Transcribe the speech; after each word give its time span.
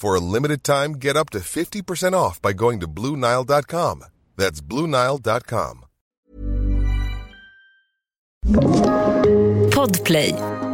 For 0.00 0.14
a 0.14 0.20
limited 0.34 0.64
time, 0.64 0.92
get 0.92 1.14
up 1.14 1.28
to 1.30 1.40
50% 1.40 2.14
off 2.14 2.40
by 2.40 2.54
going 2.54 2.80
to 2.80 2.88
BlueNile.com. 2.88 4.04
That's 4.34 4.62
BlueNile.com. 4.62 5.84
Podplay. 9.76 10.69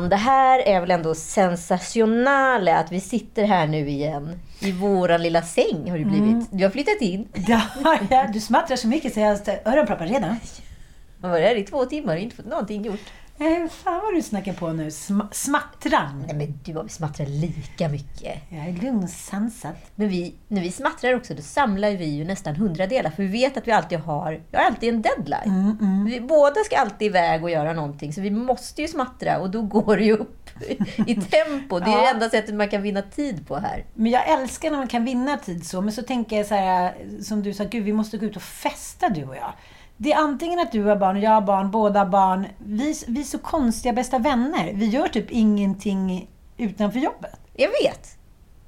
Ann. 0.00 0.08
Det 0.08 0.16
här 0.16 0.58
är 0.68 0.80
väl 0.80 0.90
ändå 0.90 1.14
sensationellt 1.14 2.68
att 2.68 2.92
vi 2.92 3.00
sitter 3.00 3.44
här 3.44 3.66
nu 3.66 3.88
igen. 3.88 4.38
I 4.60 4.72
våran 4.72 5.22
lilla 5.22 5.42
säng 5.42 5.90
har 5.90 5.98
det 5.98 6.04
blivit. 6.04 6.48
Du 6.50 6.64
har 6.64 6.70
flyttat 6.70 7.00
in. 7.00 7.28
Ja, 7.48 7.62
ja, 8.10 8.26
du 8.32 8.40
smattrar 8.40 8.76
så 8.76 8.88
mycket 8.88 9.14
så 9.14 9.20
jag 9.20 9.26
har 9.26 9.72
öronproppar 9.72 10.06
redan. 10.06 10.36
Man 11.18 11.30
var 11.30 11.40
där 11.40 11.54
i 11.54 11.62
två 11.62 11.84
timmar 11.84 12.14
och 12.16 12.22
inte 12.22 12.36
fått 12.36 12.46
någonting 12.46 12.84
gjort. 12.84 13.00
Eh, 13.40 13.68
fan 13.70 14.00
vad 14.04 14.14
du 14.14 14.22
snackar 14.22 14.52
på 14.52 14.72
nu. 14.72 14.90
Sm 14.90 15.20
smattran. 15.32 16.24
Nej 16.26 16.36
men 16.36 16.58
du 16.64 16.76
och 16.78 16.84
vi 16.84 16.88
smattrar 16.88 17.26
lika 17.26 17.88
mycket. 17.88 18.38
Jag 18.48 18.68
är 18.68 18.72
lugn 18.72 19.04
och 19.04 19.10
sansad. 19.10 19.72
Men 19.94 20.08
vi, 20.08 20.34
när 20.48 20.60
vi 20.62 20.70
smattrar 20.72 21.14
också, 21.14 21.34
då 21.34 21.42
samlar 21.42 21.90
vi 21.90 22.04
ju 22.04 22.24
nästan 22.24 22.56
hundra 22.56 22.86
delar. 22.86 23.10
För 23.10 23.22
vi 23.22 23.28
vet 23.28 23.56
att 23.56 23.66
vi 23.68 23.72
alltid 23.72 23.98
har, 23.98 24.40
vi 24.50 24.56
har 24.56 24.64
alltid 24.64 24.88
en 24.94 25.02
deadline. 25.02 25.76
Vi 26.06 26.20
båda 26.20 26.60
ska 26.64 26.76
alltid 26.76 27.06
iväg 27.06 27.42
och 27.44 27.50
göra 27.50 27.72
någonting. 27.72 28.12
Så 28.12 28.20
vi 28.20 28.30
måste 28.30 28.82
ju 28.82 28.88
smattra 28.88 29.38
och 29.38 29.50
då 29.50 29.62
går 29.62 29.96
det 29.96 30.04
ju 30.04 30.12
upp 30.16 30.36
i 31.06 31.14
tempo. 31.14 31.78
Det 31.78 31.84
är 31.90 31.90
Ja. 31.90 32.00
det 32.02 32.08
enda 32.10 32.30
sättet 32.30 32.54
man 32.54 32.68
kan 32.68 32.82
vinna 32.82 33.02
tid 33.02 33.46
på 33.48 33.56
här. 33.56 33.84
Men 33.94 34.12
jag 34.12 34.28
älskar 34.28 34.70
när 34.70 34.78
man 34.78 34.88
kan 34.88 35.04
vinna 35.04 35.36
tid 35.36 35.66
så. 35.66 35.80
Men 35.80 35.92
så 35.92 36.02
tänker 36.02 36.36
jag 36.36 36.46
så 36.46 36.54
här, 36.54 36.94
som 37.22 37.42
du 37.42 37.52
sa, 37.54 37.64
gud 37.64 37.84
vi 37.84 37.92
måste 37.92 38.18
gå 38.18 38.26
ut 38.26 38.36
och 38.36 38.42
festa 38.42 39.08
du 39.08 39.24
och 39.24 39.36
jag. 39.36 39.52
Det 40.02 40.12
är 40.12 40.18
antingen 40.18 40.58
att 40.58 40.72
du 40.72 40.82
har 40.82 40.96
barn 40.96 41.16
och 41.16 41.22
jag 41.22 41.30
har 41.30 41.40
barn, 41.40 41.70
båda 41.70 42.06
barn. 42.06 42.46
Vi, 42.58 42.94
vi 43.06 43.20
är 43.20 43.24
så 43.24 43.38
konstiga 43.38 43.92
bästa 43.92 44.18
vänner. 44.18 44.72
Vi 44.74 44.86
gör 44.86 45.08
typ 45.08 45.30
ingenting 45.30 46.30
utanför 46.56 46.98
jobbet. 46.98 47.40
Jag 47.52 47.68
vet. 47.68 48.18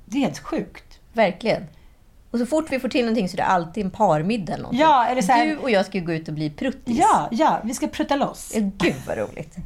Det 0.05 0.17
är 0.17 0.21
helt 0.21 0.39
sjukt. 0.39 1.01
Verkligen. 1.13 1.63
Och 2.33 2.39
så 2.39 2.47
fort 2.47 2.67
vi 2.73 2.81
får 2.81 2.89
till 2.89 3.01
någonting 3.05 3.29
så 3.29 3.35
är 3.35 3.37
det 3.37 3.45
alltid 3.45 3.85
en 3.85 3.91
parmiddag 3.91 4.53
eller 4.53 4.63
någonting. 4.63 4.81
Ja, 4.81 5.07
det 5.15 5.23
så 5.23 5.33
här- 5.33 5.47
Du 5.47 5.57
och 5.57 5.71
jag 5.71 5.87
ska 5.87 5.99
ju 5.99 6.05
gå 6.05 6.13
ut 6.13 6.29
och 6.29 6.35
bli 6.35 6.51
pruttis. 6.51 6.99
Ja, 6.99 7.29
ja, 7.31 7.61
vi 7.65 7.75
ska 7.75 7.87
prutta 7.89 8.17
loss. 8.17 8.53
Gud 8.55 8.95
vad 9.07 9.19
roligt. 9.19 9.57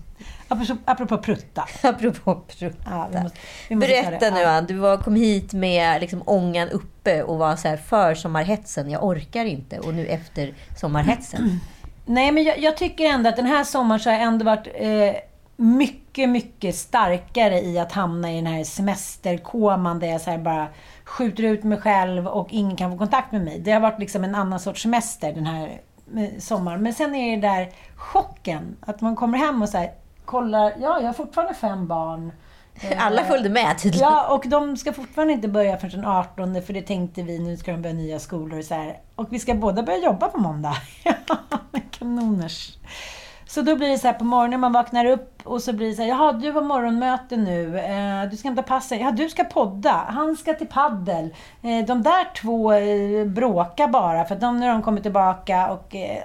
Apropå, 0.49 0.77
apropå 0.85 1.19
prutta. 1.19 1.69
Apropå 1.83 2.35
prutta. 2.59 2.79
Ja, 2.91 3.09
vi 3.13 3.21
måste- 3.23 3.39
vi 3.69 3.75
måste 3.77 4.03
ta 4.03 4.11
Berätta 4.11 4.31
nu. 4.35 4.45
Ann, 4.45 4.67
du 4.67 4.75
var, 4.75 4.97
kom 4.97 5.15
hit 5.17 5.53
med 5.53 6.01
liksom 6.01 6.23
ångan 6.27 6.69
uppe 6.69 7.23
och 7.23 7.39
var 7.39 7.57
så 7.57 7.69
här 7.69 7.77
för 7.77 8.15
sommarhetsen. 8.15 8.91
Jag 8.91 9.05
orkar 9.05 9.45
inte. 9.45 9.79
Och 9.79 9.95
nu 9.95 10.07
efter 10.07 10.55
sommarhetsen. 10.81 11.61
Nej, 12.07 12.33
men 12.33 12.45
jag, 12.45 12.59
jag 12.59 12.77
tycker 12.77 13.05
ändå 13.05 13.29
att 13.29 13.37
den 13.37 13.47
här 13.47 13.65
sommaren 13.65 14.01
så 14.01 14.11
har 14.11 14.15
jag 14.15 14.23
ändå 14.23 14.45
varit 14.45 14.67
eh, 14.75 15.15
mycket, 15.57 16.29
mycket 16.29 16.75
starkare 16.75 17.61
i 17.61 17.79
att 17.79 17.93
hamna 17.93 18.33
i 18.33 18.37
den 18.37 18.47
här 18.47 18.65
semesterkoman 18.65 19.99
där 19.99 20.07
jag 20.07 20.21
så 20.21 20.39
bara 20.39 20.69
skjuter 21.05 21.43
ut 21.43 21.65
mig 21.65 21.79
själv 21.79 22.27
och 22.27 22.49
ingen 22.51 22.77
kan 22.77 22.91
få 22.91 22.99
kontakt 22.99 23.33
med 23.33 23.45
mig. 23.45 23.59
Det 23.59 23.73
har 23.73 23.81
varit 23.81 24.01
liksom 24.01 24.25
en 24.25 24.35
annan 24.35 24.61
sorts 24.61 24.83
semester 24.83 25.33
den 25.33 25.47
här 25.47 25.81
eh, 26.17 26.39
sommaren. 26.39 26.83
Men 26.83 26.95
sen 26.95 27.15
är 27.15 27.37
det 27.37 27.49
där 27.49 27.69
chocken. 27.97 28.77
Att 28.81 29.01
man 29.01 29.17
kommer 29.17 29.39
hem 29.39 29.63
och 29.63 29.69
så 29.69 29.79
här, 29.79 29.91
kollar, 30.25 30.73
ja, 30.81 31.01
jag 31.01 31.07
har 31.07 31.13
fortfarande 31.13 31.55
fem 31.55 31.87
barn. 31.87 32.33
Eh, 32.81 33.07
Alla 33.07 33.25
följde 33.25 33.49
med 33.49 33.79
tydligen. 33.79 34.09
Ja, 34.09 34.35
och 34.35 34.49
de 34.49 34.77
ska 34.77 34.93
fortfarande 34.93 35.33
inte 35.33 35.49
börja 35.49 35.77
förrän 35.77 36.01
den 36.01 36.11
18 36.11 36.63
för 36.63 36.73
det 36.73 36.83
tänkte 36.83 37.23
vi, 37.23 37.39
nu 37.39 37.57
ska 37.57 37.73
de 37.73 37.83
börja 37.83 37.95
nya 37.95 38.19
skolor 38.19 38.59
och 38.59 38.65
så 38.65 38.75
här. 38.75 38.99
Och 39.15 39.27
vi 39.31 39.39
ska 39.39 39.55
båda 39.55 39.83
börja 39.83 39.99
jobba 39.99 40.29
på 40.29 40.39
måndag. 40.39 40.77
Kanoners. 41.91 42.77
Så 43.57 43.63
då 43.63 43.77
blir 43.77 43.89
det 43.89 43.99
så 43.99 44.07
här 44.07 44.15
på 44.15 44.25
morgonen, 44.25 44.61
man 44.61 44.73
vaknar 44.73 45.05
upp 45.05 45.41
och 45.45 45.63
så 45.63 45.73
blir 45.73 45.89
det 45.89 45.95
så 45.95 46.03
här, 46.03 46.09
jaha 46.09 46.33
du 46.33 46.51
har 46.53 46.63
morgonmöte 46.63 47.37
nu, 47.37 47.79
eh, 47.79 48.31
du 48.31 48.37
ska 48.37 48.49
hämta 48.49 48.63
passen, 48.63 48.99
ja 48.99 49.11
du 49.11 49.29
ska 49.29 49.45
podda, 49.45 49.91
han 49.91 50.37
ska 50.37 50.55
till 50.55 50.67
paddel. 50.67 51.35
Eh, 51.63 51.87
de 51.87 52.03
där 52.03 52.35
två 52.41 52.73
eh, 52.73 53.27
bråkar 53.27 53.89
bara 53.89 54.25
för 54.25 54.35
att 54.35 54.41
de, 54.41 54.63
har 54.63 54.69
de 54.69 54.83
kommit 54.83 55.03
tillbaka 55.03 55.71
och 55.71 55.95
eh, 55.95 56.23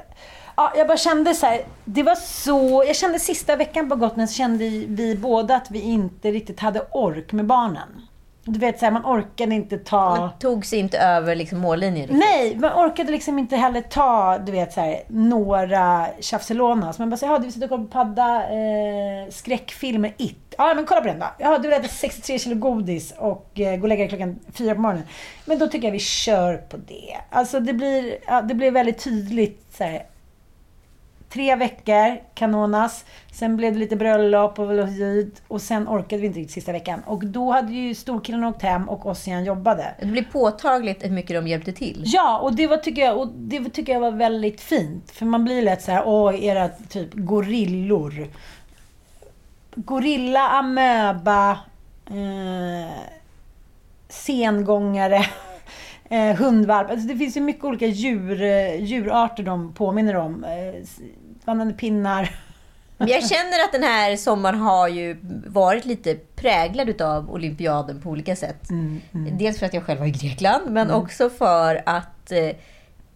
Ja, 0.56 0.74
jag 0.76 0.88
bara 0.88 0.98
kände 0.98 1.34
så 1.34 1.46
här, 1.46 1.62
det 1.86 2.04
var 2.04 2.16
så... 2.16 2.84
Jag 2.88 2.96
kände 2.96 3.20
sista 3.20 3.56
veckan 3.56 3.90
på 3.90 3.96
Gotland 3.96 4.30
så 4.30 4.36
kände 4.36 4.70
vi 4.70 5.18
båda 5.22 5.56
att 5.56 5.72
vi 5.72 5.82
inte 5.82 6.32
riktigt 6.32 6.60
hade 6.60 6.82
ork 6.92 7.32
med 7.32 7.46
barnen. 7.46 8.08
Du 8.44 8.60
vet, 8.60 8.80
så 8.80 8.86
här, 8.86 8.92
man 8.92 9.06
orkade 9.06 9.56
inte 9.56 9.78
ta... 9.78 10.16
Man 10.16 10.30
tog 10.40 10.66
sig 10.66 10.80
inte 10.80 10.98
över 10.98 11.36
liksom 11.36 11.60
mållinjen 11.60 12.08
riktigt. 12.08 12.20
Nej, 12.20 12.56
man 12.56 12.86
orkade 12.86 13.12
liksom 13.12 13.40
inte 13.40 13.56
heller 13.56 13.82
ta, 13.82 14.38
du 14.38 14.52
vet, 14.52 14.74
så 14.74 14.82
här, 14.82 15.04
några 15.08 16.08
tjafselonas. 16.20 17.00
Man 17.00 17.10
bara 17.10 17.18
säger, 17.18 17.34
ja 17.34 17.40
du 17.40 17.44
vill 17.44 17.54
sitta 17.54 17.66
och 17.66 17.70
kolla 17.70 17.84
på 17.84 17.90
padda, 17.90 18.44
eh, 18.44 19.30
skräckfilmer, 19.30 20.14
It. 20.18 20.56
Ja, 20.58 20.74
men 20.76 20.86
kolla 20.86 21.02
på 21.02 21.08
den 21.08 21.20
då. 21.20 21.26
Ja, 21.38 21.58
du 21.58 21.68
vill 21.70 21.78
äta 21.78 21.88
63 21.88 22.40
kilo 22.40 22.56
godis 22.56 23.14
och 23.18 23.60
eh, 23.60 23.76
gå 23.76 23.82
och 23.82 23.90
lägga 23.90 24.00
dig 24.04 24.10
klockan 24.10 24.40
fyra 24.54 24.76
på 24.76 24.82
morgonen. 24.82 25.08
Men 25.46 25.60
då 25.60 25.68
tycker 25.68 25.88
jag 25.88 25.94
vi 25.94 26.00
kör 26.00 26.58
på 26.58 26.78
det. 26.78 27.18
Alltså 27.30 27.60
det 27.60 27.74
blir, 27.74 28.18
ja, 28.28 28.42
det 28.42 28.54
blir 28.54 28.72
väldigt 28.72 29.04
tydligt 29.04 29.66
så 29.78 29.84
här, 29.84 30.04
Tre 31.34 31.56
veckor, 31.56 32.22
kanonas. 32.34 33.06
Sen 33.32 33.58
blev 33.58 33.74
det 33.74 33.80
lite 33.80 33.96
bröllop 33.96 34.60
och 34.60 34.70
och 35.48 35.62
sen 35.62 35.88
orkade 35.88 36.22
vi 36.22 36.28
inte 36.28 36.40
riktigt 36.40 36.54
sista 36.54 36.72
veckan. 36.72 37.02
Och 37.06 37.26
då 37.26 37.52
hade 37.52 37.74
ju 37.74 37.96
storkillen 37.96 38.44
åkt 38.44 38.62
hem 38.62 38.90
och 38.90 39.06
Ossian 39.06 39.44
jobbade. 39.44 39.96
Det 40.00 40.06
blir 40.06 40.24
påtagligt 40.24 41.04
hur 41.04 41.10
mycket 41.10 41.36
de 41.36 41.48
hjälpte 41.48 41.74
till. 41.74 42.04
Ja, 42.06 42.40
och 42.40 42.56
det, 42.56 42.68
var, 42.68 42.78
tycker 42.78 43.02
jag, 43.02 43.18
och 43.20 43.28
det 43.28 43.70
tycker 43.70 43.94
jag 43.94 44.00
var 44.00 44.12
väldigt 44.12 44.62
fint. 44.62 45.12
För 45.12 45.26
man 45.26 45.44
blir 45.44 45.62
lätt 45.62 45.82
så 45.82 45.92
här, 45.92 46.04
åh, 46.06 46.44
era 46.44 46.70
typ 46.70 47.14
gorillor. 47.14 48.28
Gorilla, 49.76 50.50
amöba, 50.50 51.52
eh, 52.08 52.92
sengångare, 54.10 55.26
eh, 56.10 56.36
hundvalp. 56.36 56.90
Alltså 56.90 57.08
det 57.08 57.16
finns 57.16 57.38
ju 57.38 57.42
mycket 57.42 57.64
olika 57.64 57.86
djur, 57.86 58.42
eh, 58.42 58.84
djurarter 58.84 59.44
de 59.44 59.74
påminner 59.74 60.16
om. 60.16 60.44
Eh, 60.44 60.84
vandrande 61.46 61.74
pinnar. 61.74 62.36
Men 62.98 63.08
jag 63.08 63.30
känner 63.30 63.64
att 63.66 63.72
den 63.72 63.84
här 63.84 64.16
sommaren 64.16 64.60
har 64.60 64.88
ju 64.88 65.18
varit 65.48 65.86
lite 65.86 66.16
präglad 66.36 67.02
av 67.02 67.32
olympiaden 67.32 68.02
på 68.02 68.10
olika 68.10 68.36
sätt. 68.36 68.70
Mm, 68.70 69.02
Dels 69.38 69.60
för 69.60 69.66
att 69.66 69.74
jag 69.74 69.84
själv 69.84 70.00
var 70.00 70.08
i 70.08 70.12
Grekland, 70.12 70.72
men 70.72 70.92
också 70.92 71.30
för 71.30 71.82
att 71.86 72.32
eh, 72.32 72.56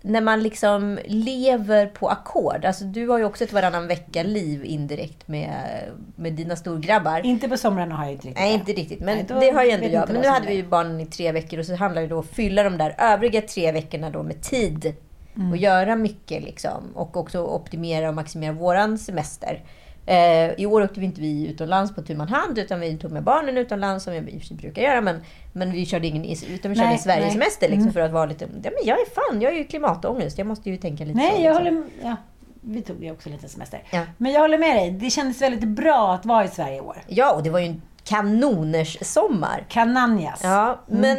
när 0.01 0.21
man 0.21 0.43
liksom 0.43 0.99
lever 1.05 1.85
på 1.85 2.09
ackord. 2.09 2.65
Alltså 2.65 2.83
du 2.85 3.07
har 3.07 3.17
ju 3.17 3.25
också 3.25 3.43
ett 3.43 3.53
varannan 3.53 3.87
vecka-liv 3.87 4.65
indirekt 4.65 5.27
med, 5.27 5.83
med 6.15 6.33
dina 6.33 6.55
storgrabbar. 6.55 7.25
Inte 7.25 7.49
på 7.49 7.57
somrarna 7.57 7.95
har 7.95 8.03
jag 8.03 8.13
inte 8.13 8.27
riktigt 8.27 8.39
Nej, 8.41 8.53
inte 8.53 8.73
riktigt. 8.73 8.99
Men 8.99 9.17
Nej, 9.17 9.25
det 9.39 9.51
har 9.51 9.63
ju 9.63 9.71
ändå 9.71 9.87
jag. 9.87 10.09
Men 10.09 10.21
nu 10.21 10.27
hade 10.27 10.47
vi 10.47 10.53
ju 10.53 10.67
barnen 10.67 10.99
i 10.99 11.05
tre 11.05 11.31
veckor 11.31 11.59
och 11.59 11.65
så 11.65 11.75
handlar 11.75 12.01
det 12.01 12.07
då 12.07 12.15
om 12.15 12.21
att 12.21 12.35
fylla 12.35 12.63
de 12.63 12.77
där 12.77 12.95
övriga 12.97 13.41
tre 13.41 13.71
veckorna 13.71 14.09
då 14.09 14.23
med 14.23 14.41
tid. 14.41 14.93
Mm. 15.35 15.51
Och 15.51 15.57
göra 15.57 15.95
mycket 15.95 16.43
liksom. 16.43 16.83
Och 16.95 17.17
också 17.17 17.39
optimera 17.43 18.09
och 18.09 18.15
maximera 18.15 18.53
våran 18.53 18.97
semester. 18.97 19.63
Eh, 20.05 20.51
I 20.57 20.65
år 20.65 20.81
åkte 20.83 20.99
vi 20.99 21.05
inte 21.05 21.21
vi 21.21 21.47
utomlands 21.47 21.95
på 21.95 22.01
tu 22.01 22.15
hand 22.17 22.57
utan 22.57 22.79
vi 22.79 22.97
tog 22.97 23.11
med 23.11 23.23
barnen 23.23 23.57
utomlands 23.57 24.03
som 24.03 24.13
vi 24.13 24.19
i 24.19 24.37
och 24.37 24.41
för 24.41 24.47
sig 24.47 24.57
brukar 24.57 24.81
göra. 24.81 25.01
Men, 25.01 25.21
men 25.53 25.71
vi 25.71 25.85
körde 25.85 26.07
ingen 26.07 26.25
utan 26.25 26.71
vi 26.71 26.75
körde 26.77 26.87
Nej, 26.87 26.95
i 26.95 26.99
Sverige 26.99 27.21
nej. 27.21 27.31
semester 27.31 27.67
liksom, 27.67 27.81
Mm. 27.81 27.93
för 27.93 27.99
att 27.99 28.11
vara 28.11 28.25
lite... 28.25 28.45
Ja, 28.63 28.69
men 28.79 28.87
jag 28.87 28.99
är 28.99 29.05
fan, 29.15 29.41
jag 29.41 29.53
är 29.53 29.57
ju 29.57 29.63
klimatångest. 29.63 30.37
Jag 30.37 30.47
måste 30.47 30.69
ju 30.69 30.77
tänka 30.77 31.05
lite 31.05 31.19
så. 31.19 31.25
Nej, 31.25 31.43
jag 31.43 31.63
liksom. 31.63 31.75
håller. 31.75 31.89
Ja, 32.03 32.15
vi 32.61 32.81
tog 32.81 33.03
ju 33.03 33.11
också 33.11 33.29
lite 33.29 33.49
semester. 33.49 33.83
Ja. 33.91 34.01
Men 34.17 34.31
jag 34.31 34.41
håller 34.41 34.57
med 34.57 34.75
dig. 34.75 34.91
Det 34.91 35.09
kändes 35.09 35.41
väldigt 35.41 35.69
bra 35.69 36.13
att 36.13 36.25
vara 36.25 36.45
i 36.45 36.47
Sverige 36.47 36.77
i 36.77 36.81
år. 36.81 36.97
Ja, 37.07 37.33
och 37.33 37.43
det 37.43 37.49
var 37.49 37.59
ju 37.59 37.65
en 37.65 37.81
kanoners 38.05 38.97
sommar. 39.01 39.65
Kananjas. 39.69 40.41
Ja, 40.43 40.79
men 40.87 41.17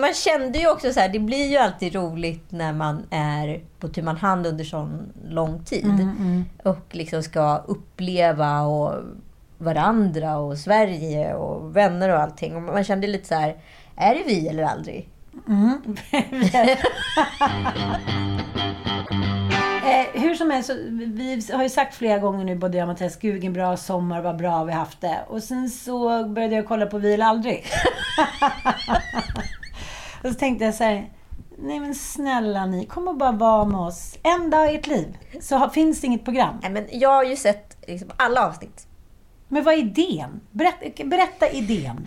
man 0.00 0.14
kände 0.14 0.58
ju 0.58 0.70
också 0.70 0.92
så 0.92 1.00
här, 1.00 1.08
det 1.08 1.18
blir 1.18 1.50
ju 1.50 1.56
alltid 1.56 1.94
roligt 1.94 2.50
när 2.50 2.72
man 2.72 3.02
är 3.10 3.60
på 3.78 3.88
tu 3.88 4.02
man 4.02 4.16
hand 4.16 4.46
under 4.46 4.64
sån 4.64 5.12
lång 5.28 5.64
tid. 5.64 6.08
Och 6.64 6.86
liksom 6.90 7.22
ska 7.22 7.56
uppleva 7.56 8.62
och 8.62 8.94
varandra 9.58 10.36
och 10.36 10.58
Sverige 10.58 11.34
och 11.34 11.76
vänner 11.76 12.08
och 12.08 12.20
allting. 12.20 12.56
Och 12.56 12.62
man 12.62 12.84
kände 12.84 13.06
lite 13.06 13.28
så 13.28 13.34
här, 13.34 13.56
är 13.96 14.14
det 14.14 14.22
vi 14.26 14.48
eller 14.48 14.62
aldrig? 14.62 15.08
Eh, 19.88 20.20
hur 20.20 20.34
som 20.34 20.50
helst, 20.50 20.70
vi 20.90 21.42
har 21.52 21.62
ju 21.62 21.68
sagt 21.68 21.94
flera 21.94 22.18
gånger 22.18 22.44
nu, 22.44 22.56
både 22.56 22.78
jag 22.78 22.84
och 22.84 22.88
Mattias, 22.88 23.18
gud 23.18 23.32
vilken 23.32 23.52
bra 23.52 23.76
sommar, 23.76 24.22
vad 24.22 24.36
bra 24.36 24.64
vi 24.64 24.72
haft 24.72 25.00
det. 25.00 25.18
Och 25.28 25.42
sen 25.42 25.70
så 25.70 26.24
började 26.24 26.54
jag 26.54 26.68
kolla 26.68 26.86
på 26.86 26.98
Vi 26.98 27.14
eller 27.14 27.26
aldrig. 27.26 27.64
och 30.22 30.28
så 30.28 30.34
tänkte 30.34 30.64
jag 30.64 30.74
så 30.74 30.84
här, 30.84 31.10
nej 31.58 31.80
men 31.80 31.94
snälla 31.94 32.66
ni, 32.66 32.86
kom 32.86 33.08
och 33.08 33.16
bara 33.16 33.32
vara 33.32 33.64
med 33.64 33.80
oss 33.80 34.18
en 34.22 34.50
dag 34.50 34.72
i 34.72 34.76
ert 34.76 34.86
liv. 34.86 35.18
Så 35.40 35.70
finns 35.70 36.00
det 36.00 36.06
inget 36.06 36.24
program. 36.24 36.58
Nej, 36.62 36.70
men 36.70 36.86
jag 36.90 37.10
har 37.10 37.24
ju 37.24 37.36
sett 37.36 37.76
liksom 37.86 38.10
alla 38.16 38.46
avsnitt. 38.46 38.86
Men 39.48 39.64
vad 39.64 39.74
är 39.74 39.78
idén? 39.78 40.40
Berätta, 40.50 41.04
berätta 41.04 41.50
idén. 41.50 42.06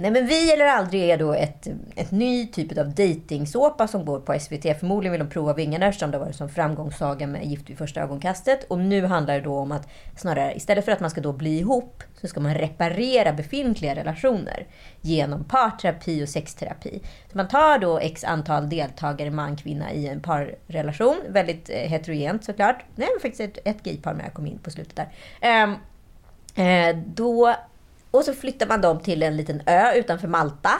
Nej 0.00 0.10
men 0.10 0.26
Vi 0.26 0.52
eller 0.52 0.64
aldrig 0.64 1.10
är 1.10 1.18
då 1.18 1.32
ett, 1.32 1.66
ett 1.96 2.10
ny 2.10 2.46
typ 2.46 2.78
av 2.78 2.94
dejtingsåpa 2.94 3.88
som 3.88 4.04
går 4.04 4.20
på 4.20 4.38
SVT. 4.40 4.78
Förmodligen 4.80 5.12
vill 5.12 5.20
de 5.20 5.28
prova 5.28 5.54
vingarna 5.54 5.86
eftersom 5.86 6.10
det 6.10 6.18
har 6.18 6.24
varit 6.24 6.36
som 6.36 6.48
framgångssaga 6.48 7.26
med 7.26 7.44
Gift 7.44 7.70
vid 7.70 7.78
första 7.78 8.00
ögonkastet. 8.00 8.64
Och 8.64 8.78
nu 8.78 9.06
handlar 9.06 9.34
det 9.34 9.40
då 9.40 9.58
om 9.58 9.72
att 9.72 9.88
snarare 10.16 10.54
istället 10.56 10.84
för 10.84 10.92
att 10.92 11.00
man 11.00 11.10
ska 11.10 11.20
då 11.20 11.32
bli 11.32 11.58
ihop 11.58 12.02
så 12.20 12.28
ska 12.28 12.40
man 12.40 12.54
reparera 12.54 13.32
befintliga 13.32 13.94
relationer 13.94 14.66
genom 15.00 15.44
parterapi 15.44 16.24
och 16.24 16.28
sexterapi. 16.28 17.00
Så 17.32 17.36
man 17.36 17.48
tar 17.48 17.78
då 17.78 17.98
x 17.98 18.24
antal 18.24 18.68
deltagare, 18.68 19.30
man, 19.30 19.56
kvinna, 19.56 19.92
i 19.92 20.08
en 20.08 20.20
parrelation. 20.20 21.16
Väldigt 21.28 21.70
eh, 21.70 21.76
heterogent 21.76 22.44
såklart. 22.44 22.84
Nej, 22.94 23.08
men 23.14 23.20
faktiskt 23.20 23.58
ett, 23.58 23.66
ett 23.68 23.82
gaypar 23.82 24.14
med, 24.14 24.26
jag 24.26 24.34
kom 24.34 24.46
in 24.46 24.58
på 24.58 24.70
slutet 24.70 24.96
där. 24.96 25.64
Um, 25.64 25.76
Eh, 26.54 26.96
då, 27.06 27.54
och 28.10 28.24
så 28.24 28.34
flyttar 28.34 28.66
man 28.66 28.80
dem 28.80 29.00
till 29.00 29.22
en 29.22 29.36
liten 29.36 29.62
ö 29.66 29.92
utanför 29.94 30.28
Malta. 30.28 30.70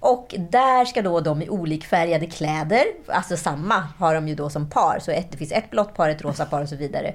Och 0.00 0.34
där 0.50 0.84
ska 0.84 1.02
då 1.02 1.20
de 1.20 1.42
i 1.42 1.48
olikfärgade 1.48 2.26
kläder, 2.26 2.84
alltså 3.06 3.36
samma 3.36 3.88
har 3.98 4.14
de 4.14 4.28
ju 4.28 4.34
då 4.34 4.50
som 4.50 4.70
par. 4.70 4.98
Så 4.98 5.10
ett, 5.10 5.30
det 5.30 5.38
finns 5.38 5.52
ett 5.52 5.70
blått 5.70 5.94
par, 5.94 6.08
ett 6.08 6.22
rosa 6.22 6.44
par 6.46 6.62
och 6.62 6.68
så 6.68 6.76
vidare. 6.76 7.14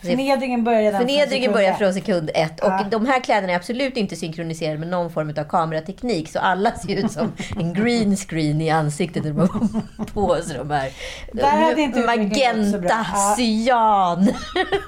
Förnedringen 0.00 0.64
börjar 0.64 0.80
redan 0.82 1.00
från 1.00 1.08
Förnedringen 1.08 1.42
sekund 1.42 1.54
börjar 1.54 1.72
från 1.74 1.94
sekund 1.94 2.30
ett. 2.34 2.60
Och 2.60 2.66
Ja. 2.68 2.86
de 2.90 3.06
här 3.06 3.20
kläderna 3.20 3.52
är 3.52 3.56
absolut 3.56 3.96
inte 3.96 4.16
synkroniserade 4.16 4.78
med 4.78 4.88
någon 4.88 5.10
form 5.12 5.34
av 5.38 5.44
kamerateknik. 5.44 6.28
Så 6.28 6.38
alla 6.38 6.72
ser 6.72 6.96
ut 6.96 7.12
som 7.12 7.32
en 7.58 7.74
green 7.74 8.16
screen 8.16 8.60
i 8.60 8.70
ansiktet 8.70 9.24
när 9.24 9.30
de 9.30 9.38
har 9.40 10.04
på 10.14 10.36
sig 10.42 10.56
de 10.58 10.70
här. 10.70 10.90
Där 11.32 11.44
hade 11.50 11.80
inte. 11.80 12.00
Magenta, 12.00 13.06
cyan 13.36 14.28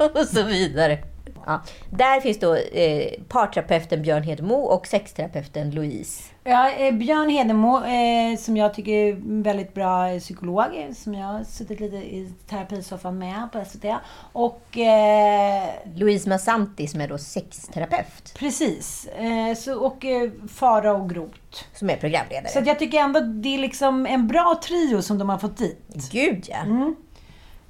och 0.14 0.26
så 0.26 0.42
vidare. 0.42 0.98
Ja. 1.46 1.62
Där 1.90 2.20
finns 2.20 2.38
då 2.38 2.54
eh, 2.54 3.12
parterapeuten 3.28 4.02
Björn 4.02 4.22
Hedemo 4.22 4.54
och 4.54 4.86
sexterapeuten 4.86 5.70
Louise. 5.70 6.22
Ja, 6.44 6.70
eh, 6.70 6.94
Björn 6.94 7.28
Hedemo, 7.28 7.84
eh, 7.84 8.38
som 8.38 8.56
jag 8.56 8.74
tycker 8.74 8.92
är 8.92 9.12
en 9.12 9.42
väldigt 9.42 9.74
bra 9.74 10.08
eh, 10.08 10.18
psykolog, 10.18 10.64
eh, 10.74 10.92
som 10.94 11.14
jag 11.14 11.26
har 11.26 11.44
suttit 11.44 11.80
lite 11.80 11.96
i 11.96 12.32
terapisoffan 12.48 13.18
med 13.18 13.48
på 13.52 13.64
SVT. 13.64 13.84
Och 14.32 14.78
eh, 14.78 15.64
Louise 15.94 16.28
Massanti 16.28 16.86
som 16.86 17.00
är 17.00 17.08
då 17.08 17.18
sexterapeut. 17.18 18.34
precis, 18.38 19.08
så, 19.56 19.78
och 19.78 20.04
eh, 20.04 20.30
Fara 20.48 20.92
och 20.92 21.10
Groth. 21.10 21.38
Som 21.74 21.90
är 21.90 21.96
programledare. 21.96 22.48
Så 22.52 22.58
att 22.58 22.66
jag 22.66 22.78
tycker 22.78 22.98
ändå 22.98 23.20
det 23.20 23.54
är 23.54 23.58
liksom 23.58 24.06
en 24.06 24.28
bra 24.28 24.60
trio 24.64 25.02
som 25.02 25.18
de 25.18 25.28
har 25.28 25.38
fått 25.38 25.56
dit. 25.56 26.08
Gud 26.12 26.46
ja. 26.48 26.58
Mm. 26.58 26.96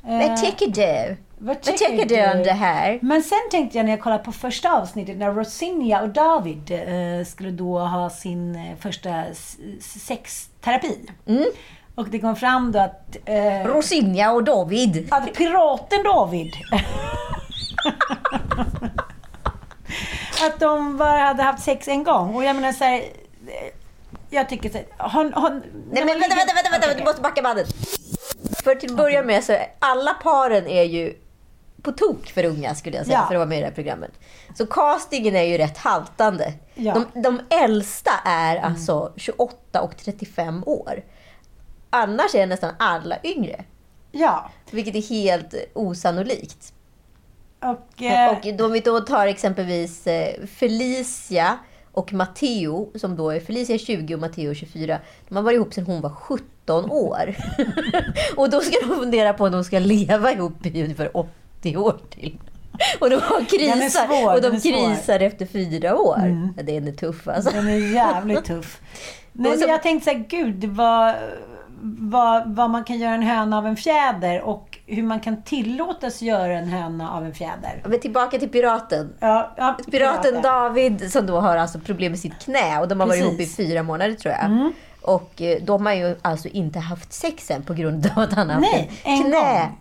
Vad 0.03 0.37
tycker 0.37 0.67
du? 0.67 1.17
Vad 1.43 1.57
Vad 1.67 1.77
tycker 1.77 2.07
du 2.07 2.39
om 2.39 2.43
det 2.43 2.53
här? 2.53 2.99
Men 3.03 3.23
sen 3.23 3.39
tänkte 3.51 3.79
jag 3.79 3.85
när 3.85 3.93
jag 3.93 4.01
kollade 4.01 4.25
på 4.25 4.33
första 4.33 4.73
avsnittet 4.73 5.17
när 5.17 5.33
Rosinja 5.33 6.03
och 6.03 6.09
David 6.09 6.71
eh, 6.71 7.25
skulle 7.27 7.51
då 7.51 7.79
ha 7.79 8.11
sin 8.11 8.55
eh, 8.55 8.77
första 8.81 9.25
sexterapi. 9.81 11.11
Mm. 11.27 11.45
Och 11.95 12.09
det 12.09 12.19
kom 12.19 12.37
fram 12.37 12.73
då 12.73 12.79
att, 12.79 13.17
eh, 13.25 13.65
Rosinja 13.65 14.33
och 14.33 14.45
David. 14.45 15.09
att 15.11 15.35
piraten 15.35 16.03
David 16.03 16.53
att 20.47 20.61
de 20.61 20.97
bara 20.97 21.19
hade 21.19 21.43
haft 21.43 21.65
sex 21.65 21.89
en 21.89 22.05
gång. 22.05 22.35
Och 22.35 22.45
jag 22.45 22.57
menar 22.57 22.73
så 22.73 22.85
här, 22.85 22.99
eh, 22.99 23.05
jag 24.31 24.49
tycker 24.49 24.71
så 24.71 24.77
här, 24.77 24.87
Nej 25.25 26.05
men 26.05 26.07
vänta, 26.07 26.37
vänta, 26.37 26.55
vänta, 26.55 26.71
vänta, 26.71 26.95
du 26.99 27.05
måste 27.05 27.23
backa 27.23 27.43
bandet. 27.43 27.69
För 28.65 28.75
till 28.75 28.91
att 28.91 28.97
börja 28.97 29.23
med 29.23 29.45
så 29.45 29.53
är 29.53 29.67
alla 29.79 30.15
paren 30.15 30.67
är 30.67 30.83
ju 30.83 31.15
på 31.83 31.93
tok 31.93 32.27
för 32.27 32.45
unga 32.45 32.75
skulle 32.75 32.97
jag 32.97 33.07
säga 33.07 33.19
Ja. 33.19 33.27
för 33.27 33.35
att 33.35 33.39
vara 33.39 33.49
med 33.49 33.59
i 33.59 33.61
det 33.61 33.67
här 33.67 33.75
programmet. 33.75 34.11
Så 34.59 34.67
castingen 34.67 35.37
är 35.37 35.43
ju 35.43 35.59
rätt 35.59 35.79
haltande. 35.79 36.53
Ja. 36.75 37.05
De, 37.15 37.23
de 37.23 37.41
äldsta 37.65 38.11
är 38.25 38.57
alltså 38.57 39.13
28 39.17 39.81
och 39.83 39.97
35 39.97 40.63
år. 40.67 41.03
Annars 41.91 42.35
är 42.35 42.47
nästan 42.47 42.75
alla 42.79 43.17
yngre. 43.25 43.65
Ja. 44.13 44.51
Vilket 44.71 44.95
är 44.95 45.03
helt 45.03 45.55
osannolikt. 45.75 46.73
Och, 47.63 48.03
eh, 48.03 48.31
Och 48.31 48.55
de 48.55 48.73
vi 48.73 48.81
då 48.81 49.01
tar 49.01 49.27
exempelvis 49.27 50.07
eh, 50.07 50.47
Felicia 50.47 51.59
och 51.93 52.13
Matteo, 52.13 52.91
som 52.99 53.17
då 53.17 53.31
är 53.31 53.41
Felicia 53.41 53.75
är 53.75 53.79
20 53.79 54.15
och 54.15 54.21
Matteo 54.21 54.51
är 54.51 54.55
24. 54.55 54.99
De 55.29 55.37
har 55.37 55.43
varit 55.43 55.55
ihop 55.57 55.75
sedan 55.75 55.87
hon 55.87 56.01
var 56.01 56.11
17 56.11 56.91
år. 56.91 57.37
och 58.37 58.51
då 58.51 58.61
ska 58.61 58.87
de 58.87 58.97
fundera 58.97 59.33
på 59.33 59.45
om 59.45 59.53
de 59.53 59.65
ska 59.65 59.79
leva 59.79 60.33
ihop 60.33 60.67
i 60.67 60.83
ungefär 60.83 61.17
80 61.61 61.77
år 61.77 61.99
till. 62.11 62.39
Och 63.01 63.11
de 63.11 63.17
har 63.17 63.45
krisar, 63.45 64.07
svår, 64.07 64.35
och 64.35 64.41
de. 64.43 64.47
Mm. 64.49 64.61
krisar 64.61 65.21
efter 65.21 65.47
fyra 65.47 65.97
år. 65.97 66.53
Ja, 66.57 66.63
Den 66.63 66.89
är 66.89 66.93
tuff 66.93 67.29
alltså. 67.29 67.51
Den 67.51 67.69
är 67.69 67.95
jävligt 67.95 68.45
tuff. 68.45 68.81
Och 69.39 69.45
så- 69.45 69.51
men 69.61 69.69
jag 69.69 69.83
tänkte 69.83 70.11
så 70.11 70.17
här, 70.17 70.25
gud 70.29 70.65
vad, 70.65 71.15
vad, 71.83 72.55
vad 72.55 72.71
man 72.71 72.85
kan 72.85 72.99
göra 72.99 73.15
en 73.15 73.23
höna 73.23 73.59
av 73.59 73.67
en 73.67 73.77
fjäder 73.77 74.41
och 74.43 74.79
hur 74.87 75.03
man 75.03 75.21
kan 75.21 75.43
tillåtas 75.43 76.23
göra 76.23 76.59
en 76.59 76.69
höna 76.69 77.11
av 77.11 77.25
en 77.25 77.35
fjäder. 77.35 77.83
Men 77.87 78.01
tillbaka 78.01 78.39
till 78.39 78.49
piraten. 78.49 79.13
Ja, 79.21 79.55
ja, 79.57 79.79
Piraten 79.91 80.43
David 80.43 81.13
som 81.13 81.27
då 81.27 81.41
har 81.41 81.57
alltså 81.57 81.79
problem 81.79 82.13
med 82.13 82.19
sitt 82.19 82.39
knä 82.39 82.81
och 82.81 82.89
de 82.89 83.01
har 83.01 83.07
varit 83.07 83.21
ihop 83.21 83.33
i 83.33 83.37
Precis. 83.37 83.59
Mm. 83.59 83.69
fyra 83.71 83.83
månader 83.83 84.15
tror 84.15 84.35
jag. 84.35 84.73
Och 85.03 85.43
eh, 85.43 85.63
de 85.63 85.87
har 85.87 85.93
ju 85.93 86.17
alltså 86.23 86.49
inte 86.49 86.79
haft 86.79 87.13
sex 87.13 87.51
än 87.51 87.63
på 87.63 87.75
grund 87.75 88.11
av 88.17 88.23
att 88.23 88.33
han 88.33 88.49
har 88.51 88.55
haft 88.57 88.73
Nej, 88.73 88.91
en 89.05 89.23
knä. 89.23 89.31
gång. 89.41 89.79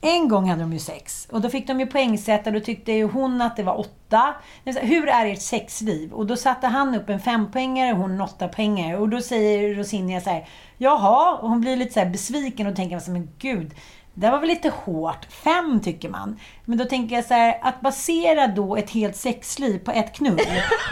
En 0.00 0.28
gång 0.28 0.48
hade 0.50 0.60
de 0.62 0.72
ju 0.72 0.78
sex. 0.78 1.28
Och 1.32 1.40
då 1.40 1.50
fick 1.50 1.66
de 1.66 1.80
ju 1.80 1.86
poängsätta. 1.86 2.50
Då 2.50 2.60
tyckte 2.60 2.92
ju 2.92 3.04
hon 3.04 3.42
att 3.42 3.56
det 3.56 3.62
var 3.62 3.80
åtta. 3.80 4.34
Hur 4.64 5.08
är 5.08 5.26
ert 5.26 5.42
sexliv? 5.42 6.12
Och 6.12 6.26
då 6.26 6.36
satte 6.36 6.66
han 6.66 6.94
upp 6.94 7.08
en 7.08 7.20
fempoängare 7.20 7.92
och 7.92 7.98
hon 7.98 8.10
en 8.10 8.20
åttapoängare. 8.20 8.96
Och 8.98 9.08
då 9.08 9.20
säger 9.20 9.74
Rosinja 9.74 10.20
så 10.20 10.30
här. 10.30 10.48
Jaha. 10.78 11.34
Och 11.36 11.48
hon 11.48 11.60
blir 11.60 11.76
lite 11.76 11.92
så 11.92 12.00
här 12.00 12.10
besviken 12.10 12.66
och 12.66 12.76
tänker 12.76 12.96
alltså, 12.96 13.10
men 13.10 13.30
gud. 13.38 13.74
Det 14.14 14.30
var 14.30 14.38
väl 14.38 14.48
lite 14.48 14.72
hårt. 14.84 15.26
Fem 15.44 15.80
tycker 15.80 16.08
man. 16.08 16.40
Men 16.64 16.78
då 16.78 16.84
tänker 16.84 17.16
jag 17.16 17.24
så 17.24 17.34
här, 17.34 17.58
att 17.62 17.80
basera 17.80 18.46
då 18.46 18.76
ett 18.76 18.90
helt 18.90 19.16
sexliv 19.16 19.78
på 19.78 19.90
ett 19.90 20.12
knull. 20.12 20.36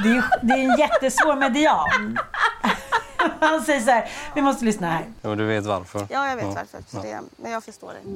Det 0.03 0.09
är, 0.09 0.15
ju- 0.15 0.23
det 0.43 0.55
är 0.55 0.59
en 0.73 0.79
jättesvår 0.79 1.37
median. 1.37 2.19
Han 3.41 3.63
säger 3.63 3.81
så 3.81 3.91
här, 3.91 4.09
vi 4.35 4.43
måste 4.43 4.65
lyssna 4.65 4.87
här. 4.87 5.05
Ja, 5.23 5.29
men 5.29 5.39
du 5.39 5.45
vet 5.47 5.67
varför? 5.67 6.07
Ja, 6.11 6.29
jag 6.29 6.37
vet 6.37 6.55
varför. 6.55 6.79
Så 6.89 6.97
det, 7.03 7.21
men 7.37 7.53
jag 7.53 7.65
förstår 7.65 7.89
det. 7.89 8.11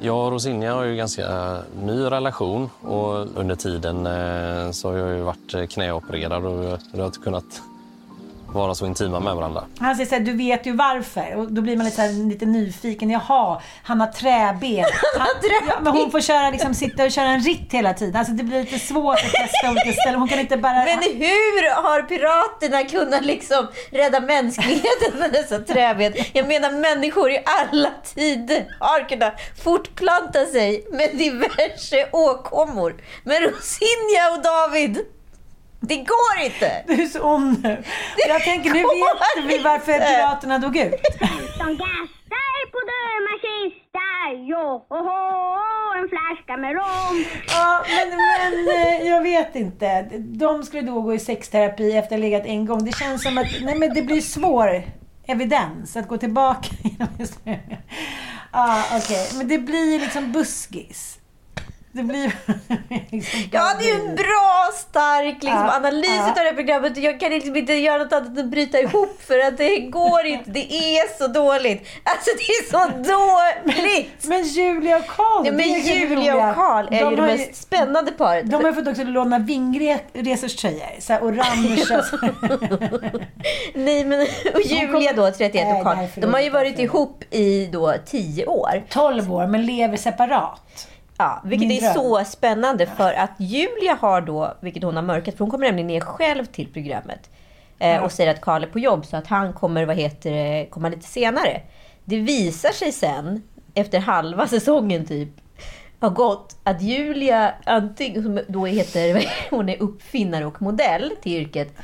Jag 0.00 0.26
och 0.26 0.32
Rosinja 0.32 0.74
har 0.74 0.84
ju 0.84 0.96
ganska 0.96 1.58
ny 1.82 2.04
relation 2.04 2.70
och 2.80 3.38
under 3.38 3.54
tiden 3.54 4.06
eh, 4.06 4.70
så 4.70 4.90
har 4.90 4.98
jag 4.98 5.16
ju 5.16 5.22
varit 5.22 5.70
knäopererad 5.70 6.44
och 6.44 6.78
vi 6.92 6.98
har 7.00 7.06
inte 7.06 7.18
kunnat 7.18 7.62
vara 8.52 8.74
så 8.74 8.86
intima 8.86 9.20
med 9.20 9.34
varandra. 9.34 9.64
Han 9.78 9.96
säger 9.96 10.08
såhär, 10.08 10.22
du 10.22 10.32
vet 10.32 10.66
ju 10.66 10.72
varför. 10.72 11.36
Och 11.36 11.52
då 11.52 11.62
blir 11.62 11.76
man 11.76 11.84
lite, 11.84 11.96
så 11.96 12.02
här, 12.02 12.28
lite 12.28 12.46
nyfiken. 12.46 13.10
Jaha, 13.10 13.62
han 13.82 14.00
har 14.00 14.06
träben. 14.06 14.84
Han, 15.18 15.28
ja, 15.68 15.80
men 15.80 15.92
hon 15.92 16.10
får 16.10 16.20
köra, 16.20 16.50
liksom, 16.50 16.74
sitta 16.74 17.04
och 17.04 17.10
köra 17.10 17.28
en 17.28 17.40
ritt 17.40 17.72
hela 17.72 17.94
tiden. 17.94 18.16
Alltså 18.16 18.32
det 18.32 18.44
blir 18.44 18.60
lite 18.60 18.78
svårt 18.78 19.18
att 19.18 19.32
testa 19.32 19.70
olika 19.70 19.92
ställen. 20.00 20.20
Hon 20.20 20.28
kan 20.28 20.38
inte 20.38 20.56
bara... 20.56 20.84
Men 20.84 21.02
hur 21.02 21.82
har 21.82 22.02
piraterna 22.02 22.84
kunnat 22.84 23.24
liksom 23.24 23.68
rädda 23.90 24.20
mänskligheten 24.20 25.18
med 25.18 25.32
dessa 25.32 25.58
träben? 25.58 26.12
Jag 26.32 26.48
menar 26.48 26.70
människor 26.70 27.30
i 27.30 27.42
alla 27.44 27.90
tider 28.14 28.66
har 28.80 29.08
kunnat 29.08 29.34
fortplanta 29.64 30.44
sig 30.46 30.86
med 30.92 31.10
diverse 31.14 32.08
åkommor. 32.12 32.96
Men 33.24 33.42
Rosinja 33.42 34.30
och 34.36 34.42
David 34.42 34.98
det 35.80 35.96
går 35.96 36.44
inte! 36.44 36.84
Du 36.86 37.02
är 37.02 37.06
så 37.06 37.20
ond 37.22 37.62
nu. 37.62 37.82
Jag 38.28 38.42
tänker, 38.42 38.70
nu 38.70 38.82
vet 38.82 39.58
vi 39.58 39.62
varför 39.62 39.92
piraterna 39.92 40.58
dog 40.58 40.76
ut. 40.76 40.94
Som 41.56 41.66
gastar 41.66 42.70
på 42.72 42.78
döma 42.92 43.34
kistar, 43.44 44.46
jo, 44.50 44.86
ho, 44.88 44.96
ho, 44.96 45.38
en 45.98 46.08
flaska 46.08 46.56
med 46.56 46.72
rom. 46.72 47.24
Ja, 47.48 47.84
men, 47.88 48.08
men 48.08 48.76
eh, 48.76 49.08
jag 49.08 49.22
vet 49.22 49.56
inte. 49.56 50.02
De 50.18 50.62
skulle 50.62 50.82
då 50.82 51.00
gå 51.00 51.14
i 51.14 51.18
sexterapi 51.18 51.96
efter 51.96 52.16
att 52.16 52.20
ha 52.20 52.28
legat 52.28 52.46
en 52.46 52.66
gång. 52.66 52.84
Det 52.84 52.96
känns 52.96 53.22
som 53.22 53.38
att 53.38 53.46
nej, 53.62 53.74
men 53.78 53.94
det 53.94 54.02
blir 54.02 54.20
svår 54.20 54.82
evidens 55.26 55.96
att 55.96 56.08
gå 56.08 56.16
tillbaka. 56.16 56.68
Ja, 58.52 58.84
okej. 58.86 59.26
Okay. 59.26 59.38
Men 59.38 59.48
det 59.48 59.58
blir 59.58 60.00
liksom 60.00 60.32
buskis. 60.32 61.17
Det 61.98 62.04
blir 62.04 62.32
liksom 63.10 63.40
Ja, 63.52 63.74
det 63.78 63.90
är 63.90 63.94
ju 63.94 64.08
en 64.08 64.14
bra, 64.14 64.70
stark 64.74 65.34
liksom, 65.42 65.50
ja, 65.50 65.76
analys 65.76 66.08
ja. 66.08 66.28
av 66.28 66.34
det 66.34 66.40
här 66.40 66.54
programmet. 66.54 66.96
Jag 66.96 67.20
kan 67.20 67.30
liksom 67.30 67.56
inte 67.56 67.72
göra 67.72 67.98
något 67.98 68.12
annat 68.12 68.28
än 68.28 68.38
att 68.38 68.50
bryta 68.50 68.80
ihop 68.80 69.22
för 69.22 69.38
att 69.38 69.56
det 69.58 69.78
går 69.78 70.26
inte. 70.26 70.50
Det 70.50 70.74
är 70.74 71.18
så 71.18 71.26
dåligt. 71.26 71.88
Alltså 72.02 72.30
det 72.36 72.52
är 72.52 72.70
så 72.70 72.88
dåligt! 73.14 74.24
Men, 74.24 74.28
men 74.28 74.48
Julia 74.48 74.96
och 74.96 75.06
Karl, 75.06 75.46
ja, 75.46 75.52
men 75.52 75.68
Julia 75.68 76.48
och 76.48 76.54
Karl 76.54 76.86
är 76.90 77.04
de 77.04 77.10
ju 77.10 77.16
det 77.16 77.22
mest 77.22 77.62
spännande 77.62 78.12
paret. 78.12 78.50
De 78.50 78.56
har 78.56 78.70
ju 78.70 78.74
fått 78.74 78.88
också 78.88 79.04
låna 79.04 79.38
Vingresors 79.38 80.56
tröjor. 80.56 81.00
Så 81.00 81.14
orangea. 81.14 82.04
Nej, 83.74 84.04
men 84.04 84.20
och 84.54 84.60
Julia 84.60 85.12
då, 85.12 85.30
31 85.30 85.76
och 85.76 85.84
Karl. 85.84 85.96
De 86.16 86.34
har 86.34 86.40
ju 86.40 86.50
varit 86.50 86.78
ihop 86.78 87.24
i 87.30 87.66
då 87.66 87.94
10 88.06 88.46
år. 88.46 88.84
12 88.88 89.32
år, 89.32 89.46
men 89.46 89.66
lever 89.66 89.96
separat. 89.96 90.88
Ja, 91.18 91.42
vilket 91.44 91.82
är 91.82 91.94
så 91.94 92.24
spännande 92.24 92.86
för 92.86 93.12
att 93.12 93.30
Julia 93.38 93.94
har 94.00 94.20
då, 94.20 94.54
vilket 94.60 94.82
hon 94.82 94.96
har 94.96 95.02
mörkat, 95.02 95.34
för 95.34 95.44
hon 95.44 95.50
kommer 95.50 95.66
nämligen 95.66 95.86
ner 95.86 96.00
själv 96.00 96.44
till 96.44 96.72
programmet. 96.72 97.30
Eh, 97.78 97.88
ja. 97.88 98.00
Och 98.00 98.12
säger 98.12 98.30
att 98.30 98.40
Karl 98.40 98.62
är 98.62 98.66
på 98.66 98.78
jobb 98.78 99.06
så 99.06 99.16
att 99.16 99.26
han 99.26 99.52
kommer, 99.52 99.86
vad 99.86 99.96
heter 99.96 100.30
det, 100.30 100.66
komma 100.70 100.88
lite 100.88 101.06
senare. 101.06 101.60
Det 102.04 102.16
visar 102.16 102.72
sig 102.72 102.92
sen, 102.92 103.42
efter 103.74 103.98
halva 103.98 104.46
säsongen 104.46 105.06
typ, 105.06 105.28
har 106.00 106.10
gått 106.10 106.56
att 106.62 106.82
Julia, 106.82 107.54
antingen, 107.64 108.22
som 108.22 108.40
då 108.48 108.66
heter, 108.66 109.26
hon 109.50 109.68
är 109.68 109.82
uppfinnare 109.82 110.46
och 110.46 110.62
modell 110.62 111.12
till 111.22 111.32
yrket, 111.32 111.76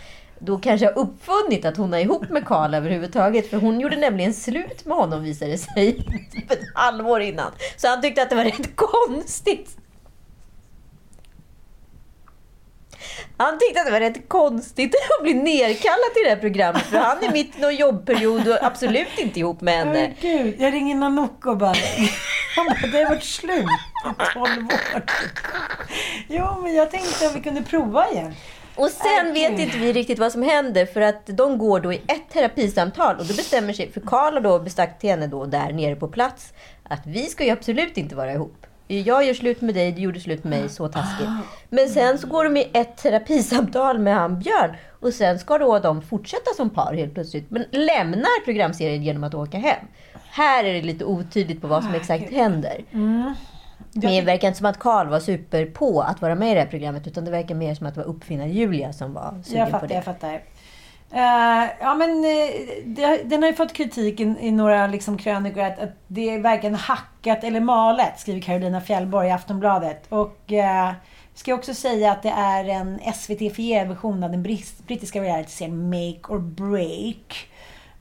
då 0.44 0.58
kanske 0.58 0.86
har 0.86 0.98
uppfunnit 0.98 1.64
att 1.64 1.76
hon 1.76 1.94
är 1.94 1.98
ihop 1.98 2.28
med 2.30 2.46
Karl 2.46 2.74
överhuvudtaget. 2.74 3.50
För 3.50 3.56
hon 3.56 3.80
gjorde 3.80 3.96
nämligen 3.96 4.34
slut 4.34 4.84
med 4.84 4.96
honom 4.96 5.22
visade 5.22 5.50
det 5.50 5.58
sig. 5.58 5.92
Typ 6.32 6.50
ett 6.50 6.60
halvår 6.74 7.20
innan. 7.20 7.52
Så 7.76 7.88
han 7.88 8.02
tyckte 8.02 8.22
att 8.22 8.30
det 8.30 8.36
var 8.36 8.44
rätt 8.44 8.76
konstigt. 8.76 9.76
Han 13.36 13.58
tyckte 13.58 13.80
att 13.80 13.86
det 13.86 13.92
var 13.92 14.00
rätt 14.00 14.28
konstigt 14.28 14.94
att 15.18 15.22
bli 15.22 15.34
nerkallad 15.34 16.14
till 16.14 16.22
det 16.24 16.30
här 16.30 16.36
programmet. 16.36 16.82
För 16.82 16.98
han 16.98 17.24
är 17.24 17.32
mitt 17.32 17.58
i 17.58 17.60
någon 17.60 17.76
jobbperiod 17.76 18.48
och 18.48 18.64
absolut 18.64 19.18
inte 19.18 19.40
ihop 19.40 19.60
med 19.60 19.74
henne. 19.74 20.06
Oh, 20.06 20.12
Gud, 20.20 20.54
jag 20.58 20.72
ringer 20.72 20.94
Nanook 20.94 21.46
och 21.46 21.56
bara... 21.56 21.74
Han 22.56 22.66
bara, 22.66 22.86
det 22.92 22.98
har 23.04 23.10
varit 23.10 23.24
slut 23.24 23.64
i 24.04 24.32
12 24.32 24.66
år. 24.66 25.02
Jo, 26.28 26.60
men 26.62 26.74
jag 26.74 26.90
tänkte 26.90 27.26
att 27.26 27.36
vi 27.36 27.40
kunde 27.40 27.62
prova 27.62 28.10
igen. 28.10 28.34
Och 28.76 28.90
sen 28.90 29.30
okay. 29.30 29.32
vet 29.32 29.60
inte 29.60 29.78
vi 29.78 29.92
riktigt 29.92 30.18
vad 30.18 30.32
som 30.32 30.42
händer 30.42 30.86
för 30.86 31.00
att 31.00 31.26
de 31.26 31.58
går 31.58 31.80
då 31.80 31.92
i 31.92 31.96
ett 31.96 32.30
terapisamtal 32.32 33.16
och 33.16 33.26
då 33.26 33.34
bestämmer 33.34 33.72
sig, 33.72 33.92
för 33.92 34.00
Karl 34.00 34.34
har 34.34 34.40
då 34.40 34.58
besagt 34.58 35.00
till 35.00 35.10
henne 35.10 35.26
då 35.26 35.44
där 35.44 35.72
nere 35.72 35.96
på 35.96 36.08
plats 36.08 36.52
att 36.82 37.06
vi 37.06 37.22
ska 37.22 37.44
ju 37.44 37.50
absolut 37.50 37.96
inte 37.96 38.14
vara 38.14 38.32
ihop. 38.32 38.66
Jag 38.86 39.24
gör 39.24 39.34
slut 39.34 39.60
med 39.60 39.74
dig, 39.74 39.92
du 39.92 40.02
gjorde 40.02 40.20
slut 40.20 40.44
med 40.44 40.60
mig, 40.60 40.68
så 40.68 40.88
taskigt. 40.88 41.28
Men 41.68 41.88
sen 41.88 42.18
så 42.18 42.26
går 42.26 42.44
de 42.44 42.56
i 42.56 42.70
ett 42.72 42.96
terapisamtal 42.96 43.98
med 43.98 44.14
han 44.14 44.38
Björn 44.38 44.76
och 45.00 45.12
sen 45.12 45.38
ska 45.38 45.58
då 45.58 45.78
de 45.78 46.02
fortsätta 46.02 46.54
som 46.56 46.70
par 46.70 46.94
helt 46.94 47.14
plötsligt. 47.14 47.50
Men 47.50 47.64
lämnar 47.70 48.44
programserien 48.44 49.02
genom 49.02 49.24
att 49.24 49.34
åka 49.34 49.58
hem. 49.58 49.86
Här 50.30 50.64
är 50.64 50.72
det 50.74 50.82
lite 50.82 51.04
otydligt 51.04 51.60
på 51.60 51.66
vad 51.66 51.84
som 51.84 51.94
exakt 51.94 52.32
händer. 52.32 52.84
Men 53.92 54.12
det 54.12 54.22
verkar 54.22 54.48
inte 54.48 54.58
som 54.58 54.66
att 54.66 54.78
Karl 54.78 55.08
var 55.08 55.20
super 55.20 55.66
på 55.66 56.00
att 56.00 56.22
vara 56.22 56.34
med 56.34 56.50
i 56.50 56.54
det 56.54 56.60
här 56.60 56.66
programmet. 56.66 57.06
Utan 57.06 57.24
det 57.24 57.30
verkar 57.30 57.54
mer 57.54 57.74
som 57.74 57.86
att 57.86 57.94
det 57.94 58.00
var 58.00 58.08
uppfinnare 58.08 58.48
Julia 58.48 58.92
som 58.92 59.14
var 59.14 59.34
sugen 59.44 59.60
jag 59.60 59.70
fattar, 59.70 59.80
på 59.80 59.86
det. 59.86 59.94
Jag 59.94 60.04
fattar. 60.04 60.42
Uh, 61.14 61.70
ja, 61.80 61.94
men 61.94 62.10
uh, 62.10 62.84
det, 62.84 63.22
den 63.24 63.42
har 63.42 63.50
ju 63.50 63.54
fått 63.56 63.72
kritik 63.72 64.20
i, 64.20 64.36
i 64.40 64.50
några 64.50 64.86
liksom, 64.86 65.18
krönikor 65.18 65.62
att, 65.62 65.78
att 65.78 65.96
det 66.06 66.30
är 66.30 66.38
varken 66.38 66.74
hackat 66.74 67.44
eller 67.44 67.60
malet, 67.60 68.20
skriver 68.20 68.40
Carolina 68.40 68.80
Fjällborg 68.80 69.28
i 69.28 69.30
Aftonbladet. 69.30 70.06
Och 70.08 70.52
uh, 70.52 70.92
ska 71.34 71.54
också 71.54 71.74
säga 71.74 72.12
att 72.12 72.22
det 72.22 72.30
är 72.36 72.64
en 72.64 73.00
SVT-fierad 73.14 73.88
version 73.88 74.24
av 74.24 74.30
den 74.30 74.42
brittiska 74.86 75.22
realityserien 75.22 75.88
Make 75.88 76.32
or 76.32 76.38
Break. 76.38 77.48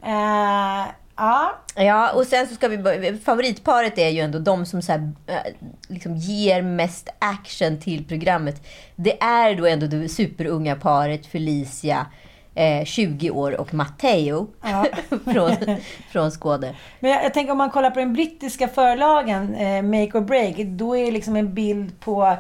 Uh, 0.04 0.88
Ja. 1.16 1.60
Ja, 1.76 2.12
och 2.12 2.26
sen 2.26 2.48
så 2.48 2.56
ska 2.56 2.68
vi... 2.68 3.18
Favoritparet 3.26 3.98
är 3.98 4.10
ju 4.10 4.20
ändå 4.20 4.40
de 4.40 4.66
som 4.66 4.82
så 4.82 4.92
här, 4.92 5.12
eh, 5.28 5.54
liksom 5.88 6.16
ger 6.16 6.62
mest 6.62 7.10
action 7.20 7.80
till 7.80 8.08
programmet. 8.08 8.68
Det 8.96 9.22
är 9.22 9.56
då 9.56 9.66
ändå 9.66 9.88
det 9.88 10.10
superunga 10.10 10.76
paret 10.76 11.26
Felicia, 11.26 12.06
eh, 12.56 12.86
20 12.86 13.32
år, 13.32 13.60
och 13.60 13.74
Matteo 13.74 14.48
ja. 14.62 14.86
från, 15.34 15.52
från 16.12 16.32
Skåne. 16.32 16.76
Men 17.00 17.12
jag, 17.12 17.24
jag, 17.24 17.34
tänker 17.34 17.52
om 17.52 17.58
man 17.58 17.70
kollar 17.70 17.92
på 17.92 18.00
den 18.00 18.14
brittiska 18.14 18.68
förlagen, 18.68 19.56
eh, 19.56 19.82
Make 19.82 20.18
or 20.18 20.22
Break, 20.22 20.56
då 20.58 20.98
är 20.98 21.06
det 21.06 21.12
liksom 21.12 21.36
en 21.36 21.54
bild 21.54 22.00
på 22.00 22.38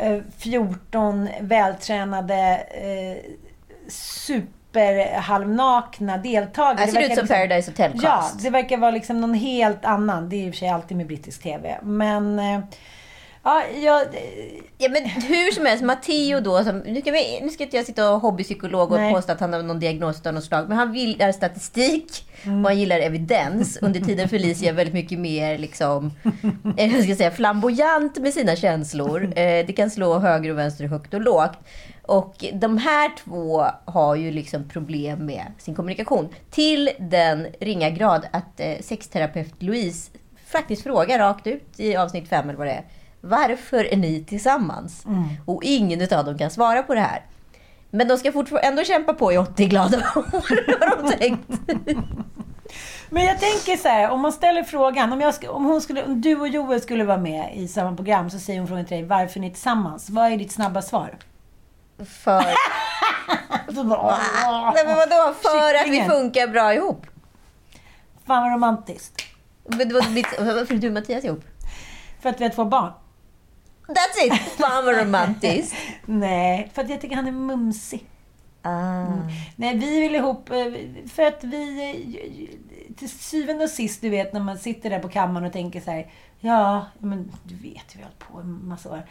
eh, 0.00 0.18
14 0.38 1.28
vältränade 1.40 2.66
eh, 2.70 3.30
super 3.88 4.63
superhalvnakna 4.74 6.18
deltagare. 6.18 6.86
Det 6.86 6.92
ser 6.92 7.00
ut 7.00 7.06
som 7.06 7.10
liksom, 7.10 7.28
Paradise 7.28 7.70
Hotel-cast. 7.70 8.34
Ja, 8.36 8.42
det 8.42 8.50
verkar 8.50 8.76
vara 8.76 8.90
liksom 8.90 9.20
någon 9.20 9.34
helt 9.34 9.84
annan. 9.84 10.28
Det 10.28 10.36
är 10.36 10.46
i 10.46 10.50
och 10.50 10.54
för 10.54 10.58
sig 10.58 10.68
alltid 10.68 10.96
med 10.96 11.06
brittisk 11.06 11.42
TV. 11.42 11.78
Men... 11.82 12.38
Eh, 12.38 12.60
ja, 13.42 13.62
jag... 13.82 14.02
ja, 14.78 14.88
men 14.88 15.04
hur 15.04 15.52
som 15.52 15.66
helst, 15.66 15.84
Matteo 15.84 16.40
då, 16.40 16.64
som, 16.64 16.78
nu, 16.78 17.00
ska 17.00 17.10
vi, 17.10 17.40
nu 17.42 17.48
ska 17.48 17.64
inte 17.64 17.76
jag 17.76 17.86
sitta 17.86 18.10
och 18.10 18.20
hobbypsykolog 18.20 18.92
och 18.92 18.98
Nej. 18.98 19.14
påstå 19.14 19.32
att 19.32 19.40
han 19.40 19.52
har 19.52 19.62
någon 19.62 19.80
diagnos 19.80 20.26
av 20.26 20.34
något 20.34 20.44
slag, 20.44 20.68
men 20.68 20.78
han 20.78 20.94
gillar 20.94 21.32
statistik 21.32 22.30
mm. 22.44 22.64
och 22.64 22.70
han 22.70 22.78
gillar 22.78 23.00
evidens. 23.00 23.78
Under 23.82 24.00
tiden 24.00 24.28
Felicia 24.28 24.68
är 24.68 24.74
väldigt 24.74 24.94
mycket 24.94 25.18
mer 25.18 25.58
liksom, 25.58 26.12
eh, 26.76 26.94
jag 26.94 27.04
ska 27.04 27.16
säga, 27.16 27.30
flamboyant 27.30 28.18
med 28.18 28.34
sina 28.34 28.56
känslor. 28.56 29.32
Eh, 29.44 29.66
det 29.66 29.72
kan 29.76 29.90
slå 29.90 30.18
höger 30.18 30.50
och 30.50 30.58
vänster, 30.58 30.86
högt 30.86 31.14
och 31.14 31.20
lågt. 31.20 31.58
Och 32.06 32.44
de 32.52 32.78
här 32.78 33.10
två 33.16 33.64
har 33.84 34.14
ju 34.14 34.30
liksom 34.30 34.68
problem 34.68 35.26
med 35.26 35.46
sin 35.58 35.74
kommunikation. 35.74 36.28
Till 36.50 36.90
den 36.98 37.46
ringa 37.60 37.90
grad 37.90 38.26
att 38.30 38.60
eh, 38.60 38.74
sexterapeut 38.80 39.62
Louise 39.62 40.10
faktiskt 40.46 40.82
frågar 40.82 41.18
rakt 41.18 41.46
ut 41.46 41.64
i 41.76 41.96
avsnitt 41.96 42.28
5 42.28 42.48
eller 42.48 42.58
vad 42.58 42.66
det 42.66 42.72
är. 42.72 42.84
Varför 43.20 43.84
är 43.92 43.96
ni 43.96 44.24
tillsammans? 44.24 45.04
Mm. 45.06 45.24
Och 45.46 45.64
ingen 45.64 46.02
av 46.02 46.24
dem 46.24 46.38
kan 46.38 46.50
svara 46.50 46.82
på 46.82 46.94
det 46.94 47.00
här. 47.00 47.22
Men 47.90 48.08
de 48.08 48.18
ska 48.18 48.32
fortfarande 48.32 48.68
ändå 48.68 48.84
kämpa 48.84 49.14
på 49.14 49.32
i 49.32 49.38
80 49.38 49.66
glada 49.66 49.96
år, 50.16 50.80
har 50.80 51.02
de 51.02 51.16
tänkt. 51.18 51.48
Men 53.10 53.24
jag 53.24 53.40
tänker 53.40 53.76
så 53.76 53.88
här, 53.88 54.10
om 54.10 54.20
man 54.20 54.32
ställer 54.32 54.62
frågan, 54.62 55.12
om, 55.12 55.20
jag, 55.20 55.34
om, 55.48 55.64
hon 55.64 55.80
skulle, 55.80 56.04
om 56.04 56.20
du 56.20 56.40
och 56.40 56.48
Joel 56.48 56.80
skulle 56.80 57.04
vara 57.04 57.18
med 57.18 57.50
i 57.54 57.68
samma 57.68 57.96
program, 57.96 58.30
så 58.30 58.38
säger 58.38 58.58
hon 58.58 58.68
frågan 58.68 58.84
till 58.84 58.96
dig, 58.96 59.06
varför 59.06 59.40
är 59.40 59.40
ni 59.40 59.50
tillsammans? 59.50 60.10
Vad 60.10 60.32
är 60.32 60.36
ditt 60.36 60.52
snabba 60.52 60.82
svar? 60.82 61.14
För... 61.98 62.44
Nej 64.74 64.84
men 64.86 64.96
vadå? 64.96 65.34
För 65.42 65.74
att 65.74 65.88
vi 65.88 66.04
funkar 66.04 66.48
bra 66.48 66.74
ihop. 66.74 67.06
Fan 68.26 68.42
vad 68.42 68.52
romantiskt. 68.52 69.22
Men 69.64 69.88
det 69.88 69.94
var 69.94 70.10
mitt... 70.10 70.26
Varför 70.38 70.74
är 70.74 70.78
du 70.78 70.88
och 70.88 70.94
Mattias 70.94 71.24
ihop? 71.24 71.44
För 72.20 72.28
att 72.28 72.40
vi 72.40 72.44
har 72.44 72.50
två 72.50 72.64
barn. 72.64 72.92
That's 73.86 74.26
it! 74.26 74.34
Fan 74.40 74.84
vad 74.84 74.96
romantiskt. 74.96 75.76
Nej, 76.04 76.70
för 76.74 76.82
att 76.82 76.90
jag 76.90 77.00
tycker 77.00 77.16
han 77.16 77.26
är 77.26 77.32
mumsig. 77.32 78.06
Ah. 78.62 79.00
Mm. 79.00 79.28
Nej, 79.56 79.78
vi 79.78 80.00
vill 80.00 80.14
ihop 80.14 80.50
eh, 80.50 80.64
för 81.08 81.22
att 81.22 81.44
vi... 81.44 82.94
till 82.96 83.10
syvende 83.10 83.64
och 83.64 83.70
sist, 83.70 84.00
du 84.00 84.08
vet 84.08 84.32
när 84.32 84.40
man 84.40 84.58
sitter 84.58 84.90
där 84.90 84.98
på 84.98 85.08
kammaren 85.08 85.46
och 85.46 85.52
tänker 85.52 85.80
så 85.80 85.90
här, 85.90 86.10
ja, 86.40 86.86
men 86.98 87.32
du 87.42 87.54
vet, 87.54 87.96
vi 87.96 88.02
har 88.02 88.04
hållit 88.04 88.18
på 88.18 88.38
en 88.38 88.68
massa 88.68 88.90
år. 88.90 89.02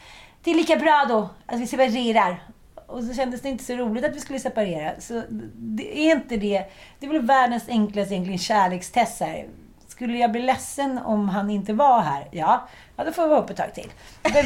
Det 0.43 0.51
är 0.51 0.55
lika 0.55 0.75
bra 0.75 1.05
då 1.09 1.29
att 1.45 1.59
vi 1.59 1.67
separerar. 1.67 2.43
Och 2.93 3.03
så 3.03 3.13
kändes 3.13 3.41
det 3.41 3.49
inte 3.49 3.63
så 3.63 3.73
roligt 3.73 4.05
att 4.05 4.15
vi 4.15 4.19
skulle 4.19 4.39
separera. 4.39 4.91
Så 4.99 5.23
det 5.55 5.99
är 5.99 6.15
inte 6.15 6.37
det. 6.37 6.65
Det 6.99 7.05
är 7.05 7.11
väl 7.11 7.21
världens 7.21 7.69
enklaste 7.69 8.13
egentligen 8.13 8.39
kärlekstest 8.39 9.19
här. 9.19 9.47
Skulle 9.87 10.17
jag 10.17 10.31
bli 10.31 10.41
ledsen 10.41 10.97
om 10.97 11.29
han 11.29 11.49
inte 11.49 11.73
var 11.73 12.01
här? 12.01 12.27
Ja, 12.31 12.67
ja 12.95 13.03
då 13.03 13.11
får 13.11 13.23
vi 13.23 13.29
vara 13.29 13.39
uppe 13.39 13.53
ett 13.53 13.57
tag 13.57 13.73
till. 13.73 13.91
Men, 14.23 14.45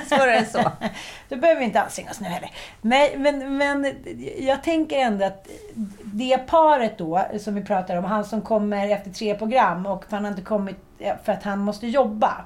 Svårare 0.08 0.34
än 0.34 0.46
så. 0.46 0.58
då 1.28 1.36
behöver 1.36 1.58
vi 1.58 1.64
inte 1.64 1.80
anstränga 1.80 2.10
oss 2.10 2.20
nu 2.20 2.28
heller. 2.28 2.50
Nej, 2.80 3.14
men, 3.18 3.56
men 3.56 3.94
jag 4.38 4.62
tänker 4.62 4.98
ändå 4.98 5.24
att 5.24 5.48
det 6.04 6.38
paret 6.38 6.98
då, 6.98 7.26
som 7.40 7.54
vi 7.54 7.64
pratar 7.64 7.96
om, 7.96 8.04
han 8.04 8.24
som 8.24 8.42
kommer 8.42 8.90
efter 8.90 9.10
tre 9.10 9.34
program 9.34 9.86
och 9.86 10.04
han 10.10 10.24
har 10.24 10.30
inte 10.30 10.42
kommit 10.42 10.76
för 11.24 11.32
att 11.32 11.42
han 11.42 11.58
måste 11.58 11.86
jobba. 11.86 12.44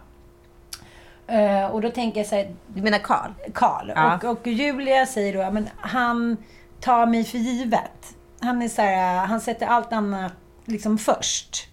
Eh, 1.29 1.67
och 1.67 1.81
då 1.81 1.91
tänker 1.91 2.21
jag 2.21 2.27
så 2.27 2.35
här, 2.35 2.55
Du 2.67 2.83
menar 2.83 2.99
Karl? 2.99 3.31
Karl. 3.55 3.93
Ja. 3.95 4.17
Och, 4.17 4.25
och 4.25 4.47
Julia 4.47 5.07
säger 5.07 5.33
då, 5.45 5.51
men 5.51 5.69
han 5.77 6.37
tar 6.81 7.07
mig 7.07 7.25
för 7.25 7.39
givet. 7.39 8.17
Han 8.41 8.63
är 8.63 8.69
så 8.69 8.83
här, 8.83 9.27
han 9.27 9.41
sätter 9.41 9.67
allt 9.67 9.93
annat 9.93 10.33
liksom 10.65 10.99
först. 10.99 11.69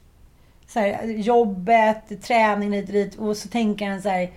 Så 0.67 0.79
här, 0.79 1.03
jobbet, 1.05 2.21
träning 2.23 2.79
och 2.79 2.85
dit. 2.85 3.15
Och 3.15 3.37
så 3.37 3.47
tänker 3.47 3.89
han 3.89 4.01
så 4.01 4.09
här, 4.09 4.31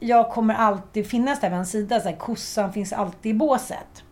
jag 0.00 0.30
kommer 0.30 0.54
alltid 0.54 1.06
finnas 1.06 1.40
där 1.40 1.48
vid 1.48 1.56
hans 1.56 1.70
sida. 1.70 2.00
Så 2.00 2.08
här, 2.08 2.16
kossan 2.16 2.72
finns 2.72 2.92
alltid 2.92 3.30
i 3.30 3.34
båset. 3.34 4.04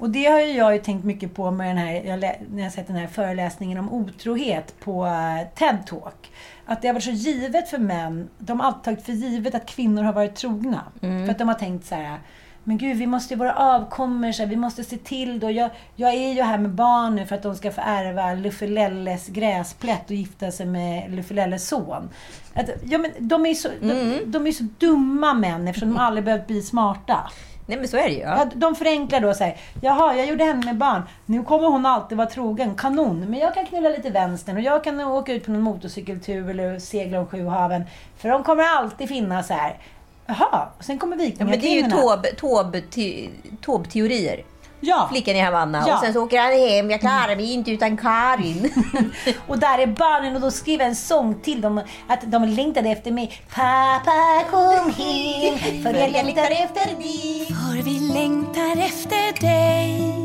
Och 0.00 0.10
det 0.10 0.26
har 0.26 0.40
ju 0.40 0.52
jag 0.52 0.74
ju 0.74 0.80
tänkt 0.80 1.04
mycket 1.04 1.34
på 1.34 1.50
med 1.50 1.68
den 1.68 1.78
här, 1.78 1.92
jag 1.92 2.20
när 2.50 2.62
jag 2.62 2.72
sett 2.72 2.86
den 2.86 2.96
här 2.96 3.06
föreläsningen 3.06 3.78
om 3.78 3.92
otrohet 3.92 4.80
på 4.80 5.06
eh, 5.06 5.48
TED 5.58 5.86
Talk. 5.86 6.30
Att 6.66 6.82
det 6.82 6.88
har 6.88 6.94
varit 6.94 7.04
så 7.04 7.10
givet 7.10 7.68
för 7.68 7.78
män, 7.78 8.28
de 8.38 8.60
har 8.60 8.66
alltid 8.66 8.82
tagit 8.82 9.04
för 9.04 9.12
givet 9.12 9.54
att 9.54 9.66
kvinnor 9.66 10.02
har 10.02 10.12
varit 10.12 10.34
trogna. 10.34 10.82
För 11.00 11.30
att 11.30 11.38
de 11.38 11.48
har 11.48 11.54
tänkt 11.54 11.86
så 11.86 11.94
här, 11.94 12.18
men 12.64 12.78
gud 12.78 12.96
vi 12.96 13.06
måste 13.06 13.34
ju 13.34 13.38
vara 13.38 13.54
avkommor, 13.54 14.32
så 14.32 14.42
här, 14.42 14.50
vi 14.50 14.56
måste 14.56 14.84
se 14.84 14.96
till 14.96 15.40
då. 15.40 15.50
Jag, 15.50 15.70
jag 15.96 16.14
är 16.14 16.32
ju 16.32 16.42
här 16.42 16.58
med 16.58 16.70
barn 16.70 17.16
nu 17.16 17.26
för 17.26 17.34
att 17.34 17.42
de 17.42 17.56
ska 17.56 17.70
få 17.70 17.80
ärva 17.84 18.34
Luffelelles 18.34 19.28
gräsplätt 19.28 20.04
och 20.10 20.16
gifta 20.16 20.50
sig 20.50 20.66
med 20.66 21.10
Luffelelles 21.14 21.68
son. 21.68 22.08
Att, 22.54 22.70
ja, 22.84 22.98
men 22.98 23.10
de 23.18 23.44
är 23.44 23.48
ju 23.48 23.54
så, 23.54 23.68
de, 23.80 24.20
de 24.26 24.46
är 24.46 24.52
så 24.52 24.64
dumma 24.78 25.34
män 25.34 25.68
eftersom 25.68 25.88
de 25.88 25.98
aldrig 25.98 26.24
behövt 26.24 26.46
bli 26.46 26.62
smarta. 26.62 27.30
Nej 27.70 27.78
men 27.78 27.88
så 27.88 27.96
är 27.96 28.02
det 28.02 28.14
ju. 28.14 28.20
Ja, 28.20 28.46
de 28.54 28.74
förenklar 28.74 29.20
då 29.20 29.28
och 29.28 29.36
säger, 29.36 29.56
jaha, 29.82 30.14
jag 30.16 30.26
gjorde 30.26 30.44
henne 30.44 30.64
med 30.66 30.76
barn. 30.76 31.02
Nu 31.26 31.42
kommer 31.42 31.68
hon 31.68 31.86
alltid 31.86 32.18
vara 32.18 32.28
trogen. 32.28 32.74
Kanon. 32.74 33.20
Men 33.20 33.40
jag 33.40 33.54
kan 33.54 33.66
knulla 33.66 33.88
lite 33.88 34.10
vänstern 34.10 34.56
och 34.56 34.62
jag 34.62 34.84
kan 34.84 35.00
åka 35.00 35.32
ut 35.32 35.44
på 35.44 35.50
någon 35.50 35.62
motorcykeltur 35.62 36.50
eller 36.50 36.78
segla 36.78 37.20
om 37.20 37.26
sju 37.26 37.46
haven. 37.46 37.84
För 38.18 38.28
de 38.28 38.42
kommer 38.44 38.64
alltid 38.64 39.08
finnas 39.08 39.48
här. 39.48 39.78
Jaha, 40.26 40.68
och 40.78 40.84
sen 40.84 40.98
kommer 40.98 41.16
Ja, 41.16 41.32
men 41.38 41.46
det 41.48 41.54
är 41.66 41.70
ju 41.70 41.76
vikingakvinnorna. 41.76 42.16
Taube- 42.16 42.34
Taube- 42.40 42.82
te- 42.90 43.28
Taube-teorier. 43.66 44.42
Ja, 44.80 45.08
Flickan 45.10 45.36
i 45.36 45.40
Havanna. 45.40 45.84
Ja. 45.86 45.94
Och 45.94 46.00
sen 46.00 46.12
så 46.12 46.22
åker 46.22 46.38
han 46.38 46.52
hem. 46.52 46.90
Jag 46.90 47.00
klarar 47.00 47.36
mig 47.36 47.52
inte 47.52 47.70
utan 47.70 47.96
Karin. 47.96 48.72
och 49.46 49.58
där 49.58 49.78
är 49.78 49.86
barnen 49.86 50.34
och 50.34 50.40
då 50.40 50.50
skriver 50.50 50.84
jag 50.84 50.88
en 50.88 50.96
sång 50.96 51.40
till 51.40 51.60
dem 51.60 51.82
att 52.08 52.20
de 52.22 52.44
längtade 52.44 52.88
efter 52.88 53.10
mig. 53.10 53.40
Pappa 53.54 54.44
kom 54.50 54.90
hem 54.90 55.82
för 55.82 55.94
jag 55.94 56.12
längtar 56.12 56.50
efter 56.50 56.86
dig. 56.86 57.46
För 57.46 57.82
vi 57.82 57.98
längtar 57.98 58.84
efter 58.84 59.40
dig 59.40 60.20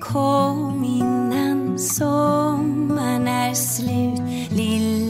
Kom 0.00 0.84
innan 0.84 1.78
sommaren 1.78 3.28
är 3.28 3.54
slut 3.54 4.50
Lilla 4.50 5.01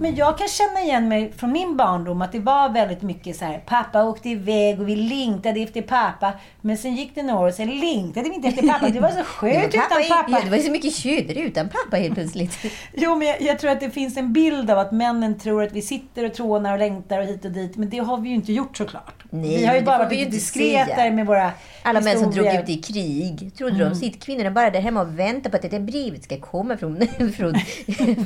Men 0.00 0.14
jag 0.14 0.38
kan 0.38 0.48
känna 0.48 0.80
igen 0.80 1.08
mig 1.08 1.32
från 1.36 1.52
min 1.52 1.76
barndom 1.76 2.22
att 2.22 2.32
det 2.32 2.38
var 2.38 2.68
väldigt 2.68 3.02
mycket 3.02 3.36
så 3.36 3.44
här. 3.44 3.58
Pappa 3.66 4.04
åkte 4.04 4.28
iväg 4.28 4.80
och 4.80 4.88
vi 4.88 4.96
längtade 4.96 5.60
efter 5.60 5.82
pappa. 5.82 6.32
Men 6.60 6.76
sen 6.76 6.96
gick 6.96 7.14
det 7.14 7.22
några 7.22 7.40
år 7.40 7.48
och 7.48 7.54
sen 7.54 7.80
längtade 7.80 8.28
vi 8.28 8.34
inte 8.34 8.48
efter 8.48 8.68
pappa. 8.68 8.88
Det 8.88 9.00
var 9.00 9.10
så 9.10 9.22
skönt 9.24 9.74
utan 9.74 10.02
pappa. 10.08 10.26
Ja, 10.28 10.40
det 10.44 10.50
var 10.50 10.58
så 10.58 10.70
mycket 10.70 10.94
tjur 10.94 11.38
utan 11.38 11.68
pappa 11.68 11.96
helt 11.96 12.14
plötsligt. 12.14 12.58
Jo, 12.94 13.16
men 13.16 13.28
jag, 13.28 13.42
jag 13.42 13.58
tror 13.58 13.70
att 13.70 13.80
det 13.80 13.90
finns 13.90 14.16
en 14.16 14.32
bild 14.32 14.70
av 14.70 14.78
att 14.78 14.92
männen 14.92 15.38
tror 15.38 15.62
att 15.62 15.72
vi 15.72 15.82
sitter 15.82 16.24
och 16.24 16.34
trånar 16.34 16.72
och 16.72 16.78
längtar 16.78 17.18
och 17.18 17.26
hit 17.26 17.44
och 17.44 17.50
dit. 17.50 17.76
Men 17.76 17.90
det 17.90 17.98
har 17.98 18.18
vi 18.18 18.28
ju 18.28 18.34
inte 18.34 18.52
gjort 18.52 18.76
såklart. 18.76 19.24
Nej, 19.30 19.56
vi 19.56 19.66
har 19.66 19.74
ju 19.74 19.82
bara 19.82 19.98
varit 19.98 20.18
lite 20.18 20.30
diskretare 20.30 21.10
med 21.10 21.26
våra 21.26 21.52
Alla 21.82 22.00
män 22.00 22.18
som 22.18 22.30
drog 22.30 22.46
ut 22.46 22.68
i 22.68 22.76
krig. 22.76 23.50
Trodde 23.58 23.84
de 23.84 23.94
sitt 23.94 24.24
kvinnorna 24.24 24.50
bara 24.50 24.70
där 24.70 24.80
hemma 24.80 25.00
och 25.00 25.18
väntade 25.18 25.50
på 25.50 25.56
att 25.56 25.62
det 25.62 25.68
där 25.68 25.80
brevet 25.80 26.24
ska 26.24 26.40
komma 26.40 26.76
från... 26.76 26.96
från, 27.18 27.54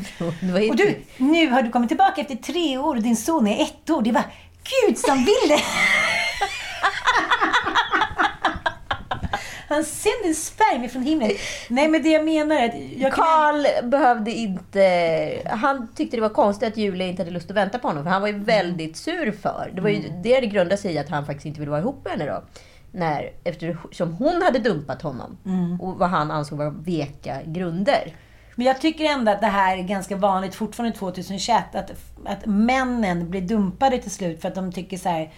från 0.02 0.70
Och 0.70 0.76
du, 0.76 0.96
nu 1.16 1.50
har 1.50 1.61
du 1.62 1.70
kommit 1.70 1.88
tillbaka 1.88 2.20
efter 2.20 2.34
tre 2.36 2.78
år 2.78 2.96
och 2.96 3.02
din 3.02 3.16
son 3.16 3.46
är 3.46 3.62
ett 3.62 3.90
år. 3.90 4.02
Det 4.02 4.12
var 4.12 4.24
Gud 4.86 4.98
som 4.98 5.16
ville! 5.18 5.58
Han 9.68 9.84
sände 9.84 10.28
en 10.28 10.34
spermie 10.34 10.88
från 10.88 11.02
himlen. 11.02 11.30
Nej, 11.68 11.88
men 11.88 12.02
det 12.02 12.08
jag 12.08 12.24
menar 12.24 12.56
är 12.56 12.68
att... 12.68 12.74
Jag 12.96 13.12
kan- 13.12 13.90
behövde 13.90 14.30
inte... 14.30 15.42
Han 15.46 15.88
tyckte 15.94 16.16
det 16.16 16.20
var 16.20 16.28
konstigt 16.28 16.68
att 16.68 16.76
Julia 16.76 17.06
inte 17.06 17.22
hade 17.22 17.30
lust 17.30 17.50
att 17.50 17.56
vänta 17.56 17.78
på 17.78 17.88
honom. 17.88 18.04
För 18.04 18.10
han 18.10 18.20
var 18.20 18.28
ju 18.28 18.38
väldigt 18.38 18.96
sur 18.96 19.32
för. 19.32 19.70
Det 19.74 19.80
var 19.80 19.90
ju 19.90 20.02
det 20.22 20.40
det 20.40 20.46
grundade 20.46 20.76
sig 20.76 20.92
i 20.94 20.98
att 20.98 21.08
han 21.08 21.26
faktiskt 21.26 21.46
inte 21.46 21.60
ville 21.60 21.70
vara 21.70 21.80
ihop 21.80 22.04
med 22.04 22.12
henne 22.12 22.26
då. 22.32 22.42
När, 22.98 23.30
eftersom 23.44 24.12
hon 24.14 24.42
hade 24.42 24.58
dumpat 24.58 25.02
honom. 25.02 25.36
Och 25.80 25.98
vad 25.98 26.08
han 26.08 26.30
ansåg 26.30 26.58
var 26.58 26.70
veka 26.70 27.38
grunder. 27.44 28.12
Men 28.54 28.66
jag 28.66 28.80
tycker 28.80 29.04
ändå 29.04 29.32
att 29.32 29.40
det 29.40 29.46
här 29.46 29.76
är 29.76 29.82
ganska 29.82 30.16
vanligt 30.16 30.54
fortfarande 30.54 30.98
2021. 30.98 31.74
Att, 31.74 31.90
att 32.24 32.46
männen 32.46 33.30
blir 33.30 33.40
dumpade 33.40 33.98
till 33.98 34.10
slut 34.10 34.40
för 34.40 34.48
att 34.48 34.54
de 34.54 34.72
tycker 34.72 34.96
så 34.96 35.08
här. 35.08 35.30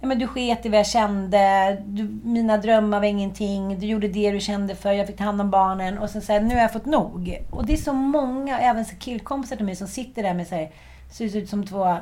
Ja, 0.00 0.06
men 0.06 0.18
du 0.18 0.26
sket 0.26 0.66
i 0.66 0.68
vad 0.68 0.78
jag 0.78 0.86
kände. 0.86 1.76
Du, 1.86 2.20
mina 2.24 2.56
drömmar 2.56 2.98
var 2.98 3.06
ingenting. 3.06 3.78
Du 3.78 3.86
gjorde 3.86 4.08
det 4.08 4.30
du 4.30 4.40
kände 4.40 4.74
för. 4.74 4.92
Jag 4.92 5.06
fick 5.06 5.16
ta 5.16 5.24
hand 5.24 5.40
om 5.40 5.50
barnen. 5.50 5.98
Och 5.98 6.10
sen 6.10 6.22
säger 6.22 6.40
nu 6.40 6.54
har 6.54 6.62
jag 6.62 6.72
fått 6.72 6.86
nog. 6.86 7.46
Och 7.50 7.66
det 7.66 7.72
är 7.72 7.76
så 7.76 7.92
många, 7.92 8.58
även 8.58 8.84
så 8.84 8.96
killkompisar 8.96 9.56
till 9.56 9.64
mig, 9.64 9.76
som 9.76 9.88
sitter 9.88 10.22
där 10.22 10.34
med 10.34 10.46
så 10.46 10.54
här, 10.54 10.70
ser 11.10 11.36
ut 11.36 11.48
som 11.48 11.66
två 11.66 11.96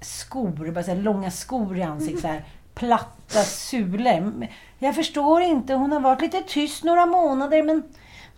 skor, 0.00 0.70
bara 0.70 0.84
så 0.84 0.90
här, 0.90 0.98
långa 0.98 1.30
skor 1.30 1.78
i 1.78 1.82
ansiktet. 1.82 2.20
Så 2.20 2.28
här, 2.28 2.44
platta 2.74 3.42
sulor. 3.42 4.46
Jag 4.78 4.94
förstår 4.94 5.42
inte. 5.42 5.74
Hon 5.74 5.92
har 5.92 6.00
varit 6.00 6.20
lite 6.20 6.42
tyst 6.42 6.84
några 6.84 7.06
månader, 7.06 7.62
men 7.62 7.82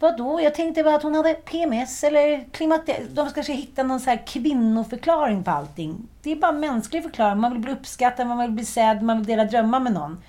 vadå? 0.01 0.41
Jag 0.41 0.55
tänkte 0.55 0.83
bara 0.83 0.95
att 0.95 1.03
hon 1.03 1.15
hade 1.15 1.35
PMS 1.35 2.05
eller 2.05 2.45
klimater. 2.53 3.07
De 3.11 3.31
ska 3.31 3.41
hitta 3.43 3.83
någon 3.83 4.01
så 4.01 4.11
här 4.11 4.27
kvinnoförklaring 4.27 5.45
på 5.45 5.51
allting. 5.51 6.09
Det 6.23 6.33
är 6.33 6.37
bara 6.37 6.49
en 6.53 6.61
mänsklig 6.61 7.03
förklaring. 7.03 7.39
Man 7.41 7.53
vill 7.53 7.61
bli 7.61 7.73
uppskattad, 7.73 8.27
man 8.27 8.39
vill 8.39 8.51
bli 8.51 8.65
sedd, 8.65 9.03
man 9.03 9.17
vill 9.19 9.27
dela 9.27 9.45
drömmar 9.45 9.81
med 9.81 9.93
någon. 9.93 10.23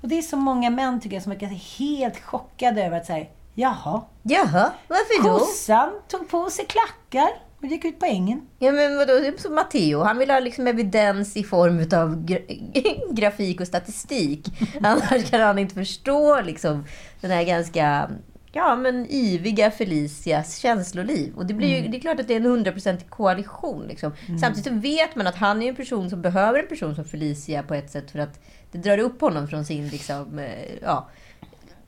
Och 0.00 0.08
det 0.08 0.18
är 0.18 0.22
så 0.22 0.36
många 0.36 0.70
män 0.70 1.00
tycker 1.00 1.16
jag 1.16 1.22
som 1.22 1.32
verkar 1.32 1.46
helt 1.78 2.20
chockade 2.20 2.84
över 2.84 2.96
att 2.96 3.06
säga 3.06 3.26
jaha, 3.54 4.02
Jaha, 4.22 4.70
varför 4.88 5.22
då? 5.28 5.38
kossan 5.38 5.90
tog 6.08 6.28
på 6.28 6.50
sig 6.50 6.64
klackar 6.66 7.28
och 7.58 7.64
gick 7.66 7.84
ut 7.84 7.98
på 7.98 8.06
ängen. 8.06 8.46
Ja 8.58 8.72
men 8.72 8.96
vadå, 8.96 9.12
det 9.12 9.26
är 9.26 9.38
som 9.38 9.54
Matteo. 9.54 10.02
Han 10.02 10.18
vill 10.18 10.30
ha 10.30 10.38
liksom 10.40 10.66
evidens 10.66 11.36
i 11.36 11.44
form 11.44 11.78
av 11.78 12.24
gra- 12.26 13.12
grafik 13.14 13.60
och 13.60 13.66
statistik. 13.66 14.46
Annars 14.82 15.30
kan 15.30 15.40
han 15.40 15.58
inte 15.58 15.74
förstå 15.74 16.40
liksom 16.40 16.84
den 17.20 17.30
här 17.30 17.42
ganska 17.44 18.10
ja, 18.52 18.76
men 18.76 19.06
yviga 19.10 19.70
Felicias 19.70 20.58
känsloliv. 20.58 21.36
Och 21.36 21.46
det, 21.46 21.54
blir 21.54 21.68
ju, 21.68 21.88
det 21.88 21.96
är 21.96 22.00
klart 22.00 22.20
att 22.20 22.28
det 22.28 22.34
är 22.34 22.40
en 22.40 22.64
100% 22.66 23.08
koalition. 23.08 23.86
Liksom. 23.86 24.12
Samtidigt 24.40 24.64
så 24.64 24.74
vet 24.74 25.16
man 25.16 25.26
att 25.26 25.36
han 25.36 25.62
är 25.62 25.68
en 25.68 25.76
person 25.76 26.10
som 26.10 26.22
behöver 26.22 26.58
en 26.58 26.68
person 26.68 26.94
som 26.94 27.04
Felicia 27.04 27.62
på 27.62 27.74
ett 27.74 27.90
sätt 27.90 28.10
för 28.10 28.18
att 28.18 28.40
det 28.72 28.78
drar 28.78 28.98
upp 28.98 29.20
honom 29.20 29.48
från 29.48 29.64
sin 29.64 29.88
liksom, 29.88 30.38
eh, 30.38 30.88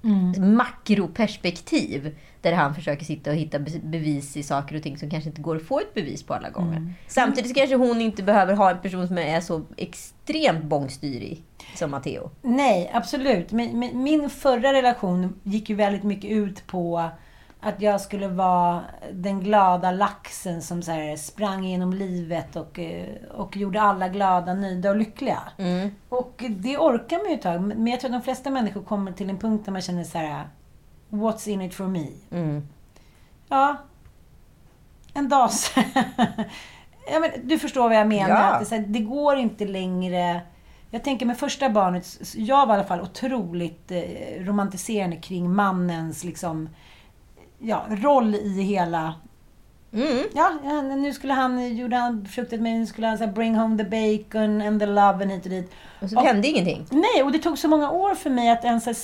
ja, 0.02 0.40
makroperspektiv. 0.42 2.16
Där 2.40 2.52
han 2.52 2.74
försöker 2.74 3.04
sitta 3.04 3.30
och 3.30 3.36
hitta 3.36 3.58
be- 3.58 3.80
bevis 3.82 4.36
i 4.36 4.42
saker 4.42 4.76
och 4.76 4.82
ting 4.82 4.98
som 4.98 5.10
kanske 5.10 5.30
inte 5.30 5.42
går 5.42 5.56
att 5.56 5.62
få 5.62 5.80
ett 5.80 5.94
bevis 5.94 6.22
på 6.22 6.34
alla 6.34 6.50
gånger. 6.50 6.94
Samtidigt 7.08 7.50
så 7.50 7.54
kanske 7.54 7.76
hon 7.76 8.00
inte 8.00 8.22
behöver 8.22 8.54
ha 8.54 8.70
en 8.70 8.78
person 8.78 9.08
som 9.08 9.18
är 9.18 9.40
så 9.40 9.62
extremt 9.76 10.64
bångstyrig 10.64 11.42
som 11.76 11.90
Matteo. 11.90 12.30
Nej, 12.42 12.90
absolut. 12.94 13.52
Men, 13.52 13.78
men 13.78 14.02
min 14.02 14.30
förra 14.30 14.72
relation 14.72 15.40
gick 15.42 15.70
ju 15.70 15.74
väldigt 15.76 16.02
mycket 16.02 16.30
ut 16.30 16.66
på 16.66 17.10
att 17.64 17.82
jag 17.82 18.00
skulle 18.00 18.28
vara 18.28 18.82
den 19.12 19.40
glada 19.40 19.90
laxen 19.90 20.62
som 20.62 20.82
så 20.82 20.92
här 20.92 21.16
sprang 21.16 21.64
genom 21.64 21.92
livet 21.92 22.56
och, 22.56 22.78
eh, 22.78 23.14
och 23.30 23.56
gjorde 23.56 23.80
alla 23.80 24.08
glada, 24.08 24.54
nöjda 24.54 24.90
och 24.90 24.96
lyckliga. 24.96 25.40
Och 26.08 26.44
det 26.50 26.78
orkar 26.78 27.18
man 27.18 27.28
ju 27.28 27.34
ett 27.34 27.42
tag. 27.42 27.62
Men 27.62 27.86
jag 27.86 28.00
tror 28.00 28.10
att 28.10 28.20
de 28.20 28.24
flesta 28.24 28.50
människor 28.50 28.82
kommer 28.82 29.12
till 29.12 29.30
en 29.30 29.38
punkt 29.38 29.64
där 29.64 29.72
man 29.72 29.82
känner 29.82 30.04
så 30.04 30.18
här 30.18 30.48
What's 31.08 31.48
in 31.48 31.62
it 31.62 31.74
for 31.74 31.86
me? 31.86 32.06
Mm. 32.30 32.68
Ja, 33.48 33.76
en 35.14 35.28
dag 35.28 35.50
ja, 37.12 37.20
men 37.20 37.30
Du 37.42 37.58
förstår 37.58 37.88
vad 37.88 37.98
jag 37.98 38.08
menar. 38.08 38.28
Ja. 38.28 38.36
Att 38.36 38.70
det, 38.70 38.76
här, 38.76 38.84
det 38.86 39.00
går 39.00 39.36
inte 39.36 39.64
längre... 39.64 40.40
Jag 40.90 41.04
tänker 41.04 41.26
med 41.26 41.38
första 41.38 41.70
barnet, 41.70 42.18
jag 42.34 42.66
var 42.66 42.74
i 42.74 42.78
alla 42.78 42.88
fall 42.88 43.00
otroligt 43.00 43.90
eh, 43.90 44.00
romantiserande 44.38 45.16
kring 45.16 45.54
mannens 45.54 46.24
liksom 46.24 46.68
ja, 47.62 47.86
roll 47.90 48.34
i 48.34 48.62
hela... 48.62 49.14
Mm. 49.92 50.18
Ja, 50.34 50.50
nu 50.82 51.12
skulle 51.12 51.32
han, 51.32 51.76
gjorde 51.76 51.96
han 51.96 52.26
fruktat 52.26 52.60
med, 52.60 52.78
nu 52.78 52.86
skulle 52.86 53.06
han 53.06 53.18
så 53.18 53.24
här, 53.24 53.32
bring 53.32 53.56
home 53.56 53.78
the 53.78 53.84
bacon 53.84 54.62
and 54.62 54.80
the 54.80 54.86
love 54.86 55.22
and 55.22 55.30
hit 55.30 55.44
och 55.44 55.50
dit. 55.50 55.72
Och 56.00 56.10
så 56.10 56.20
hände 56.20 56.48
ingenting. 56.48 56.86
Nej, 56.90 57.22
och 57.22 57.32
det 57.32 57.38
tog 57.38 57.58
så 57.58 57.68
många 57.68 57.90
år 57.90 58.14
för 58.14 58.30
mig 58.30 58.50
att 58.50 58.64
ens 58.64 58.86
här 58.86 58.94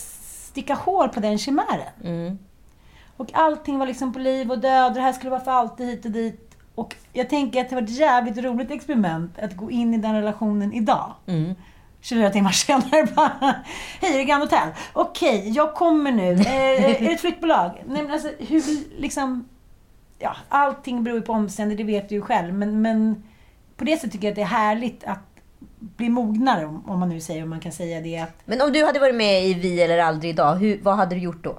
sticka 0.49 0.75
hål 0.75 1.09
på 1.09 1.21
den 1.21 1.38
chimären. 1.38 1.92
Mm. 2.05 2.38
Och 3.16 3.31
allting 3.33 3.79
var 3.79 3.87
liksom 3.87 4.12
på 4.12 4.18
liv 4.18 4.51
och 4.51 4.59
död. 4.59 4.94
Det 4.94 5.01
här 5.01 5.12
skulle 5.12 5.31
vara 5.31 5.40
för 5.40 5.51
alltid 5.51 5.87
hit 5.87 6.05
och 6.05 6.11
dit. 6.11 6.57
Och 6.75 6.97
jag 7.12 7.29
tänker 7.29 7.61
att 7.61 7.68
det 7.68 7.75
var 7.75 7.83
ett 7.83 7.99
jävligt 7.99 8.38
roligt 8.38 8.71
experiment 8.71 9.38
att 9.38 9.57
gå 9.57 9.71
in 9.71 9.94
i 9.94 9.99
den 9.99 10.14
relationen 10.14 10.73
idag. 10.73 11.14
Mm. 11.27 11.55
24 12.01 12.31
timmar 12.31 12.51
senare 12.53 13.07
bara, 13.15 13.55
hej 14.01 14.15
är 14.15 14.19
det 14.19 14.25
Grand 14.25 14.43
Hotel? 14.43 14.69
Okej, 14.93 15.51
jag 15.51 15.75
kommer 15.75 16.13
nu. 16.13 16.33
Eh, 16.33 16.85
är 16.85 17.01
det 17.01 17.13
ett 17.13 17.21
flyttbolag? 17.21 17.83
Nej 17.87 18.03
men 18.03 18.13
alltså 18.13 18.29
hur 18.39 18.63
liksom, 19.01 19.49
ja 20.19 20.37
allting 20.49 21.05
beror 21.05 21.17
ju 21.19 21.23
på 21.23 21.33
omständigheter, 21.33 21.85
det 21.85 21.93
vet 21.93 22.09
du 22.09 22.15
ju 22.15 22.23
själv. 22.23 22.55
Men, 22.55 22.83
men 22.83 23.23
på 23.77 23.85
det 23.85 23.97
sättet 23.97 24.13
tycker 24.13 24.27
jag 24.27 24.33
att 24.33 24.37
det 24.37 24.43
är 24.43 24.47
härligt 24.47 25.05
att 25.05 25.19
bli 25.79 26.09
mognare, 26.09 26.65
om 26.87 27.01
man 27.01 27.09
nu 27.09 27.21
säger, 27.21 27.43
om 27.43 27.51
man 27.51 27.61
kan 27.61 27.73
säga 27.73 28.01
det. 28.01 28.27
Men 28.45 28.61
om 28.61 28.73
du 28.73 28.85
hade 28.85 28.99
varit 28.99 29.15
med 29.15 29.45
i 29.45 29.55
Vi 29.55 29.83
eller 29.83 29.99
aldrig 29.99 30.31
idag, 30.31 30.55
hur, 30.57 30.81
vad 30.83 30.97
hade 30.97 31.15
du 31.15 31.21
gjort 31.21 31.45
då? 31.45 31.59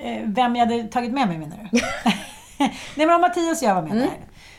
eh, 0.00 0.22
vem 0.24 0.56
jag 0.56 0.66
hade 0.66 0.82
tagit 0.84 1.12
med 1.12 1.28
mig 1.28 1.38
menar 1.38 1.68
du? 1.72 1.80
Nej 2.94 3.06
men 3.06 3.10
om 3.10 3.20
Mattias 3.20 3.62
och 3.62 3.68
jag 3.68 3.74
var 3.74 3.82
med 3.82 3.96
där. 3.96 4.10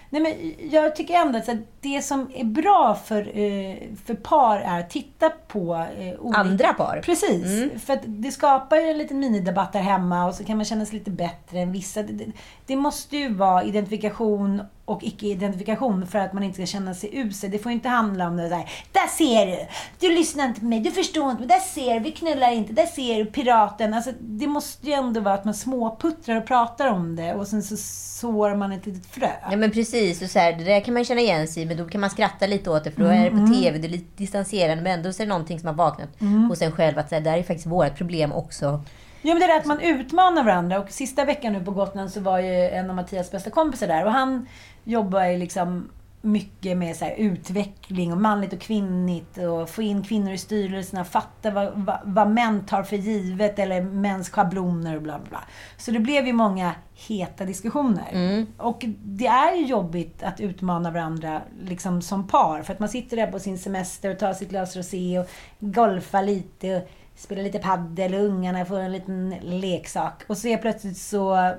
Nej 0.10 0.22
men 0.22 0.54
jag 0.72 0.96
tycker 0.96 1.14
ändå 1.14 1.38
att 1.40 1.50
det 1.82 2.02
som 2.02 2.32
är 2.36 2.44
bra 2.44 3.00
för, 3.06 3.22
eh, 3.22 3.78
för 4.06 4.14
par 4.14 4.60
är 4.60 4.80
att 4.80 4.90
titta 4.90 5.30
på 5.48 5.86
eh, 5.98 6.20
olika... 6.20 6.40
Andra 6.40 6.74
par? 6.74 7.02
Precis. 7.06 7.72
För 7.86 7.94
att 7.94 8.02
det 8.06 8.32
skapar 8.32 8.78
ju 8.78 8.90
en 8.90 8.98
liten 8.98 9.20
minidebatt 9.20 9.74
där 9.74 9.80
hemma 9.80 10.26
och 10.26 10.36
så 10.36 10.44
kan 10.44 10.58
man 10.58 10.66
känna 10.66 10.86
sig 10.86 10.98
lite 10.98 11.12
bättre 11.12 11.60
än 11.60 11.72
vissa. 11.72 12.04
Det, 12.04 12.14
det, 12.14 12.32
det 12.66 12.76
måste 12.76 13.18
ju 13.18 13.34
vara 13.34 13.64
identifikation 13.64 14.62
och 14.90 15.04
icke-identifikation 15.04 16.08
för 16.08 16.20
att 16.20 16.34
man 16.34 16.44
inte 16.44 16.56
ska 16.56 16.66
känna 16.66 16.94
sig 16.94 17.10
usel. 17.14 17.52
Det 17.52 17.60
får 17.60 17.72
inte 17.72 17.90
handla 17.90 18.28
om 18.28 18.38
det 18.38 18.50
där. 18.50 18.70
Där 18.92 19.08
ser 19.08 19.46
du! 19.46 19.58
Du 20.00 20.16
lyssnar 20.16 20.46
inte 20.46 20.60
på 20.60 20.66
mig, 20.66 20.80
du 20.80 20.92
förstår 20.92 21.32
inte 21.32 21.40
mig. 21.40 21.48
Där 21.48 21.60
ser 21.60 21.94
du, 21.94 22.00
vi 22.00 22.12
knullar 22.12 22.52
inte. 22.52 22.74
Där 22.74 22.86
ser 22.86 23.16
du, 23.16 23.26
piraten. 23.26 23.94
Alltså, 23.94 24.12
det 24.20 24.48
måste 24.48 24.88
ju 24.88 24.94
ändå 24.94 25.20
vara 25.20 25.34
att 25.34 25.46
man 25.46 25.54
småputtrar 25.54 26.38
och 26.38 26.46
pratar 26.46 26.88
om 26.88 27.16
det 27.16 27.34
och 27.34 27.48
sen 27.48 27.64
så 27.64 27.78
sår 27.78 28.56
man 28.56 28.72
ett 28.72 28.86
litet 28.86 29.06
frö. 29.06 29.30
Ja 29.52 29.58
men 29.58 29.72
precis, 29.72 30.22
och 30.22 30.30
så 30.30 30.40
här, 30.40 30.54
det 30.54 30.64
där 30.64 30.80
kan 30.80 30.94
man 30.94 31.06
känna 31.06 31.22
igen 31.22 31.48
sig 31.48 31.64
i, 31.64 31.66
men 31.66 31.78
då 31.78 31.86
kan 31.86 32.02
man 32.02 32.10
skratta 32.10 32.48
lite 32.48 32.70
åt 32.70 32.84
det 32.84 32.92
för 32.92 33.02
då 33.02 33.08
är 33.08 33.24
det 33.24 33.32
på 33.32 33.54
TV, 33.54 33.78
det 33.78 33.88
är 33.88 33.90
lite 33.90 34.18
distanserande 34.18 34.84
men 34.84 34.94
ändå 35.00 35.14
så 35.14 35.22
är 35.22 35.26
det 35.26 35.30
någonting 35.30 35.60
som 35.60 35.68
har 35.68 35.76
vaknat 35.76 36.10
hos 36.50 36.62
en 36.62 36.72
själv 36.72 37.00
att 37.00 37.10
så 37.10 37.16
här, 37.16 37.22
det 37.22 37.30
här 37.30 37.38
är 37.38 37.44
faktiskt 37.44 37.68
vårt 37.68 37.98
problem 37.98 38.32
också. 38.32 38.82
Ja, 39.22 39.34
men 39.34 39.40
det 39.40 39.46
är 39.46 39.60
att 39.60 39.66
man 39.66 39.80
utmanar 39.80 40.44
varandra. 40.44 40.80
Och 40.80 40.92
sista 40.92 41.26
veckan 41.26 41.54
nu 41.54 41.64
på 41.64 41.72
Gotland 41.72 42.12
så 42.12 42.20
var 42.20 42.40
ju 42.40 42.70
en 42.70 42.90
av 42.90 42.96
Mattias 42.96 43.32
bästa 43.32 43.50
kompisar 43.50 43.88
där. 43.88 44.06
Och 44.06 44.12
han 44.12 44.48
jobbar 44.84 45.26
ju 45.26 45.38
liksom 45.38 45.90
mycket 46.22 46.78
med 46.78 46.96
så 46.96 47.10
utveckling 47.18 48.12
och 48.12 48.22
manligt 48.22 48.54
och 48.54 48.60
kvinnligt 48.60 49.38
och 49.38 49.70
få 49.70 49.82
in 49.82 50.04
kvinnor 50.04 50.32
i 50.32 50.38
styrelserna, 50.38 51.06
fatta 51.06 51.52
vad, 51.52 51.72
vad, 51.76 52.00
vad 52.04 52.30
män 52.30 52.66
tar 52.66 52.84
för 52.84 52.96
givet 52.96 53.60
eller 53.60 53.82
mäns 53.82 54.30
schabloner 54.30 54.96
och 54.96 55.02
bla 55.02 55.20
bla 55.20 55.30
bla. 55.30 55.44
Så 55.78 55.92
det 55.92 56.00
blev 56.00 56.28
ju 56.28 56.34
många 56.34 56.76
heta 57.08 57.46
diskussioner. 57.46 58.46
Och 58.58 58.86
det 59.04 59.28
är 59.28 59.56
ju 59.56 59.66
jobbigt 59.66 60.24
att 60.24 60.40
utmana 60.40 60.92
varandra 60.92 61.42
liksom 61.64 62.02
som 62.02 62.28
par. 62.28 62.62
För 62.62 62.74
att 62.74 62.80
man 62.80 62.90
sitter 62.90 63.18
där 63.18 63.28
på 63.32 63.40
sin 63.40 63.58
semester 63.58 64.12
och 64.12 64.20
tar 64.20 64.34
sitt 64.34 64.50
glas 64.50 64.76
rosé 64.76 65.20
och 65.20 65.28
golfar 65.60 66.24
lite 66.24 66.76
och 66.76 66.90
spelar 67.16 67.44
lite 67.44 67.60
paddel 67.60 68.14
och 68.14 68.22
ungarna 68.22 68.66
får 68.66 68.80
en 68.80 68.92
liten 68.92 69.36
leksak. 69.42 70.24
Och 70.28 70.38
så 70.38 70.48
är 70.48 70.58
plötsligt 70.58 70.98
så 70.98 71.54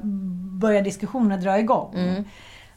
börjar 0.61 0.83
diskussionerna 0.83 1.37
dra 1.37 1.59
igång. 1.59 1.95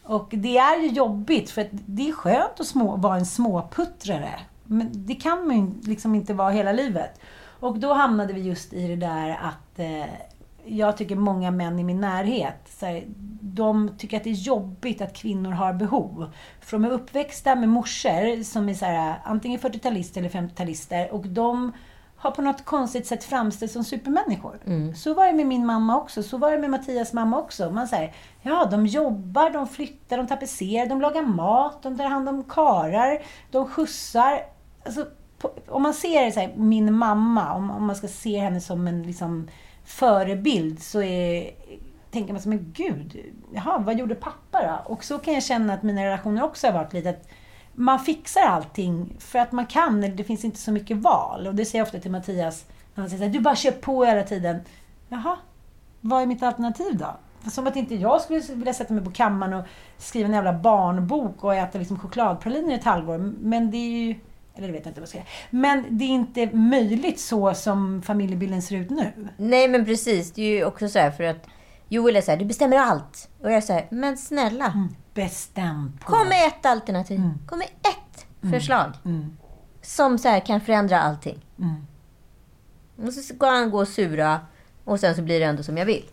Och 0.04 0.30
det 0.32 0.58
är 0.58 0.80
ju 0.80 0.88
jobbigt 0.88 1.50
för 1.50 1.62
att 1.62 1.68
det 1.72 2.10
är 2.10 2.14
skönt 2.14 2.60
att 2.60 2.68
små, 2.68 2.96
vara 2.96 3.16
en 3.16 3.26
småputtrare. 3.26 4.40
Men 4.64 4.90
det 4.94 5.16
kan 5.16 5.48
man 5.48 5.58
ju 5.58 5.90
liksom 5.90 6.16
inte 6.16 6.34
vara 6.34 6.50
hela 6.50 6.72
livet. 6.72 7.20
Och 7.60 7.80
då 7.80 7.94
hamnade 7.94 8.34
vi 8.34 8.42
just 8.42 8.74
i 8.74 8.88
det 8.88 8.96
där 8.96 9.30
att 9.30 9.80
eh, 9.80 10.14
jag 10.66 10.98
tycker 10.98 11.16
många 11.16 11.52
män 11.52 11.80
i 11.80 11.84
min 11.84 12.02
närhet, 12.02 12.70
så 12.80 12.86
här, 12.86 13.04
de 13.42 13.90
tycker 13.98 14.18
att 14.18 14.24
det 14.24 14.30
är 14.30 14.34
jobbigt 14.34 15.02
att 15.02 15.14
kvinnor 15.14 15.52
har 15.52 15.74
behov. 15.74 16.32
För 16.62 16.78
de 16.78 16.86
är 16.86 16.90
uppväxta 16.90 17.56
med 17.56 17.70
morsor 17.70 18.44
som 18.44 18.70
är 18.70 18.74
så 18.74 18.86
här, 18.86 19.16
antingen 19.24 19.60
40-talister 19.60 20.18
eller 20.18 20.30
50-talister 20.30 21.10
och 21.10 21.28
de 21.28 21.72
har 22.24 22.32
på 22.32 22.42
något 22.42 22.66
konstigt 22.66 23.08
sätt 23.08 23.24
framställts 23.24 23.74
som 23.74 23.84
supermänniskor. 23.84 24.60
Så 24.96 25.14
var 25.14 25.28
det 25.28 25.34
med 25.34 25.46
min 25.46 25.66
mamma 25.66 25.98
också. 25.98 26.24
Så 26.24 26.38
var 26.38 26.52
det 26.52 26.58
med 26.58 26.70
Mattias 26.70 27.14
mamma 27.14 27.40
också. 27.40 27.70
Man 27.70 27.88
säger, 27.88 28.14
ja, 28.42 28.66
de 28.72 28.86
jobbar, 28.86 29.50
de 29.50 29.68
flyttar, 29.68 30.18
de 30.18 30.28
tapetserar, 30.28 30.86
de 30.86 31.02
lagar 31.02 31.22
mat, 31.22 31.84
de 31.84 31.98
tar 31.98 32.06
hand 32.06 32.30
om 32.30 32.44
karar, 32.44 33.22
de 33.52 33.68
skjutsar. 33.68 34.40
Alltså, 34.86 35.06
på, 35.38 35.52
om 35.68 35.84
man 35.84 35.94
ser 35.94 36.32
så 36.32 36.40
här, 36.40 36.54
min 36.56 36.94
mamma, 36.94 37.54
om, 37.54 37.72
om 37.72 37.86
man 37.86 37.96
ska 37.96 38.08
se 38.08 38.40
henne 38.40 38.62
som 38.62 38.88
en 38.88 39.04
liksom, 39.04 39.48
förebild, 39.86 40.84
så 40.84 41.02
är, 41.02 41.52
tänker 42.12 42.34
man 42.34 42.42
så 42.42 42.50
men 42.50 42.74
gud, 42.74 43.34
jaha, 43.54 43.78
vad 43.78 44.00
gjorde 44.00 44.16
pappa 44.16 44.62
då? 44.62 44.94
Och 44.94 45.04
så 45.04 45.18
kan 45.20 45.34
jag 45.34 45.44
känna 45.44 45.74
att 45.74 45.84
mina 45.84 46.06
relationer 46.06 46.44
också 46.44 46.68
har 46.68 46.74
varit 46.74 46.94
lite 46.94 47.10
att 47.10 47.28
man 47.74 48.00
fixar 48.00 48.42
allting 48.42 49.16
för 49.20 49.40
att 49.40 49.52
man 49.52 49.66
kan, 49.66 50.04
eller 50.04 50.16
det 50.16 50.24
finns 50.24 50.46
inte 50.46 50.60
så 50.60 50.72
mycket 50.72 50.98
val. 50.98 51.48
Och 51.48 51.56
det 51.56 51.66
säger 51.66 51.80
jag 51.80 51.86
ofta 51.86 52.00
till 52.00 52.12
Mattias, 52.12 52.66
när 52.96 53.02
han 53.02 53.10
säger 53.10 53.20
så 53.20 53.26
här, 53.26 53.34
du 53.34 53.40
bara 53.40 53.56
kör 53.56 53.72
på 53.72 54.06
hela 54.06 54.24
tiden. 54.24 54.62
Jaha, 55.10 55.38
vad 56.02 56.22
är 56.22 56.26
mitt 56.26 56.44
alternativ 56.44 56.98
då? 56.98 57.16
Som 57.52 57.68
att 57.68 57.76
inte 57.76 57.96
jag 57.96 58.22
skulle 58.22 58.40
vilja 58.40 58.74
sätta 58.74 58.94
mig 58.94 59.04
på 59.04 59.12
kammaren 59.12 59.54
och 59.54 59.66
skriva 59.98 60.28
en 60.28 60.34
jävla 60.34 60.54
barnbok 60.54 61.44
och 61.44 61.56
äta 61.56 61.78
liksom 61.78 62.00
chokladpraliner 62.00 62.72
i 62.72 62.76
ett 62.76 62.84
halvår. 62.84 63.18
Men 63.42 63.72
det 63.72 63.78
är 63.78 64.08
ju... 64.08 64.16
Eller 64.56 64.68
det 64.68 64.74
vet 64.74 64.86
jag 64.86 64.90
inte 64.90 65.02
vad 65.02 65.06
jag 65.06 65.10
ska 65.10 65.18
säga. 65.18 65.30
Men 65.50 65.86
det 65.90 66.04
är 66.06 66.10
inte 66.10 66.50
möjligt 66.56 67.20
så 67.20 67.54
som 67.54 68.02
familjebilden 68.02 68.62
ser 68.62 68.76
ut 68.76 68.90
nu. 68.90 69.30
Nej 69.38 69.68
men 69.68 69.86
precis, 69.86 70.32
det 70.32 70.42
är 70.42 70.58
ju 70.58 70.66
också 70.66 70.90
så 70.90 71.00
här 71.00 71.12
för 71.12 71.24
att 71.24 71.48
Joel 71.88 72.16
är 72.16 72.22
så 72.22 72.32
här, 72.32 72.38
du 72.38 72.46
bestämmer 72.46 72.78
allt. 72.78 73.30
Och 73.42 73.52
jag 73.52 73.58
är 73.58 73.62
så 73.62 73.74
här, 73.74 73.88
men 73.90 74.18
snälla. 74.18 74.88
Bestäm 75.14 75.98
på. 76.00 76.12
Kom 76.12 76.28
med 76.28 76.48
ett 76.48 76.66
alternativ. 76.66 77.22
Kom 77.48 77.60
med 77.60 77.68
ett 77.68 78.26
förslag. 78.52 78.92
Som 79.82 80.18
så 80.18 80.28
här 80.30 80.40
kan 80.40 80.62
förändra 80.62 81.00
allting. 81.02 81.46
Och 83.08 83.14
så 83.14 83.22
ska 83.22 83.50
han 83.50 83.72
gå 83.72 83.78
och 83.80 83.88
sura 83.88 84.40
och 84.84 85.00
sen 85.00 85.16
så 85.16 85.22
blir 85.22 85.40
det 85.40 85.46
ändå 85.46 85.64
som 85.64 85.78
jag 85.78 85.86
vill. 85.86 86.06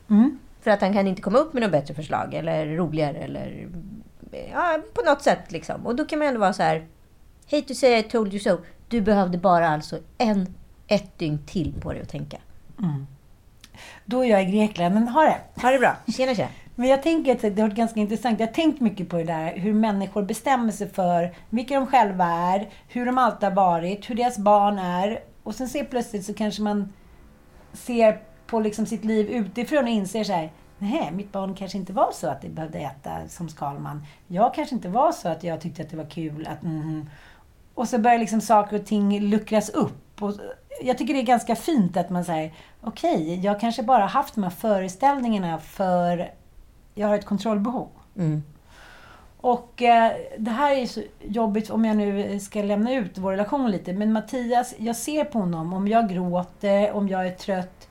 För 0.60 0.70
att 0.70 0.80
han 0.80 0.92
kan 0.92 1.06
inte 1.06 1.22
komma 1.22 1.38
upp 1.38 1.52
med 1.52 1.62
något 1.62 1.72
bättre 1.72 1.94
förslag 1.94 2.34
eller 2.34 2.66
roligare 2.66 3.16
eller 3.18 3.68
ja, 4.52 4.78
på 4.94 5.02
något 5.10 5.22
sätt 5.22 5.52
liksom. 5.52 5.86
Och 5.86 5.96
då 5.96 6.04
kan 6.04 6.18
man 6.18 6.28
ändå 6.28 6.40
vara 6.40 6.52
så 6.52 6.62
här. 6.62 6.86
Hate 7.50 7.62
to 7.62 7.74
say 7.74 7.98
I 7.98 8.02
told 8.02 8.32
you 8.34 8.40
so. 8.40 8.58
Du 8.88 9.00
behövde 9.00 9.38
bara 9.38 9.68
alltså 9.68 9.98
en, 10.18 10.54
ett 10.86 11.18
dygn 11.18 11.38
till 11.46 11.74
på 11.80 11.92
dig 11.92 12.02
att 12.02 12.08
tänka. 12.08 12.36
Då 14.04 14.24
är 14.24 14.28
jag 14.30 14.42
i 14.42 14.44
Grekland, 14.44 14.94
men 14.94 15.08
ha 15.08 15.22
det. 15.22 15.62
Ha 15.62 15.70
det 15.70 15.78
bra. 15.78 15.96
Tjena 16.16 16.34
tjena. 16.34 16.48
Men 16.80 16.88
jag 16.88 17.02
tänker 17.02 17.32
att 17.32 17.40
det 17.40 17.60
har 17.60 17.68
varit 17.68 17.76
ganska 17.76 18.00
intressant. 18.00 18.40
Jag 18.40 18.46
har 18.46 18.54
tänkt 18.54 18.80
mycket 18.80 19.08
på 19.08 19.16
det 19.16 19.24
där 19.24 19.56
hur 19.56 19.72
människor 19.72 20.22
bestämmer 20.22 20.72
sig 20.72 20.88
för 20.88 21.34
vilka 21.50 21.74
de 21.74 21.86
själva 21.86 22.24
är, 22.24 22.68
hur 22.88 23.06
de 23.06 23.18
alltid 23.18 23.48
har 23.48 23.56
varit, 23.56 24.10
hur 24.10 24.14
deras 24.14 24.38
barn 24.38 24.78
är. 24.78 25.20
Och 25.42 25.54
sen 25.54 25.68
ser 25.68 25.84
plötsligt 25.84 26.24
så 26.24 26.34
kanske 26.34 26.62
man 26.62 26.92
ser 27.72 28.20
på 28.46 28.60
liksom 28.60 28.86
sitt 28.86 29.04
liv 29.04 29.30
utifrån 29.30 29.84
och 29.84 29.90
inser 29.90 30.24
så 30.24 30.32
här, 30.32 30.52
nej, 30.78 31.10
mitt 31.12 31.32
barn 31.32 31.54
kanske 31.54 31.78
inte 31.78 31.92
var 31.92 32.10
så 32.12 32.28
att 32.28 32.42
det 32.42 32.48
behövde 32.48 32.78
äta 32.78 33.28
som 33.28 33.48
Skalman. 33.48 34.06
Jag 34.26 34.54
kanske 34.54 34.74
inte 34.74 34.88
var 34.88 35.12
så 35.12 35.28
att 35.28 35.44
jag 35.44 35.60
tyckte 35.60 35.82
att 35.82 35.90
det 35.90 35.96
var 35.96 36.10
kul 36.10 36.46
att 36.46 36.62
mhm. 36.62 37.10
Och 37.74 37.88
så 37.88 37.98
börjar 37.98 38.18
liksom 38.18 38.40
saker 38.40 38.76
och 38.76 38.86
ting 38.86 39.20
luckras 39.20 39.68
upp. 39.68 40.22
Och 40.22 40.32
jag 40.82 40.98
tycker 40.98 41.14
det 41.14 41.20
är 41.20 41.24
ganska 41.24 41.56
fint 41.56 41.96
att 41.96 42.10
man 42.10 42.24
säger, 42.24 42.54
okej, 42.80 43.40
jag 43.44 43.60
kanske 43.60 43.82
bara 43.82 44.06
haft 44.06 44.34
de 44.34 44.42
här 44.42 44.50
föreställningarna 44.50 45.58
för 45.58 46.30
jag 46.94 47.08
har 47.08 47.14
ett 47.14 47.24
kontrollbehov. 47.24 47.88
Och 49.36 49.82
eh, 49.82 50.12
det 50.38 50.50
här 50.50 50.76
är 50.76 50.86
så 50.86 51.02
jobbigt 51.20 51.70
om 51.70 51.84
jag 51.84 51.96
nu 51.96 52.40
ska 52.40 52.62
lämna 52.62 52.94
ut 52.94 53.18
vår 53.18 53.30
relation 53.30 53.70
lite. 53.70 53.92
Men 53.92 54.12
Mattias, 54.12 54.74
jag 54.78 54.96
ser 54.96 55.24
på 55.24 55.38
honom, 55.38 55.72
om 55.72 55.88
jag 55.88 56.08
gråter, 56.08 56.92
om 56.92 57.08
jag 57.08 57.26
är 57.26 57.30
trött, 57.30 57.88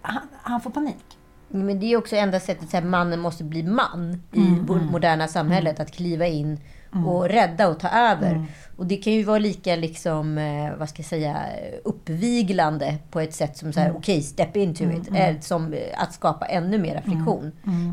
han, 0.00 0.28
han 0.42 0.60
får 0.60 0.70
panik. 0.70 1.18
Men 1.48 1.80
det 1.80 1.92
är 1.92 1.96
också 1.96 2.16
enda 2.16 2.40
sättet 2.40 2.74
att 2.74 2.84
mannen 2.84 3.20
måste 3.20 3.44
bli 3.44 3.62
man 3.62 4.22
i 4.32 4.60
vårt 4.66 4.82
moderna 4.82 5.28
samhället. 5.28 5.80
Att 5.80 5.92
kliva 5.92 6.26
in 6.26 6.60
och 7.06 7.28
rädda 7.28 7.68
och 7.68 7.80
ta 7.80 7.88
över. 7.88 8.46
Och 8.76 8.86
det 8.86 8.96
kan 8.96 9.12
ju 9.12 9.22
vara 9.22 9.38
lika 9.38 9.76
liksom, 9.76 10.38
eh, 10.38 10.76
vad 10.78 10.88
ska 10.88 10.98
jag 10.98 11.06
säga, 11.06 11.36
uppviglande 11.84 12.96
på 13.10 13.20
ett 13.20 13.34
sätt 13.34 13.56
som 13.56 13.72
så 13.72 13.80
här, 13.80 13.92
okej, 13.96 14.22
step 14.22 14.56
into 14.56 14.84
it. 14.84 15.08
eh, 15.14 15.40
Som 15.40 15.72
eh, 15.72 15.80
att 15.96 16.12
skapa 16.14 16.46
ännu 16.46 16.78
mera 16.78 17.02
friktion. 17.02 17.52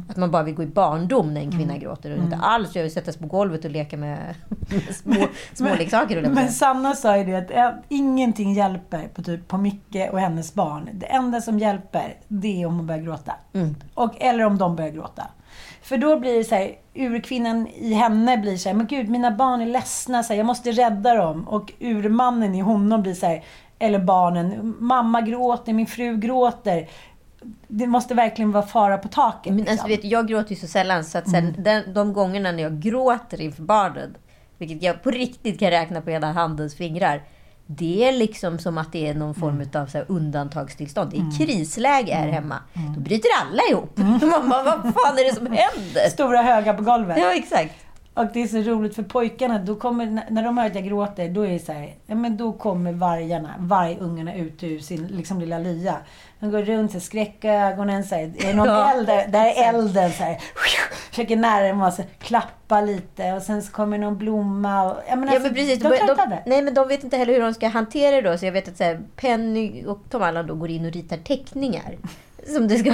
Att 0.10 0.17
man 0.17 0.31
bara 0.31 0.43
vill 0.43 0.55
gå 0.55 0.63
i 0.63 0.67
barndom 0.67 1.33
när 1.33 1.41
en 1.41 1.51
kvinna 1.51 1.77
gråter. 1.77 2.12
Och 2.12 2.23
inte 2.23 2.36
alls 2.36 2.75
jag 2.75 2.83
vill 2.83 2.93
sätta 2.93 3.12
sig 3.12 3.21
på 3.21 3.27
golvet 3.27 3.65
och 3.65 3.71
leka 3.71 3.97
med, 3.97 4.17
med 5.03 5.27
små, 5.55 5.67
jag 6.19 6.23
på 6.23 6.29
att 6.29 6.36
Men 6.36 6.51
säga. 6.53 6.73
Sanna 6.73 6.95
sa 6.95 7.17
ju 7.17 7.23
det 7.23 7.36
att 7.67 7.83
ingenting 7.89 8.53
hjälper 8.53 9.07
på, 9.07 9.21
typ, 9.23 9.47
på 9.47 9.57
Micke 9.57 10.10
och 10.12 10.19
hennes 10.19 10.53
barn. 10.53 10.89
Det 10.93 11.05
enda 11.05 11.41
som 11.41 11.60
hjälper, 11.60 12.15
det 12.27 12.62
är 12.62 12.65
om 12.65 12.75
hon 12.77 12.88
börjar 12.88 13.01
gråta. 13.01 13.33
Och, 13.93 14.12
eller 14.19 14.43
om 14.45 14.57
de 14.57 14.75
börjar 14.75 14.91
gråta. 14.91 15.27
För 15.88 15.97
då 15.97 16.19
blir 16.19 16.38
det 16.38 16.43
så 16.43 16.56
här, 16.56 16.76
urkvinnan 16.93 17.67
i 17.67 17.93
henne 17.93 18.38
blir 18.38 18.58
så 18.58 18.69
här, 18.69 18.76
men 18.76 18.88
gud, 18.88 19.10
mina 19.10 19.32
barn 19.32 19.62
är 19.62 19.65
ledsna, 19.65 20.23
så 20.23 20.34
här, 20.34 20.38
jag 20.38 20.45
måste 20.45 20.71
rädda 20.71 21.15
dem. 21.15 21.47
Och 21.47 21.73
urmannen 21.80 22.56
i 22.56 22.60
honom 22.60 23.02
blir 23.02 23.13
så 23.13 23.26
här, 23.26 23.43
eller 23.80 24.00
barnen, 24.00 24.76
mamma 24.80 25.21
gråter, 25.21 25.73
min 25.73 25.88
fru 25.88 26.17
gråter. 26.17 26.89
Det 27.67 27.88
måste 27.88 28.13
verkligen 28.13 28.52
vara 28.52 28.65
fara 28.65 28.97
på 28.97 29.08
taket. 29.08 29.54
Men 29.54 29.58
liksom. 29.58 29.71
alltså, 29.71 29.88
vet, 29.88 30.04
jag 30.04 30.28
gråter 30.28 30.50
ju 30.50 30.56
så 30.56 30.67
sällan, 30.67 31.04
så 31.04 31.17
att 31.17 31.30
sen, 31.30 31.56
den, 31.58 31.93
de 31.93 32.13
gångerna 32.13 32.52
när 32.52 32.63
jag 32.63 32.80
gråter 32.80 33.41
inför 33.41 33.63
barnen, 33.63 34.17
vilket 34.58 34.84
jag 34.84 35.04
på 35.04 35.12
riktigt 35.12 35.60
kan 35.60 35.69
räkna 35.69 36.02
på 36.02 36.12
ena 36.12 36.32
handens 36.34 36.76
fingrar, 36.76 37.23
det 37.67 38.08
är 38.08 38.12
liksom 38.12 38.60
som 38.60 38.77
att 38.77 38.91
det 38.91 39.08
är 39.08 39.13
någon 39.13 39.36
form 39.36 39.63
av 39.73 39.86
så 39.88 39.99
undantagstillstånd. 40.08 41.12
Det 41.12 41.17
är 41.17 41.45
krisläge 41.47 42.13
här 42.15 42.27
hemma. 42.27 42.56
Då 42.95 42.99
bryter 43.01 43.30
alla 43.41 43.62
ihop. 43.71 43.97
Mamma, 44.21 44.63
vad 44.63 44.93
fan 44.93 45.17
är 45.17 45.30
det 45.30 45.36
som 45.36 45.45
händer? 45.51 46.10
Stora 46.12 46.41
höga 46.41 46.73
på 46.73 46.84
golvet. 46.84 47.17
Ja, 47.17 47.34
exakt. 47.34 47.73
Och 48.17 48.25
det 48.34 48.43
är 48.43 48.47
så 48.47 48.58
roligt 48.58 48.95
för 48.95 49.03
pojkarna, 49.03 49.60
då 49.60 49.75
kommer, 49.75 50.21
när 50.30 50.43
de 50.43 50.58
hör 50.58 50.65
att 50.67 50.75
jag 50.75 50.84
gråter, 50.84 51.30
då 51.30 51.41
är 51.41 51.49
det 51.49 51.60
så 51.60 51.71
här, 51.71 51.93
ja 52.06 52.15
men 52.15 52.38
då 52.38 52.53
kommer 52.53 52.91
vargarna, 52.91 53.56
vargungarna 53.60 54.36
ut 54.36 54.63
ur 54.63 54.80
sin 54.80 55.08
liksom, 55.08 55.39
lilla 55.39 55.60
lya. 55.60 55.95
De 56.39 56.51
går 56.51 56.62
runt, 56.62 56.91
så 56.91 56.97
här, 56.97 57.01
skräckögonen, 57.01 58.03
så 58.03 58.15
här, 58.15 58.23
är 58.23 58.47
det 58.47 58.53
någon 58.53 58.67
Ja, 58.67 58.91
eld 58.91 59.08
där? 59.08 59.27
Där 59.27 59.45
är 59.45 59.69
elden, 59.69 60.12
så 60.12 60.23
här. 60.23 60.38
Försöker 61.10 61.36
närma 61.36 61.91
sig, 61.91 62.08
klappa 62.19 62.82
lite 62.82 63.34
och 63.34 63.41
sen 63.41 63.63
så 63.63 63.71
kommer 63.71 63.97
någon 63.97 64.17
blomma. 64.17 64.91
Och, 64.91 64.97
ja, 65.10 65.15
men 65.15 65.27
Ja, 65.27 65.34
alltså, 65.34 65.47
men 65.47 65.56
precis. 65.56 65.80
De, 65.80 65.89
De, 65.89 66.08
de, 66.08 66.38
nej, 66.45 66.62
men 66.62 66.73
de 66.73 66.88
vet 66.88 67.03
inte 67.03 67.17
heller 67.17 67.34
hur 67.34 67.41
de 67.41 67.53
ska 67.53 67.67
hantera 67.67 68.15
det 68.21 68.30
då. 68.30 68.38
Så 68.38 68.45
jag 68.45 68.51
vet 68.51 68.67
att 68.67 68.77
så 68.77 68.84
här, 68.84 69.01
Penny 69.15 69.86
och 69.86 69.99
Tom 70.10 70.21
Allan 70.21 70.47
då 70.47 70.56
går 70.56 70.69
in 70.69 70.86
och 70.86 70.91
ritar 70.91 71.17
teckningar. 71.17 71.97
Som 72.53 72.67
det 72.67 72.77
ska 72.77 72.89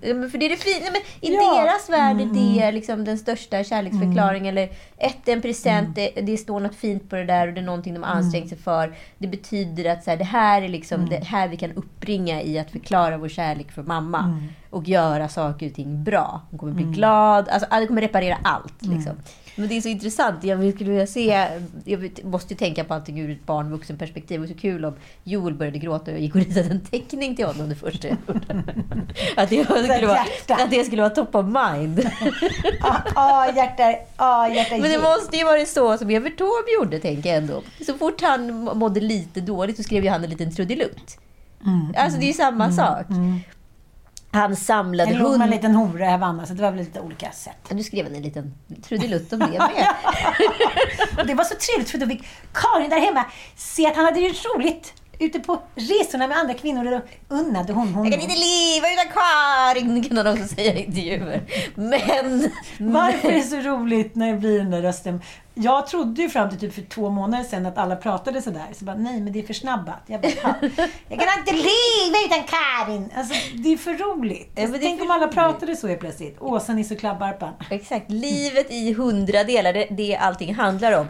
ja, 0.00 0.14
men 0.14 0.30
för 0.30 0.38
det 0.38 0.46
är 0.46 0.50
det 0.50 0.56
fina. 0.56 0.86
Men 0.92 1.30
I 1.30 1.34
Ja. 1.34 1.62
deras 1.62 1.90
värld 1.90 2.20
är 2.20 2.66
det 2.66 2.72
liksom 2.72 3.04
den 3.04 3.18
största 3.18 3.64
kärleksförklaringen. 3.64 4.46
Eller 4.58 4.68
ett, 4.98 5.28
en 5.28 5.42
present, 5.42 5.94
det, 5.94 6.10
det 6.22 6.36
står 6.36 6.60
något 6.60 6.74
fint 6.74 7.10
på 7.10 7.16
det 7.16 7.24
där 7.24 7.48
och 7.48 7.54
det 7.54 7.60
är 7.60 7.64
någonting 7.64 7.94
de 7.94 8.02
har 8.02 8.10
ansträngt 8.10 8.48
sig 8.48 8.58
för. 8.58 8.94
Det 9.18 9.26
betyder 9.28 9.92
att 9.92 10.04
så 10.04 10.10
här, 10.10 10.16
det 10.16 10.24
här 10.24 10.62
är 10.62 10.68
liksom 10.68 11.08
det 11.08 11.24
här 11.24 11.48
vi 11.48 11.56
kan 11.56 11.72
uppbringa 11.72 12.42
i 12.42 12.58
att 12.58 12.70
förklara 12.70 13.18
vår 13.18 13.28
kärlek 13.28 13.72
för 13.72 13.82
mamma. 13.82 14.40
Och 14.70 14.88
göra 14.88 15.28
saker 15.28 15.66
och 15.68 15.74
ting 15.74 16.04
bra. 16.04 16.40
Hon 16.50 16.58
kommer 16.58 16.72
bli 16.72 16.84
glad. 16.84 17.48
Alltså, 17.48 17.68
det 17.80 17.86
kommer 17.86 18.02
reparera 18.02 18.36
allt. 18.42 18.82
Liksom. 18.82 19.12
Men 19.56 19.68
det 19.68 19.76
är 19.76 19.80
så 19.80 19.88
intressant. 19.88 20.44
Jag 20.44 20.74
skulle 20.74 20.90
vilja 20.90 21.06
se... 21.06 21.48
Jag 21.84 22.10
måste 22.22 22.54
ju 22.54 22.58
tänka 22.58 22.84
på 22.84 22.94
allting 22.94 23.20
ur 23.20 23.30
ett 23.30 23.46
barn 23.46 23.70
vuxen 23.70 23.98
perspektiv. 23.98 24.40
Det 24.40 24.46
var 24.46 24.54
så 24.54 24.60
kul 24.60 24.84
om 24.84 24.94
Joel 25.24 25.54
började 25.54 25.78
gråta 25.78 26.04
och 26.04 26.16
jag 26.16 26.20
gick 26.20 26.34
och 26.34 26.40
ritade 26.40 26.70
en 26.70 26.80
teckning 26.80 27.36
till 27.36 27.46
honom 27.46 27.68
det 27.68 27.74
första 27.74 28.08
jag 28.08 28.16
gjorde. 28.28 28.46
Att 29.36 29.50
det, 29.50 29.64
skulle 29.64 30.06
vara, 30.06 30.26
att 30.48 30.70
det 30.70 30.84
skulle 30.84 31.02
vara 31.02 31.14
top 31.14 31.34
of 31.34 31.46
mind. 31.46 32.10
Ja, 32.80 33.02
ah, 33.14 33.46
hjärta, 33.46 33.94
ah, 34.16 34.48
hjärta. 34.48 34.76
Men 34.76 34.90
det 34.90 34.98
måste 34.98 35.36
ju 35.36 35.44
vara 35.44 35.64
så 35.64 35.98
som 35.98 36.10
Evert 36.10 36.38
Taube 36.38 36.72
gjorde, 36.78 36.98
tänker 36.98 37.28
jag 37.28 37.38
ändå. 37.38 37.62
Så 37.86 37.94
fort 37.94 38.20
han 38.22 38.64
mådde 38.64 39.00
lite 39.00 39.40
dåligt 39.40 39.76
så 39.76 39.82
skrev 39.82 40.04
ju 40.04 40.10
han 40.10 40.24
en 40.24 40.30
liten 40.30 40.54
trudelutt. 40.54 41.18
Alltså 41.96 42.18
det 42.18 42.24
är 42.24 42.28
ju 42.28 42.32
samma 42.32 42.72
sak. 42.72 43.06
Han 44.36 44.56
samlade 44.56 45.10
En 45.10 45.18
lång 45.18 45.30
hund... 45.30 45.42
en 45.42 45.50
liten 45.50 45.74
hora 45.74 46.04
här 46.04 46.18
Vanna, 46.18 46.46
så 46.46 46.54
det 46.54 46.62
var 46.62 46.70
väl 46.70 46.80
lite 46.80 47.00
olika 47.00 47.32
sätt. 47.32 47.56
Du 47.70 47.82
skrev 47.82 48.06
en 48.06 48.22
liten 48.22 48.54
trudelutt 48.82 49.32
om 49.32 49.38
det 49.38 49.46
med. 49.46 49.94
Och 51.18 51.26
det 51.26 51.34
var 51.34 51.44
så 51.44 51.54
trevligt 51.54 51.90
för 51.90 51.98
då 51.98 52.06
fick 52.06 52.24
Karin 52.52 52.90
där 52.90 53.00
hemma 53.00 53.24
se 53.56 53.86
att 53.86 53.96
han 53.96 54.04
hade 54.04 54.20
det 54.20 54.28
roligt 54.28 54.94
ute 55.18 55.40
på 55.40 55.62
resorna 55.74 56.26
med 56.26 56.38
andra 56.38 56.54
kvinnor. 56.54 56.92
Och 56.92 57.36
unnade 57.38 57.72
hon 57.72 57.88
honom. 57.88 58.04
Jag 58.04 58.12
kan 58.12 58.30
inte 58.30 58.40
leva 58.40 58.92
utan 58.92 59.12
Karin, 59.12 60.04
kan 60.08 60.16
han 60.16 60.26
också 60.26 60.54
säga 60.54 60.74
i 60.74 60.84
intervjuer. 60.84 61.42
Men... 61.74 62.50
Varför 62.78 63.28
är 63.28 63.32
det 63.34 63.42
så 63.42 63.56
roligt 63.56 64.14
när 64.14 64.32
det 64.32 64.38
blir 64.38 64.58
den 64.58 64.70
där 64.70 64.82
rösten? 64.82 65.20
Jag 65.58 65.86
trodde 65.86 66.22
ju 66.22 66.28
fram 66.28 66.50
till 66.50 66.58
typ 66.58 66.74
för 66.74 66.82
två 66.82 67.10
månader 67.10 67.44
sedan 67.44 67.66
att 67.66 67.78
alla 67.78 67.96
pratade 67.96 68.42
sådär. 68.42 68.64
Så 68.72 68.84
bara, 68.84 68.96
nej 68.96 69.20
men 69.20 69.32
det 69.32 69.38
är 69.38 69.46
för 69.46 69.54
snabbat. 69.54 70.02
Jag 70.06 70.20
bara, 70.20 70.32
"Ja. 70.42 70.54
jag 71.08 71.18
kan 71.20 71.28
inte 71.38 71.52
leva 71.52 72.16
utan 72.26 72.42
Karin! 72.42 73.10
Alltså, 73.16 73.34
det 73.54 73.72
är 73.72 73.76
för 73.76 73.94
roligt. 73.94 74.50
Ja, 74.54 74.66
det 74.66 74.76
är 74.76 74.78
Tänk 74.78 75.02
om 75.02 75.10
alla 75.10 75.24
roligt. 75.24 75.34
pratade 75.34 75.76
så 75.76 75.88
helt 75.88 76.00
plötsligt. 76.00 76.36
Åsa, 76.40 76.72
Nisse 76.72 76.94
och 76.94 77.00
Klabbarpan. 77.00 77.52
Exakt. 77.70 78.10
Livet 78.10 78.66
i 78.70 78.92
hundra 78.92 79.44
delar, 79.44 79.72
det, 79.72 79.86
det 79.90 80.14
är 80.14 80.18
allting 80.20 80.54
handlar 80.54 80.92
om. 80.92 81.06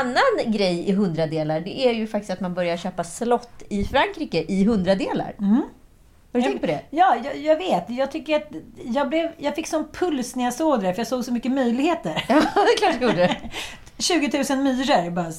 Annan 0.00 0.52
grej 0.52 0.88
i 0.88 0.92
hundradelar, 0.92 1.60
det 1.60 1.88
är 1.88 1.92
ju 1.92 2.06
faktiskt 2.06 2.30
att 2.30 2.40
man 2.40 2.54
börjar 2.54 2.76
köpa 2.76 3.04
slott 3.04 3.62
i 3.68 3.84
Frankrike 3.84 4.44
i 4.48 4.64
hundradelar. 4.64 5.34
Har 6.32 6.40
du 6.40 6.42
tänkt 6.42 6.60
på 6.60 6.66
det? 6.66 6.80
Ja, 6.90 7.16
jag, 7.24 7.36
jag 7.36 7.56
vet. 7.56 7.90
Jag 7.90 8.12
tycker 8.12 8.36
att 8.36 8.48
jag, 8.84 9.08
blev, 9.08 9.32
jag 9.38 9.54
fick 9.54 9.66
sån 9.66 9.88
puls 9.92 10.36
när 10.36 10.44
jag 10.44 10.54
såg 10.54 10.82
det, 10.82 10.94
för 10.94 11.00
jag 11.00 11.06
såg 11.06 11.24
så 11.24 11.32
mycket 11.32 11.52
möjligheter. 11.52 12.24
Ja, 12.28 12.34
det 12.54 12.60
är 12.60 12.78
klart 12.78 13.00
du 13.00 13.06
gjorde 13.06 13.16
det. 13.16 13.50
20 13.98 14.44
000 14.54 14.64
myror 14.64 15.10
bara 15.10 15.32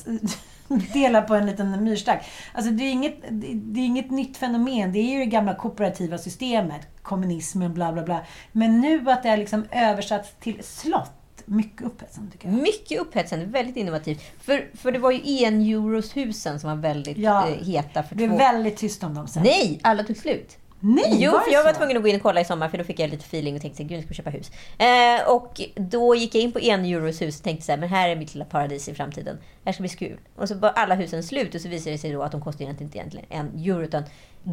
dela 0.94 1.22
på 1.22 1.36
en 1.36 1.46
liten 1.46 1.84
myrstack. 1.84 2.26
Alltså 2.54 2.72
det 2.72 2.84
är, 2.84 2.92
inget, 2.92 3.18
det 3.54 3.80
är 3.80 3.86
inget 3.86 4.12
nytt 4.12 4.38
fenomen. 4.38 4.92
Det 4.92 5.00
är 5.00 5.12
ju 5.12 5.20
det 5.20 5.26
gamla 5.26 5.56
kooperativa 5.56 6.18
systemet, 6.18 6.88
kommunismen, 7.02 7.74
bla 7.74 7.94
bla 7.94 8.04
bla. 8.04 8.26
Men 8.52 8.82
nu 8.82 9.10
att 9.10 9.24
det 9.24 9.30
är 9.30 9.38
liksom 9.38 9.66
översatts 9.72 10.30
till 10.40 10.64
slott, 10.64 11.12
mycket 11.48 11.82
upphetsande 11.82 12.32
tycker 12.32 12.48
jag. 12.48 12.58
Mycket 12.58 13.02
upphetsande, 13.02 13.46
väldigt 13.46 13.76
innovativt. 13.76 14.22
För, 14.42 14.70
för 14.74 14.92
det 14.92 15.00
var 15.00 15.12
ju 15.12 15.44
en 15.46 15.62
euros 15.62 16.18
husen 16.18 16.60
som 16.60 16.70
var 16.70 16.78
väldigt 16.78 17.18
Ja, 17.18 17.48
eh, 17.48 17.66
heta 17.66 18.04
för 18.04 18.16
Det 18.16 18.24
är 18.24 18.30
två... 18.30 18.38
väldigt 18.38 18.78
tyst 18.78 19.04
om 19.04 19.14
dem 19.16 19.28
sen. 19.28 19.44
Nej, 19.44 19.80
alla 19.84 20.04
tog 20.04 20.18
slut. 20.18 20.58
Nej, 20.80 21.18
Jo, 21.20 21.32
för 21.32 21.52
jag 21.54 21.64
var 21.64 21.74
tvungen 21.74 21.98
att 21.98 22.04
gå 22.04 22.10
in 22.10 22.16
och 22.16 22.22
kolla 22.22 22.42
i 22.42 22.46
sommar 22.46 22.70
för 22.70 22.78
då 22.78 22.84
fick 22.84 23.00
jag 23.00 23.10
lite 23.10 23.26
feeling 23.26 23.56
och 23.56 23.62
tänkte 23.62 23.84
gud, 23.84 23.98
jag 23.98 24.04
ska 24.04 24.14
köpa 24.14 24.30
hus. 24.30 24.52
Eh, 24.78 25.30
och 25.32 25.62
då 25.76 26.16
gick 26.16 26.36
jag 26.36 26.42
in 26.44 26.52
på 26.52 26.60
en 26.60 26.86
euros 26.86 27.22
hus 27.22 27.38
och 27.38 27.44
tänkte 27.44 27.66
så 27.66 27.72
här, 27.72 27.80
men 27.80 27.90
här 27.90 28.10
är 28.10 28.16
mitt 28.16 28.34
lilla 28.34 28.46
paradis 28.46 28.90
i 28.90 28.94
framtiden. 28.94 29.38
Här 29.66 29.74
ska 29.74 29.82
bli 29.82 29.90
kul. 29.90 30.18
Och 30.36 30.48
så 30.48 30.56
var 30.56 30.70
alla 30.70 30.96
husen 30.96 31.24
slut 31.24 31.56
och 31.56 31.62
så 31.62 31.70
visade 31.70 31.92
det 31.92 31.98
sig 31.98 32.12
då 32.12 32.24
att 32.24 32.32
de 32.32 32.42
kostar 32.42 32.64
egentligen 32.64 32.88
inte 32.88 32.98
egentligen 32.98 33.26
en 33.30 33.66
euro 33.66 33.84
utan 33.84 34.04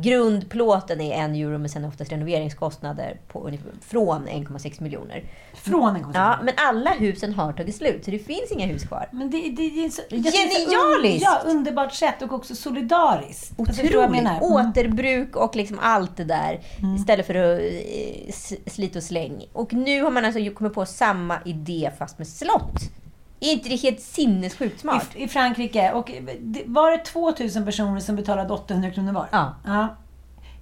grundplåten 0.02 1.00
är 1.00 1.14
en 1.14 1.34
euro 1.34 1.58
men 1.58 1.68
sen 1.68 1.84
oftast 1.84 2.12
renoveringskostnader 2.12 3.20
på 3.28 3.50
från 3.80 4.28
1,6 4.28 4.82
miljoner. 4.82 5.24
Från 5.54 5.96
en 5.96 6.02
konsert. 6.02 6.22
Ja, 6.22 6.38
men 6.42 6.54
alla 6.56 6.90
husen 6.90 7.34
har 7.34 7.52
tagit 7.52 7.76
slut 7.76 8.04
så 8.04 8.10
det 8.10 8.18
finns 8.18 8.52
inga 8.52 8.66
hus 8.66 8.82
kvar. 8.82 9.08
Men 9.12 9.30
det, 9.30 9.38
det, 9.38 9.70
det 9.70 9.84
är 9.84 9.90
så, 9.90 10.02
Genialiskt! 10.10 11.24
Ja, 11.24 11.42
underbart 11.46 11.92
sätt 11.92 12.22
och 12.22 12.32
också 12.32 12.54
solidariskt. 12.54 13.60
Alltså, 13.60 13.82
Otroligt! 13.82 14.10
menar? 14.10 14.36
Mm. 14.36 14.42
Återbruk 14.42 15.36
och 15.36 15.56
liksom 15.56 15.78
allt 15.82 16.16
det 16.16 16.24
där. 16.24 16.60
Istället 16.98 17.26
för 17.26 17.34
att 17.34 17.60
eh, 17.60 18.34
slit 18.66 18.96
och 18.96 19.02
släng. 19.02 19.46
Och 19.52 19.72
nu 19.72 20.02
har 20.02 20.10
man 20.10 20.24
alltså 20.24 20.50
kommit 20.50 20.74
på 20.74 20.86
samma 20.86 21.38
idé 21.44 21.90
fast 21.98 22.18
med 22.18 22.28
slott. 22.28 22.80
Är 23.40 23.52
inte 23.52 23.68
det 23.68 23.76
helt 23.76 24.00
sinnessjukt 24.00 24.80
smart? 24.80 25.08
I, 25.14 25.22
I 25.22 25.28
Frankrike. 25.28 25.92
Och 25.92 26.10
var 26.66 26.90
det 26.90 26.98
2000 26.98 27.64
personer 27.64 28.00
som 28.00 28.16
betalade 28.16 28.54
800 28.54 28.90
kronor 28.90 29.12
var? 29.12 29.28
Ja. 29.32 29.54
ja. 29.64 29.96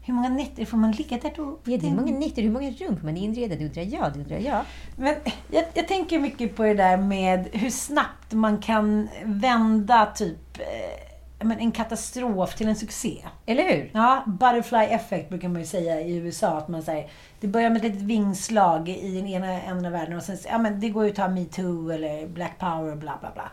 Hur 0.04 0.14
många 0.14 0.28
nätter 0.28 0.64
får 0.64 0.76
man 0.76 0.92
ligga 0.92 1.18
där 1.18 1.32
då? 1.37 1.58
Ja, 1.64 1.76
det 1.76 1.87
är 1.87 1.90
många 1.90 2.18
nätter, 2.18 2.42
hur 2.42 2.50
många 2.50 2.70
rum 2.70 2.96
får 2.96 3.06
man 3.06 3.16
inreda? 3.16 3.56
Det 3.56 3.64
undrar 3.64 3.82
jag, 3.82 4.12
det 4.12 4.18
undrar 4.18 4.38
jag. 4.38 4.61
Men 4.96 5.14
jag, 5.50 5.64
jag 5.74 5.88
tänker 5.88 6.18
mycket 6.18 6.56
på 6.56 6.62
det 6.62 6.74
där 6.74 6.96
med 6.96 7.48
hur 7.52 7.70
snabbt 7.70 8.32
man 8.32 8.58
kan 8.58 9.08
vända 9.24 10.06
typ 10.06 10.58
eh, 10.58 11.12
men 11.44 11.59
en 11.59 11.72
katastrof 11.72 12.55
till 12.55 12.68
en 12.68 12.76
succé. 12.76 13.24
Eller 13.46 13.62
hur? 13.62 13.90
Ja, 13.94 14.24
butterfly 14.26 14.78
effect 14.78 15.28
brukar 15.28 15.48
man 15.48 15.61
ju 15.61 15.66
säga 15.66 16.00
i 16.00 16.16
USA. 16.16 16.59
Att 16.59 16.68
man 16.68 16.83
säger, 16.83 17.11
det 17.40 17.46
börjar 17.46 17.70
med 17.70 17.76
ett 17.76 17.85
litet 17.85 18.02
vingslag 18.02 18.88
i 18.88 19.16
den 19.16 19.26
ena 19.26 19.62
änden 19.62 19.87
av 19.87 19.92
världen 19.92 20.16
och 20.16 20.22
sen 20.22 20.38
ja, 20.48 20.59
men 20.59 20.81
det 20.81 20.88
går 20.88 21.05
ju 21.05 21.11
att 21.11 21.16
ta 21.16 21.28
metoo 21.28 21.90
eller 21.90 22.26
black 22.26 22.59
power 22.59 22.92
och 22.92 22.98
bla 22.98 23.16
bla 23.20 23.31
bla. 23.35 23.50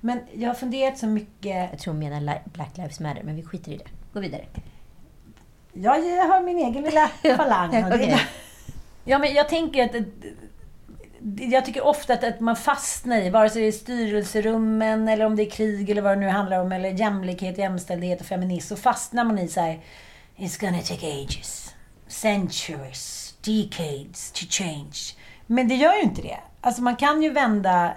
Men 0.00 0.20
jag 0.34 0.48
har 0.48 0.54
funderat 0.54 0.98
så 0.98 1.06
mycket. 1.06 1.70
Jag 1.70 1.78
tror 1.78 1.94
hon 1.94 1.98
menar 1.98 2.42
Black 2.44 2.76
Lives 2.76 3.00
Matter, 3.00 3.22
men 3.22 3.36
vi 3.36 3.42
skiter 3.42 3.72
i 3.72 3.76
det. 3.76 3.88
Gå 4.12 4.20
vidare. 4.20 4.44
Ja, 5.72 5.96
jag 5.96 6.28
har 6.28 6.40
min 6.40 6.58
egen 6.58 6.82
lilla 6.82 7.08
falang. 7.36 7.84
Okej. 7.86 8.20
Ja, 9.04 9.18
men 9.18 9.34
jag 9.34 9.48
tänker 9.48 9.84
att... 9.84 10.06
Jag 11.38 11.64
tycker 11.64 11.84
ofta 11.84 12.12
att, 12.12 12.24
att 12.24 12.40
man 12.40 12.56
fastnar 12.56 13.16
i, 13.16 13.30
vare 13.30 13.50
sig 13.50 13.62
det 13.62 13.68
är 13.68 13.72
styrelserummen 13.72 15.08
eller 15.08 15.24
om 15.24 15.36
det 15.36 15.42
är 15.42 15.50
krig 15.50 15.90
eller 15.90 16.02
vad 16.02 16.12
det 16.12 16.20
nu 16.20 16.28
handlar 16.28 16.60
om, 16.60 16.72
eller 16.72 16.88
jämlikhet, 16.90 17.58
jämställdhet 17.58 18.20
och 18.20 18.26
feminism, 18.26 18.68
så 18.68 18.76
fastnar 18.76 19.24
man 19.24 19.38
i 19.38 19.48
så 19.48 19.60
här, 19.60 19.80
It's 20.36 20.60
gonna 20.60 20.82
take 20.82 21.06
ages. 21.06 21.74
centuries, 22.08 23.34
decades 23.44 24.32
to 24.32 24.46
change. 24.50 24.98
Men 25.46 25.68
det 25.68 25.74
gör 25.74 25.94
ju 25.94 26.02
inte 26.02 26.22
det. 26.22 26.38
Alltså 26.60 26.82
man 26.82 26.96
kan 26.96 27.22
ju 27.22 27.30
vända 27.30 27.92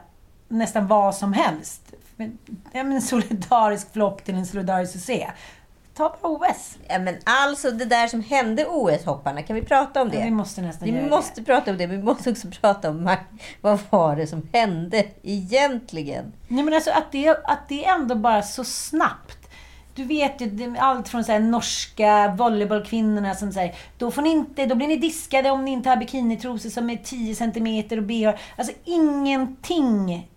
nästan 0.48 0.88
vad 0.88 1.16
som 1.16 1.34
helst. 1.34 1.82
Men, 2.16 2.38
ja, 2.72 2.84
men 2.84 2.92
en 2.92 3.02
solidarisk 3.02 3.94
flopp 3.94 4.24
till 4.24 4.36
en 4.36 4.46
solidarisk 4.46 4.94
succé. 4.94 5.32
Ta 5.98 6.16
bara 6.22 6.32
OS. 6.32 6.78
Ja, 6.88 7.00
men 7.00 7.16
alltså 7.24 7.72
det 7.72 7.86
där 7.86 8.08
som 8.08 8.22
hände 8.22 8.66
OS-hopparna, 8.66 9.42
kan 9.42 9.56
vi 9.56 9.62
prata 9.62 10.02
om 10.02 10.10
det? 10.10 10.18
Ja, 10.18 10.24
vi 10.24 10.32
måste 10.32 10.62
nästan 10.62 10.94
vi 10.94 11.10
måste 11.10 11.44
prata 11.44 11.72
om 11.72 11.78
det, 11.78 11.88
men 11.88 11.98
vi 11.98 12.04
måste 12.04 12.32
också 12.32 12.48
prata 12.62 12.90
om 12.90 13.16
vad 13.62 13.80
var 13.90 14.16
det 14.16 14.28
som 14.28 14.50
hände 14.54 15.06
egentligen? 15.24 16.34
Nej, 16.48 16.64
men 16.64 16.74
alltså 16.74 16.92
att 16.92 17.12
det, 17.12 17.30
att 17.30 17.70
det 17.70 17.86
ändå 17.86 18.16
bara 18.16 18.42
så 18.42 18.64
snabbt. 18.64 19.38
Du 19.96 20.04
vet 20.04 20.42
ju, 20.42 20.50
det 20.50 20.80
allt 20.80 21.10
från 21.10 21.24
så 21.24 21.32
här 21.32 21.40
norska 21.40 22.36
volleybollkvinnorna 22.38 23.36
som 23.36 23.52
säger 23.52 23.76
då, 23.98 24.12
får 24.12 24.22
ni 24.22 24.30
inte, 24.30 24.66
då 24.66 24.76
blir 24.76 24.88
ni 24.88 24.98
diskade 24.98 25.52
om 25.52 25.66
ni 25.66 25.72
inte 25.72 25.90
har 25.90 25.98
bikinitrosor 25.98 26.70
som 26.70 26.90
är 26.90 26.98
10 26.98 27.36
cm 27.36 28.00
och 28.00 28.04
bh. 28.04 28.40
Alltså 28.58 28.74
ingenting 28.86 30.30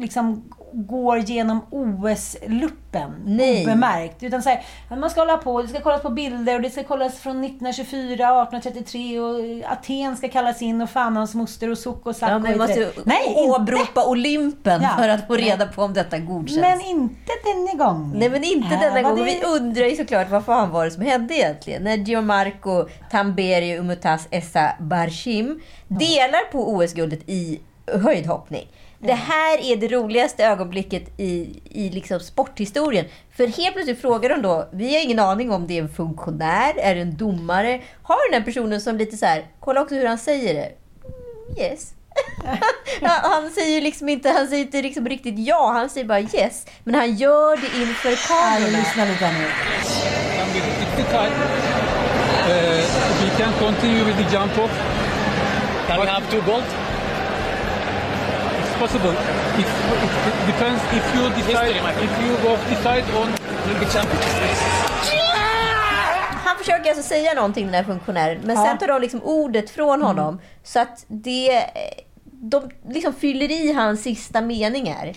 liksom 0.00 0.42
går 0.72 1.18
genom 1.18 1.60
OS-luppen 1.70 3.40
obemärkt. 3.62 4.22
Utan 4.22 4.42
så 4.42 4.48
här, 4.48 4.62
man 5.00 5.10
ska 5.10 5.20
hålla 5.20 5.36
på, 5.36 5.62
det 5.62 5.68
ska 5.68 5.80
kollas 5.80 6.02
på 6.02 6.10
bilder 6.10 6.54
och 6.54 6.62
det 6.62 6.70
ska 6.70 6.82
kollas 6.82 7.18
från 7.18 7.44
1924, 7.44 8.12
1833 8.12 9.20
och 9.20 9.40
Aten 9.72 10.16
ska 10.16 10.28
kallas 10.28 10.62
in 10.62 10.80
och 10.82 10.90
fan 10.90 11.16
hans 11.16 11.34
moster 11.34 11.70
och 11.70 11.78
suck 11.78 12.06
och 12.06 12.16
sack 12.16 12.30
Ja, 12.30 12.38
men 12.38 12.58
måste 12.58 12.90
Nej, 13.04 13.34
åberopa 13.36 14.06
Olympen 14.06 14.82
Ja. 14.82 14.88
för 14.98 15.08
att 15.08 15.26
få 15.26 15.34
reda 15.36 15.66
på 15.66 15.82
om 15.82 15.92
detta 15.94 16.18
godkänns. 16.18 16.60
Men 16.60 16.80
inte 16.80 17.32
denna 17.44 17.84
gång. 17.84 18.12
Nej 18.16 18.30
men 18.30 18.44
inte 18.44 18.66
Här 18.66 18.88
denna 18.88 19.02
gång. 19.08 19.18
det- 19.18 19.24
Vi 19.24 19.42
undrar 19.44 19.84
ju 19.86 19.96
såklart 19.96 20.30
vad 20.30 20.44
fan 20.44 20.70
var 20.70 20.84
det 20.84 20.90
som 20.90 21.02
hände 21.02 21.34
egentligen. 21.34 21.82
När 21.84 21.96
Gianmarco 21.96 22.86
Tamberi 23.10 23.74
och 23.78 23.80
Umutaz 23.80 24.28
Essa 24.30 24.72
Barshim 24.80 25.60
delar 25.88 26.52
på 26.52 26.68
OS-guldet 26.74 27.20
i 27.26 27.60
höjdhoppning. 27.98 28.68
Det 28.98 29.12
här 29.12 29.58
är 29.72 29.76
det 29.76 29.88
roligaste 29.88 30.44
ögonblicket 30.44 31.02
i, 31.20 31.60
i 31.70 31.90
liksom 31.90 32.20
sporthistorien. 32.20 33.04
För 33.36 33.46
helt 33.46 33.74
plötsligt 33.74 34.00
frågar 34.00 34.28
de 34.30 34.42
då, 34.42 34.68
vi 34.72 34.94
har 34.94 35.02
ingen 35.04 35.18
aning 35.18 35.50
om 35.52 35.66
det 35.66 35.78
är 35.78 35.82
en 35.82 35.88
funktionär, 35.88 36.72
är 36.78 36.94
det 36.94 37.00
en 37.00 37.16
domare? 37.16 37.80
Har 38.02 38.30
den 38.32 38.40
här 38.40 38.46
personen 38.46 38.80
som 38.80 38.96
lite 38.96 39.16
så 39.16 39.26
här, 39.26 39.46
kolla 39.60 39.80
också 39.80 39.94
hur 39.94 40.06
han 40.06 40.18
säger 40.18 40.54
det. 40.54 40.60
Mm, 40.60 40.74
Yes. 41.58 41.92
Han 43.22 43.50
säger 43.50 43.74
ju 43.74 43.80
liksom 43.80 44.08
inte, 44.08 44.28
han 44.30 44.46
säger 44.48 44.62
inte 44.64 44.82
liksom 44.82 45.08
riktigt 45.08 45.34
ja, 45.38 45.70
han 45.74 45.90
säger 45.90 46.06
bara 46.06 46.20
yes. 46.20 46.66
Men 46.84 46.94
han 46.94 47.16
gör 47.16 47.56
det 47.56 47.80
inför 47.82 48.08
Här, 48.08 48.58
kamerorna. 48.58 48.78
lyssna 48.78 49.04
lite 49.04 49.24
här 49.26 49.40
nu. 49.40 49.46
we 53.22 53.30
can 53.38 53.52
continue 53.58 54.04
with 54.04 54.16
the 54.16 54.36
jump 54.36 54.58
off. 54.58 54.70
Can 55.86 56.00
we 56.00 56.06
have 56.06 56.30
two 56.30 56.40
gold? 56.52 56.64
Possible. 58.80 59.10
It, 59.60 59.66
it 60.28 60.46
depends 60.52 60.80
if 60.98 61.04
you 61.14 61.22
decide 61.38 61.74
History, 61.74 62.04
if 62.04 62.12
you 62.24 62.32
both 62.48 62.62
decide 62.68 63.04
on 63.20 63.28
You'll 63.66 63.80
be 63.80 63.86
champions. 63.86 64.24
Han 66.44 66.56
försöker 66.58 66.90
alltså 66.90 67.02
säga 67.02 67.34
någonting 67.34 67.66
den 67.66 67.74
här 67.74 67.84
funktionären, 67.84 68.40
men 68.44 68.56
Ja. 68.56 68.64
sen 68.64 68.78
tar 68.78 68.86
de 68.88 69.00
liksom 69.00 69.22
ordet 69.22 69.70
från 69.70 70.02
honom. 70.02 70.40
Så 70.62 70.80
att 70.80 71.04
det, 71.08 71.64
de 72.24 72.70
liksom 72.88 73.12
fyller 73.14 73.50
i 73.50 73.72
hans 73.72 74.02
sista 74.02 74.40
meningar. 74.40 75.12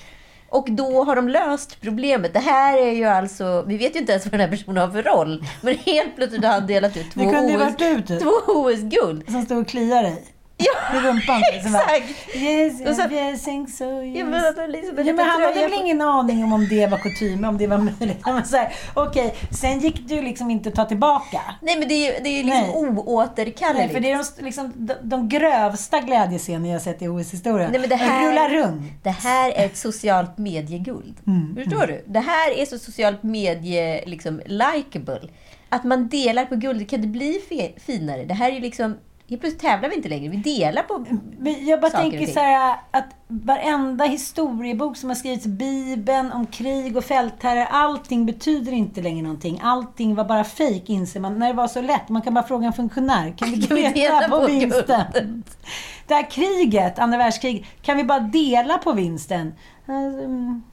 Och 0.49 0.67
då 0.71 1.03
har 1.03 1.15
de 1.15 1.29
löst 1.29 1.81
problemet. 1.81 2.33
Det 2.33 2.39
här 2.39 2.77
är 2.77 2.91
ju 2.91 3.05
alltså, 3.05 3.63
vi 3.67 3.77
vet 3.77 3.95
ju 3.95 3.99
inte 3.99 4.11
ens 4.11 4.25
vad 4.25 4.31
den 4.31 4.39
här 4.39 4.47
personen 4.57 4.77
har 4.77 4.89
för 4.89 5.03
roll. 5.03 5.45
Men 5.61 5.75
helt 5.77 6.15
plötsligt 6.15 6.45
har 6.45 6.51
han 6.51 6.67
delat 6.67 6.97
ut 6.97 7.11
två 7.11 7.21
OS, 7.21 7.75
du, 7.77 8.01
typ. 8.01 8.23
OS-guld. 8.47 9.31
Som 9.31 9.45
står 9.45 9.61
och 9.61 9.67
kliar 9.67 10.03
dig. 10.03 10.23
Ja, 10.57 10.97
I 10.97 11.07
rumpan. 11.07 11.41
bara, 11.71 11.85
exakt! 11.85 12.35
Yes, 12.35 12.81
Och 12.81 12.95
så- 12.95 13.09
yes, 13.15 13.43
think 13.43 13.69
so, 13.69 14.01
yes. 14.03 14.17
Ja, 14.17 14.25
men, 14.25 14.71
liksom 14.71 14.97
Ja, 14.97 15.03
men 15.13 15.19
han 15.29 15.41
hade 15.41 15.53
väl 15.61 15.73
ingen 15.73 16.01
aning 16.01 16.43
om 16.43 16.53
om 16.53 16.67
det 16.69 16.87
var 16.87 16.97
kutym, 16.97 17.43
om 17.45 17.57
det 17.57 17.67
var 17.67 17.77
möjligt. 17.77 18.17
Han 18.21 18.35
var 18.51 18.71
Okej, 18.93 19.35
sen 19.51 19.79
gick 19.79 20.07
det 20.07 20.15
ju 20.15 20.21
liksom 20.21 20.51
inte 20.51 20.69
att 20.69 20.75
ta 20.75 20.85
tillbaka. 20.85 21.41
Nej 21.61 21.79
men 21.79 21.87
det 21.87 21.93
är 21.93 22.13
ju 22.13 22.23
det 22.23 22.29
är 22.29 22.37
ju 22.37 22.43
liksom 22.43 22.61
Nej. 22.61 22.93
oåterkalleligt. 23.05 23.85
Nej, 23.85 23.89
för 23.93 23.99
det 23.99 24.11
är 24.11 24.17
de, 24.37 24.45
liksom, 24.45 24.73
de, 24.75 24.93
de 25.03 25.29
grövsta 25.29 25.99
glädjescener 25.99 26.71
jag 26.71 26.81
sett 26.81 27.01
i 27.01 27.07
OS-historien. 27.07 27.71
Nej, 27.71 27.79
men 27.79 27.89
det 27.89 27.95
här- 27.95 28.27
Rulla 28.31 28.49
runt. 28.49 28.91
Det 29.03 29.09
här 29.09 29.51
är 29.51 29.65
ett 29.65 29.77
socialt 29.77 30.37
medieguld. 30.37 31.15
Mm, 31.27 31.55
Förstår 31.55 31.87
du? 31.87 32.03
Det 32.07 32.19
här 32.19 32.51
är 32.57 32.65
så 32.65 32.79
socialt 32.79 33.23
medie 33.23 34.03
liksom 34.05 34.41
likeable. 34.45 35.21
Att 35.69 35.83
man 35.83 36.09
delar 36.09 36.45
på 36.45 36.55
guldet, 36.55 36.89
kan 36.89 37.01
det 37.01 37.07
bli 37.07 37.39
finare? 37.85 38.23
Det 38.25 38.33
här 38.33 38.49
är 38.49 38.53
ju 38.53 38.59
liksom... 38.59 38.97
Helt 39.33 39.41
plötsligt 39.41 39.61
tävlar 39.61 39.89
vi 39.89 39.95
inte 39.95 40.09
längre, 40.09 40.29
vi 40.29 40.37
delar 40.37 40.83
på... 40.83 41.05
Men 41.39 41.65
jag 41.65 41.81
bara 41.81 41.91
saker 41.91 42.05
och 42.05 42.11
tänker 42.11 42.25
ting. 42.25 42.33
så 42.33 42.39
här 42.39 42.77
att 42.91 43.05
varenda 43.27 44.05
historiebok 44.05 44.97
som 44.97 45.09
har 45.09 45.15
skrivits, 45.15 45.45
Bibeln, 45.45 46.31
om 46.31 46.47
krig 46.47 46.97
och 46.97 47.03
fältherrar, 47.03 47.67
allting 47.71 48.25
betyder 48.25 48.71
inte 48.71 49.01
längre 49.01 49.21
någonting. 49.21 49.59
Allting 49.63 50.15
var 50.15 50.25
bara 50.25 50.43
fejk 50.43 50.89
inser 50.89 51.19
man. 51.19 51.39
När 51.39 51.47
det 51.47 51.53
var 51.53 51.67
så 51.67 51.81
lätt, 51.81 52.09
man 52.09 52.21
kan 52.21 52.33
bara 52.33 52.43
fråga 52.43 52.67
en 52.67 52.73
funktionär. 52.73 53.33
Kan 53.37 53.51
vi 53.51 53.61
Kan 53.67 53.77
dela, 53.77 53.89
dela 53.89 54.29
på, 54.29 54.39
på 54.39 54.45
vinsten? 54.47 55.03
guldet? 55.13 55.57
Det 56.07 56.13
här 56.13 56.31
kriget, 56.31 56.99
andra 56.99 57.17
världskriget, 57.17 57.67
kan 57.81 57.97
vi 57.97 58.03
bara 58.03 58.19
dela 58.19 58.77
på 58.77 58.93
vinsten? 58.93 59.53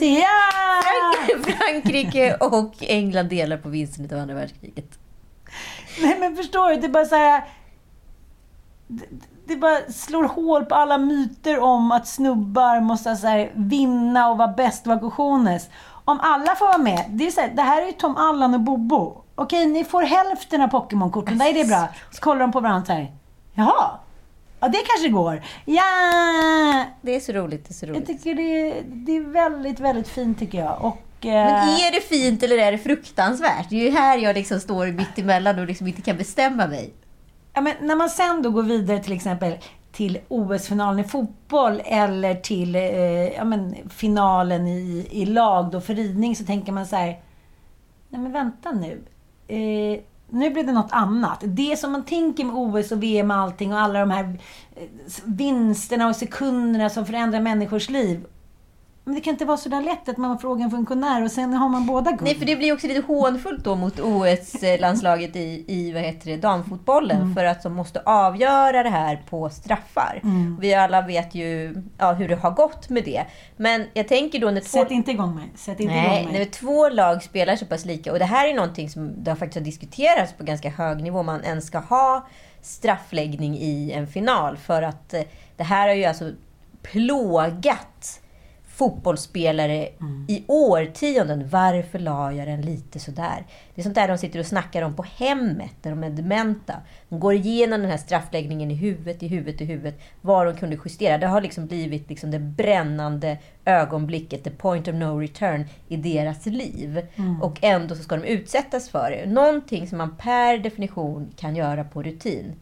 Ja! 0.00 1.14
Frankrike 1.44 2.34
och 2.34 2.74
England 2.80 3.28
delar 3.28 3.56
på 3.56 3.68
vinsten 3.68 4.12
av 4.12 4.18
andra 4.18 4.34
världskriget. 4.34 4.98
Nej 6.02 6.18
men 6.18 6.36
förstår 6.36 6.70
du? 6.70 6.76
Det 6.76 6.86
är 6.86 6.90
bara 6.90 7.04
så 7.04 7.14
här... 7.14 7.44
Det, 8.88 9.04
det 9.46 9.56
bara 9.56 9.92
slår 9.92 10.24
hål 10.24 10.64
på 10.64 10.74
alla 10.74 10.98
myter 10.98 11.58
om 11.60 11.92
att 11.92 12.08
snubbar 12.08 12.80
måste 12.80 13.10
här, 13.10 13.50
vinna 13.54 14.30
och 14.30 14.38
vara 14.38 14.48
bäst 14.48 14.82
och 14.82 14.86
vara 14.88 14.98
gotiones. 14.98 15.68
Om 16.04 16.20
alla 16.22 16.54
får 16.54 16.66
vara 16.66 16.78
med. 16.78 17.04
Det, 17.08 17.26
är 17.26 17.30
så 17.30 17.40
här, 17.40 17.48
det 17.54 17.62
här 17.62 17.82
är 17.82 17.86
ju 17.86 17.92
Tom 17.92 18.16
Allan 18.16 18.54
och 18.54 18.60
Bobo. 18.60 19.24
Okej, 19.34 19.66
ni 19.66 19.84
får 19.84 20.02
hälften 20.02 20.60
av 20.62 20.68
Pokémon-korten. 20.68 21.38
Där 21.38 21.46
är 21.46 21.54
det 21.54 21.64
bra. 21.64 21.88
Så 22.10 22.20
kollar 22.20 22.40
de 22.40 22.52
på 22.52 22.60
varandra 22.60 22.86
så 22.86 22.92
här. 22.92 23.12
Jaha. 23.54 23.90
Ja, 24.60 24.68
det 24.68 24.78
kanske 24.86 25.08
går. 25.08 25.42
Ja! 25.64 25.82
Det 27.02 27.16
är 27.16 27.20
så 27.20 27.32
roligt, 27.32 27.64
det 27.68 27.70
är 27.70 27.74
så 27.74 27.86
Jag 27.86 27.96
roligt. 27.96 28.06
tycker 28.06 28.34
det, 28.34 28.80
det 28.86 29.16
är 29.16 29.20
väldigt, 29.20 29.80
väldigt 29.80 30.08
fint 30.08 30.38
tycker 30.38 30.58
jag. 30.58 30.84
Och, 30.84 30.98
Men 31.22 31.68
eh, 31.68 31.86
är 31.86 31.92
det 31.92 32.00
fint 32.00 32.42
eller 32.42 32.58
är 32.58 32.72
det 32.72 32.78
fruktansvärt? 32.78 33.70
Det 33.70 33.76
är 33.76 33.84
ju 33.84 33.90
här 33.90 34.18
jag 34.18 34.34
liksom 34.34 34.60
står 34.60 34.86
mitt 34.86 35.18
emellan 35.18 35.58
och 35.58 35.66
liksom 35.66 35.86
inte 35.86 36.02
kan 36.02 36.16
bestämma 36.16 36.66
mig. 36.66 36.94
Ja, 37.58 37.62
men 37.62 37.74
när 37.80 37.96
man 37.96 38.10
sen 38.10 38.42
då 38.42 38.50
går 38.50 38.62
vidare 38.62 38.98
till 38.98 39.12
exempel 39.12 39.54
till 39.92 40.18
OS-finalen 40.28 41.04
i 41.04 41.08
fotboll 41.08 41.82
eller 41.84 42.34
till 42.34 42.76
eh, 42.76 42.82
ja, 43.28 43.44
men, 43.44 43.74
finalen 43.90 44.66
i, 44.66 45.08
i 45.10 45.26
lag 45.26 45.70
då 45.70 45.80
för 45.80 45.94
ridning 45.94 46.36
så 46.36 46.44
tänker 46.44 46.72
man 46.72 46.86
så 46.86 46.96
här. 46.96 47.06
Nej 48.08 48.20
men 48.20 48.32
vänta 48.32 48.72
nu. 48.72 49.02
Eh, 49.48 50.00
nu 50.28 50.50
blir 50.50 50.64
det 50.64 50.72
något 50.72 50.92
annat. 50.92 51.42
Det 51.42 51.78
som 51.78 51.92
man 51.92 52.04
tänker 52.04 52.44
med 52.44 52.54
OS 52.56 52.92
och 52.92 53.02
VM 53.02 53.30
och 53.30 53.36
allting 53.36 53.72
och 53.72 53.80
alla 53.80 54.00
de 54.00 54.10
här 54.10 54.38
eh, 54.76 54.88
vinsterna 55.24 56.08
och 56.08 56.16
sekunderna 56.16 56.90
som 56.90 57.06
förändrar 57.06 57.40
människors 57.40 57.90
liv. 57.90 58.26
Men 59.08 59.14
det 59.14 59.20
kan 59.20 59.32
inte 59.32 59.44
vara 59.44 59.56
så 59.56 59.68
där 59.68 59.80
lätt 59.80 60.08
att 60.08 60.16
man 60.16 60.38
frågar 60.38 60.64
en 60.64 60.70
funktionär 60.70 61.24
och 61.24 61.30
sen 61.30 61.52
har 61.52 61.68
man 61.68 61.86
båda 61.86 62.10
guld. 62.10 62.22
Nej, 62.22 62.34
för 62.34 62.46
det 62.46 62.56
blir 62.56 62.72
också 62.72 62.86
lite 62.86 63.00
hånfullt 63.00 63.64
då 63.64 63.74
mot 63.74 64.00
OS-landslaget 64.00 65.36
i, 65.36 65.64
i 65.68 65.92
vad 65.92 66.02
heter 66.02 66.30
det, 66.30 66.36
damfotbollen. 66.36 67.34
För 67.34 67.44
att 67.44 67.62
de 67.62 67.74
måste 67.74 68.00
avgöra 68.00 68.82
det 68.82 68.88
här 68.90 69.22
på 69.30 69.50
straffar. 69.50 70.20
Vi 70.60 70.74
alla 70.74 71.00
vet 71.00 71.34
ju 71.34 71.74
ja, 71.98 72.12
hur 72.12 72.28
det 72.28 72.34
har 72.34 72.50
gått 72.50 72.88
med 72.88 73.04
det. 73.04 73.24
Men 73.56 73.86
jag 73.94 74.08
tänker 74.08 74.40
då 74.40 74.50
när 74.50 74.60
två... 74.60 74.68
Sätt 74.68 74.90
inte 74.90 75.10
igång 75.10 75.34
mig. 75.34 75.52
Sätt 75.54 75.80
inte 75.80 75.94
Nej, 75.94 76.20
igång 76.20 76.32
när 76.32 76.38
mig. 76.38 76.50
två 76.50 76.88
lag 76.88 77.22
spelar 77.22 77.56
så 77.56 77.66
pass 77.66 77.84
lika. 77.84 78.12
Och 78.12 78.18
det 78.18 78.24
här 78.24 78.48
är 78.48 78.54
någonting 78.54 78.90
som 78.90 79.24
det 79.24 79.30
har 79.30 79.36
faktiskt 79.36 79.58
har 79.58 79.64
diskuterats 79.64 80.32
på 80.32 80.44
ganska 80.44 80.70
hög 80.70 81.02
nivå. 81.02 81.22
Man 81.22 81.44
ens 81.44 81.66
ska 81.66 81.78
ha 81.78 82.26
straffläggning 82.62 83.58
i 83.58 83.92
en 83.92 84.06
final. 84.06 84.56
För 84.56 84.82
att 84.82 85.14
eh, 85.14 85.22
det 85.56 85.64
här 85.64 85.88
har 85.88 85.94
ju 85.94 86.04
alltså 86.04 86.32
plågat 86.82 88.20
fotbollsspelare 88.78 89.88
i 90.28 90.44
årtionden. 90.46 91.48
Varför 91.48 91.98
la 91.98 92.32
jag 92.32 92.48
den 92.48 92.62
lite 92.62 92.98
sådär? 92.98 93.46
Det 93.74 93.80
är 93.80 93.82
sånt 93.82 93.94
där 93.94 94.08
de 94.08 94.18
sitter 94.18 94.38
och 94.38 94.46
snackar 94.46 94.82
om 94.82 94.94
på 94.94 95.02
hemmet 95.02 95.72
när 95.82 95.90
de 95.90 96.04
är 96.04 96.10
dementa. 96.10 96.74
De 97.08 97.20
går 97.20 97.34
igenom 97.34 97.80
den 97.80 97.90
här 97.90 97.98
straffläggningen 97.98 98.70
i 98.70 98.74
huvudet, 98.74 99.22
i 99.22 99.28
huvudet, 99.28 99.60
i 99.60 99.64
huvudet. 99.64 100.00
Vad 100.20 100.46
de 100.46 100.56
kunde 100.56 100.78
justera. 100.84 101.18
Det 101.18 101.26
har 101.26 101.40
liksom 101.40 101.66
blivit 101.66 102.08
liksom 102.08 102.30
det 102.30 102.38
brännande 102.38 103.38
ögonblicket, 103.64 104.44
the 104.44 104.50
point 104.50 104.88
of 104.88 104.94
no 104.94 105.18
return 105.18 105.64
i 105.88 105.96
deras 105.96 106.46
liv. 106.46 107.02
Och 107.42 107.58
ändå 107.62 107.94
så 107.94 108.02
ska 108.02 108.16
de 108.16 108.24
utsättas 108.24 108.88
för 108.88 109.10
det. 109.10 109.30
Någonting 109.30 109.88
som 109.88 109.98
man 109.98 110.16
per 110.16 110.58
definition 110.58 111.32
kan 111.36 111.56
göra 111.56 111.84
på 111.84 112.02
rutin 112.02 112.54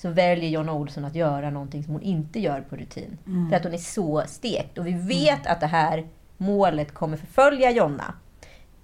så 0.00 0.10
väljer 0.10 0.50
Jonna 0.50 0.72
Olsson 0.72 1.04
att 1.04 1.14
göra 1.14 1.50
någonting 1.50 1.84
som 1.84 1.92
hon 1.92 2.02
inte 2.02 2.40
gör 2.40 2.60
på 2.60 2.76
rutin. 2.76 3.18
För 3.50 3.56
att 3.56 3.64
hon 3.64 3.74
är 3.74 3.78
så 3.78 4.22
stekt. 4.26 4.78
Och 4.78 4.86
vi 4.86 4.92
vet 4.92 5.46
att 5.46 5.60
det 5.60 5.66
här 5.66 6.06
målet 6.36 6.94
kommer 6.94 7.16
förfölja 7.16 7.70
Jonna. 7.70 8.14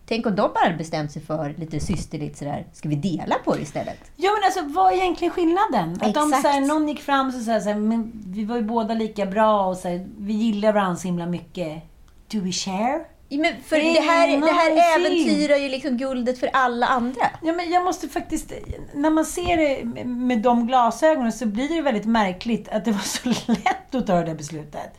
Tänk 0.06 0.26
om 0.26 0.36
de 0.36 0.50
bara 0.54 0.64
hade 0.64 0.76
bestämt 0.76 1.12
sig 1.12 1.22
för 1.22 1.54
lite 1.58 1.80
systerligt 1.80 2.36
sådär, 2.36 2.66
ska 2.72 2.88
vi 2.88 2.94
dela 2.94 3.36
på 3.44 3.54
det 3.54 3.62
istället? 3.62 3.98
Ja 4.16 4.30
men 4.32 4.44
alltså 4.44 4.80
vad 4.80 4.92
är 4.92 4.96
egentligen 4.96 5.34
skillnaden? 5.34 5.92
Att 5.92 6.14
de, 6.14 6.28
Exakt. 6.28 6.42
så 6.42 6.48
här, 6.48 6.60
någon 6.60 6.88
gick 6.88 7.00
fram 7.00 7.26
och 7.26 7.34
sa 7.34 7.74
men 7.74 8.12
vi 8.26 8.44
var 8.44 8.56
ju 8.56 8.62
båda 8.62 8.94
lika 8.94 9.26
bra 9.26 9.66
och 9.66 9.76
så 9.76 9.88
här, 9.88 10.06
vi 10.18 10.32
gillar 10.32 10.72
varandra 10.72 10.96
så 10.96 11.08
himla 11.08 11.26
mycket. 11.26 11.82
Do 12.28 12.40
we 12.40 12.52
share? 12.52 13.04
Men 13.38 13.54
för 13.62 13.76
Det 13.76 13.82
är 13.82 13.94
det 13.94 14.00
här, 14.00 14.40
det 14.40 14.52
här 14.52 14.98
äventyrar 14.98 15.56
ju 15.56 15.68
liksom 15.68 15.96
guldet 15.96 16.38
för 16.38 16.46
alla 16.52 16.86
andra. 16.86 17.30
Ja, 17.42 17.52
men 17.52 17.70
jag 17.70 17.84
måste 17.84 18.08
faktiskt... 18.08 18.52
När 18.94 19.10
man 19.10 19.24
ser 19.24 19.56
det 19.56 20.04
med 20.04 20.38
de 20.38 20.66
glasögonen 20.66 21.32
så 21.32 21.46
blir 21.46 21.68
det 21.68 21.82
väldigt 21.82 22.04
märkligt 22.06 22.68
att 22.68 22.84
det 22.84 22.92
var 22.92 23.00
så 23.00 23.28
lätt 23.52 23.94
att 23.94 24.06
ta 24.06 24.14
det 24.14 24.24
där 24.24 24.34
beslutet. 24.34 24.98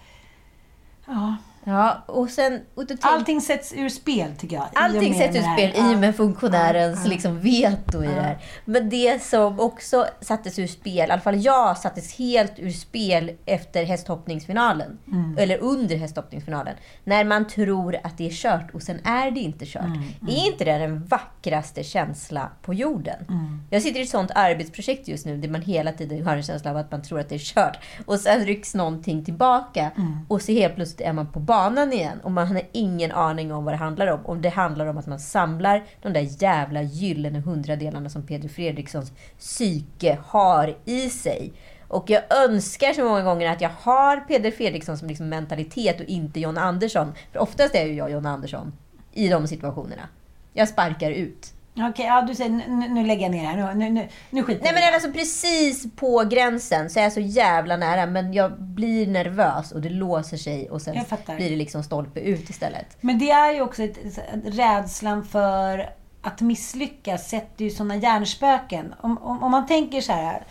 Ja. 1.05 1.35
Ja, 1.67 2.03
och 2.05 2.29
sen... 2.29 2.61
Och 2.75 2.87
tänk, 2.87 2.99
Allting 3.03 3.41
sätts 3.41 3.73
ur 3.73 3.89
spel, 3.89 4.31
tycker 4.37 4.55
jag. 4.55 4.65
Allting 4.73 5.13
sätts 5.13 5.35
ur 5.37 5.41
spel 5.53 5.71
i 5.91 5.95
och 5.95 5.99
med 5.99 6.15
funktionärens 6.15 6.99
Ja. 7.03 7.09
liksom 7.09 7.39
veto 7.39 8.03
i 8.03 8.07
det 8.07 8.21
här. 8.21 8.37
Men 8.65 8.89
det 8.89 9.23
som 9.23 9.59
också 9.59 10.05
sattes 10.21 10.59
ur 10.59 10.67
spel, 10.67 10.93
i 10.97 11.01
alla 11.01 11.19
fall 11.21 11.43
jag 11.45 11.77
sattes 11.77 12.17
helt 12.17 12.59
ur 12.59 12.69
spel 12.71 13.31
efter 13.45 13.83
hästhoppningsfinalen. 13.83 14.97
Mm. 15.11 15.37
Eller 15.37 15.57
under 15.57 15.95
hästhoppningsfinalen. 15.95 16.75
När 17.03 17.23
man 17.23 17.47
tror 17.47 17.97
att 18.03 18.17
det 18.17 18.25
är 18.27 18.31
kört 18.31 18.71
och 18.73 18.81
sen 18.81 18.99
är 19.03 19.31
det 19.31 19.39
inte 19.39 19.65
kört. 19.65 19.85
Mm, 19.85 20.03
Är 20.27 20.47
inte 20.51 20.65
det 20.65 20.77
den 20.77 21.05
vackraste 21.05 21.83
känsla 21.83 22.49
på 22.61 22.73
jorden? 22.73 23.25
Mm. 23.29 23.61
Jag 23.69 23.81
sitter 23.81 23.99
i 23.99 24.03
ett 24.03 24.09
sånt 24.09 24.31
arbetsprojekt 24.35 25.07
just 25.07 25.25
nu 25.25 25.37
där 25.37 25.49
man 25.49 25.61
hela 25.61 25.91
tiden 25.91 26.25
har 26.25 26.35
en 26.37 26.43
känsla 26.43 26.71
av 26.71 26.77
att 26.77 26.91
man 26.91 27.01
tror 27.01 27.19
att 27.19 27.29
det 27.29 27.35
är 27.35 27.39
kört. 27.39 27.77
Och 28.05 28.19
sen 28.19 28.45
rycks 28.45 28.75
någonting 28.75 29.25
tillbaka 29.25 29.91
Mm. 29.97 30.17
och 30.27 30.41
så 30.41 30.51
helt 30.51 30.75
plötsligt 30.75 31.01
är 31.01 31.13
man 31.13 31.27
på 31.31 31.39
banan 31.39 31.54
igen. 31.93 32.19
Och 32.23 32.31
man 32.31 32.47
har 32.47 32.61
ingen 32.71 33.11
aning 33.11 33.53
om 33.53 33.65
vad 33.65 33.73
det 33.73 33.77
handlar 33.77 34.07
om. 34.07 34.25
Om 34.25 34.41
det 34.41 34.49
handlar 34.49 34.85
om 34.85 34.97
att 34.97 35.07
man 35.07 35.19
samlar 35.19 35.83
de 36.01 36.13
där 36.13 36.43
jävla 36.43 36.81
gyllene 36.81 37.39
hundradelarna 37.39 38.09
som 38.09 38.23
Peder 38.23 38.49
Fredrikssons 38.49 39.11
psyke 39.39 40.17
har 40.25 40.77
i 40.85 41.09
sig. 41.09 41.53
Och 41.87 42.09
jag 42.09 42.23
önskar 42.45 42.93
så 42.93 43.03
många 43.03 43.23
gånger 43.23 43.51
att 43.51 43.61
jag 43.61 43.71
har 43.79 44.17
Peder 44.17 44.51
Fredriksson 44.51 44.97
som 44.97 45.07
liksom 45.07 45.29
mentalitet 45.29 45.99
och 45.99 46.05
inte 46.05 46.39
John 46.39 46.57
Andersson. 46.57 47.13
För 47.31 47.39
oftast 47.39 47.75
är 47.75 47.85
ju 47.85 47.93
jag 47.93 48.11
John 48.11 48.25
Andersson 48.25 48.73
i 49.13 49.29
de 49.29 49.47
situationerna. 49.47 50.09
Jag 50.53 50.69
sparkar 50.69 51.11
ut. 51.11 51.54
Okej, 51.77 52.05
ja, 52.05 52.21
du 52.21 52.35
säger 52.35 52.49
nu, 52.49 52.89
nu 52.89 53.05
lägger 53.05 53.21
jag 53.21 53.31
ner 53.31 53.45
här. 53.45 53.73
Nu, 53.73 53.89
nu, 53.89 54.07
nu, 54.29 54.43
skiter 54.43 54.63
Nej 54.63 54.73
men 54.73 54.81
det. 54.81 54.93
alltså 54.93 55.11
precis 55.11 55.95
på 55.95 56.23
gränsen 56.31 56.89
så 56.89 56.99
är 56.99 57.03
jag 57.03 57.11
så 57.11 57.19
jävla 57.19 57.77
nära 57.77 58.05
men 58.05 58.33
jag 58.33 58.61
blir 58.61 59.07
nervös 59.07 59.71
och 59.71 59.81
det 59.81 59.89
låser 59.89 60.37
sig 60.37 60.69
och 60.69 60.81
sen 60.81 60.95
Jag 60.95 61.35
blir 61.35 61.49
det 61.49 61.55
liksom 61.55 61.83
stolpe 61.83 62.19
ut 62.19 62.49
istället. 62.49 62.97
Men 63.01 63.19
det 63.19 63.31
är 63.31 63.53
ju 63.53 63.61
också 63.61 63.83
ett, 63.83 63.97
rädslan 64.45 65.25
för 65.25 65.89
att 66.21 66.41
misslyckas 66.41 67.29
sätter 67.29 67.65
ju 67.65 67.71
sådana 67.71 67.95
hjärnspöken. 67.95 68.95
Om, 69.01 69.17
om, 69.17 69.43
om 69.43 69.51
man 69.51 69.67
tänker 69.67 70.01
så 70.01 70.11
här. 70.11 70.43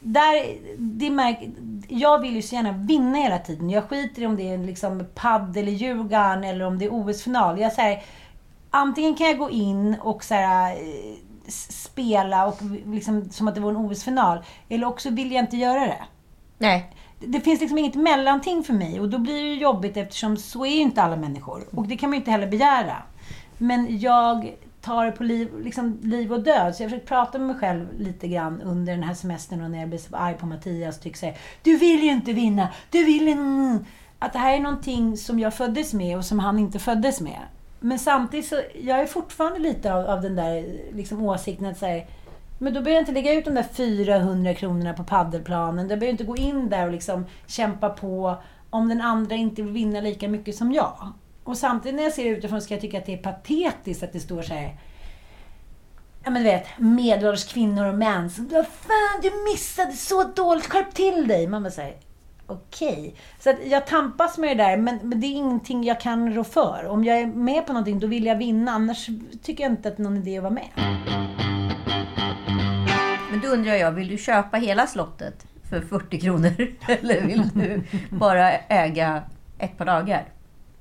Där, 0.00 0.58
det 0.78 1.10
märk, 1.10 1.38
jag 1.88 2.18
vill 2.18 2.36
ju 2.36 2.42
så 2.42 2.54
gärna 2.54 2.72
vinna 2.72 3.18
hela 3.18 3.38
tiden. 3.38 3.70
Jag 3.70 3.84
skiter 3.84 4.22
i 4.22 4.26
om 4.26 4.36
det 4.36 4.54
är 4.54 4.58
liksom 4.58 5.06
padd 5.14 5.56
eller 5.56 5.72
Djurgården 5.72 6.44
eller 6.44 6.64
om 6.64 6.78
det 6.78 6.84
är 6.84 6.92
OS-final. 6.92 7.60
Jag 7.60 7.72
säger 7.72 8.02
Antingen 8.74 9.14
kan 9.14 9.26
jag 9.26 9.38
gå 9.38 9.50
in 9.50 9.96
och 10.00 10.24
så 10.24 10.34
här, 10.34 10.72
eh, 10.72 11.14
spela 11.48 12.46
och 12.46 12.58
liksom, 12.86 13.30
som 13.30 13.48
att 13.48 13.54
det 13.54 13.60
var 13.60 13.70
en 13.70 13.76
OS-final. 13.76 14.38
Eller 14.68 14.86
också 14.86 15.10
vill 15.10 15.32
jag 15.32 15.44
inte 15.44 15.56
göra 15.56 15.80
det. 15.80 16.04
Nej. 16.58 16.94
Det 17.18 17.40
finns 17.40 17.60
liksom 17.60 17.78
inget 17.78 17.94
mellanting 17.94 18.62
för 18.62 18.72
mig 18.72 19.00
och 19.00 19.08
då 19.08 19.18
blir 19.18 19.44
det 19.44 19.54
jobbigt 19.54 19.96
eftersom 19.96 20.36
så 20.36 20.66
är 20.66 20.70
ju 20.70 20.80
inte 20.80 21.02
alla 21.02 21.16
människor. 21.16 21.64
Och 21.76 21.88
det 21.88 21.96
kan 21.96 22.10
man 22.10 22.14
ju 22.14 22.20
inte 22.20 22.30
heller 22.30 22.46
begära. 22.46 22.96
Men 23.58 23.98
jag 24.00 24.56
tar 24.80 25.06
det 25.06 25.12
på 25.12 25.24
liv, 25.24 25.48
liksom 25.64 25.98
liv 26.02 26.32
och 26.32 26.42
död. 26.42 26.76
Så 26.76 26.82
jag 26.82 26.90
försöker 26.90 27.06
prata 27.06 27.38
med 27.38 27.46
mig 27.46 27.56
själv 27.56 27.86
lite 27.98 28.28
grann 28.28 28.62
under 28.62 28.92
den 28.92 29.02
här 29.02 29.14
semestern 29.14 29.62
och 29.62 29.70
när 29.70 29.78
jag 29.78 29.88
blir 29.88 29.98
så 29.98 30.16
arg 30.16 30.34
på 30.34 30.46
Mattias 30.46 30.96
och 30.96 31.02
tycker 31.02 31.18
så 31.18 31.26
här, 31.26 31.36
Du 31.62 31.76
vill 31.76 32.02
ju 32.02 32.10
inte 32.10 32.32
vinna! 32.32 32.68
Du 32.90 33.04
vill 33.04 33.28
inte... 33.28 33.84
Att 34.18 34.32
det 34.32 34.38
här 34.38 34.54
är 34.54 34.60
någonting 34.60 35.16
som 35.16 35.38
jag 35.38 35.54
föddes 35.54 35.94
med 35.94 36.16
och 36.16 36.24
som 36.24 36.38
han 36.38 36.58
inte 36.58 36.78
föddes 36.78 37.20
med. 37.20 37.40
Men 37.82 37.98
samtidigt 37.98 38.48
så, 38.48 38.60
jag 38.82 39.00
är 39.00 39.06
fortfarande 39.06 39.58
lite 39.58 39.94
av, 39.94 40.06
av 40.06 40.22
den 40.22 40.36
där 40.36 40.64
liksom, 40.92 41.22
åsikten 41.22 41.66
att 41.66 41.78
säga 41.78 42.04
men 42.62 42.74
då 42.74 42.80
behöver 42.80 42.90
jag 42.90 43.02
inte 43.02 43.12
lägga 43.12 43.32
ut 43.32 43.44
de 43.44 43.54
där 43.54 43.62
400 43.72 44.54
kronorna 44.54 44.92
på 44.92 45.04
paddelplanen. 45.04 45.90
Jag 45.90 45.98
behöver 45.98 46.12
inte 46.12 46.24
gå 46.24 46.36
in 46.36 46.68
där 46.68 46.86
och 46.86 46.92
liksom 46.92 47.26
kämpa 47.46 47.90
på 47.90 48.36
om 48.70 48.88
den 48.88 49.00
andra 49.00 49.34
inte 49.34 49.62
vill 49.62 49.72
vinna 49.72 50.00
lika 50.00 50.28
mycket 50.28 50.56
som 50.56 50.72
jag. 50.72 51.12
Och 51.44 51.58
samtidigt 51.58 51.96
när 51.96 52.02
jag 52.02 52.12
ser 52.12 52.24
det 52.24 52.30
utifrån 52.30 52.62
ska 52.62 52.74
jag 52.74 52.80
tycka 52.80 52.98
att 52.98 53.06
det 53.06 53.12
är 53.12 53.22
patetiskt 53.22 54.02
att 54.02 54.12
det 54.12 54.20
står 54.20 54.42
så 54.42 54.54
här 54.54 54.76
Ja 56.24 56.30
men 56.30 56.42
du 56.42 56.48
vet, 56.48 56.66
medelålders 56.78 57.52
kvinnor 57.52 57.86
och 57.86 57.94
män 57.94 58.30
som 58.30 58.48
Vad 58.48 58.66
fan, 58.66 59.20
du 59.22 59.30
missade 59.52 59.92
så 59.92 60.24
dåligt, 60.24 60.66
skärp 60.66 60.94
till 60.94 61.28
dig! 61.28 61.46
Man 61.46 61.62
bara 61.62 61.70
säger 61.70 61.96
Okej. 62.46 63.14
Så 63.38 63.50
att 63.50 63.56
jag 63.66 63.86
tampas 63.86 64.38
med 64.38 64.56
det 64.56 64.64
där, 64.64 64.76
men, 64.76 64.98
men 65.02 65.20
det 65.20 65.26
är 65.26 65.32
ingenting 65.32 65.84
jag 65.84 66.00
kan 66.00 66.34
rå 66.34 66.44
för. 66.44 66.86
Om 66.86 67.04
jag 67.04 67.20
är 67.20 67.26
med 67.26 67.66
på 67.66 67.72
någonting, 67.72 67.98
då 67.98 68.06
vill 68.06 68.26
jag 68.26 68.36
vinna. 68.36 68.72
Annars 68.72 69.08
tycker 69.42 69.64
jag 69.64 69.72
inte 69.72 69.88
att 69.88 69.96
det 69.96 70.00
är 70.00 70.04
någon 70.04 70.16
idé 70.16 70.36
att 70.36 70.42
vara 70.42 70.54
med. 70.54 70.68
Men 73.30 73.40
då 73.40 73.48
undrar 73.48 73.74
jag, 73.74 73.92
vill 73.92 74.08
du 74.08 74.18
köpa 74.18 74.56
hela 74.56 74.86
slottet 74.86 75.46
för 75.70 75.80
40 75.80 76.20
kronor? 76.20 76.54
Eller 76.88 77.26
vill 77.26 77.48
du 77.54 77.82
bara 78.10 78.52
äga 78.52 79.22
ett 79.58 79.78
par 79.78 79.84
dagar? 79.84 80.28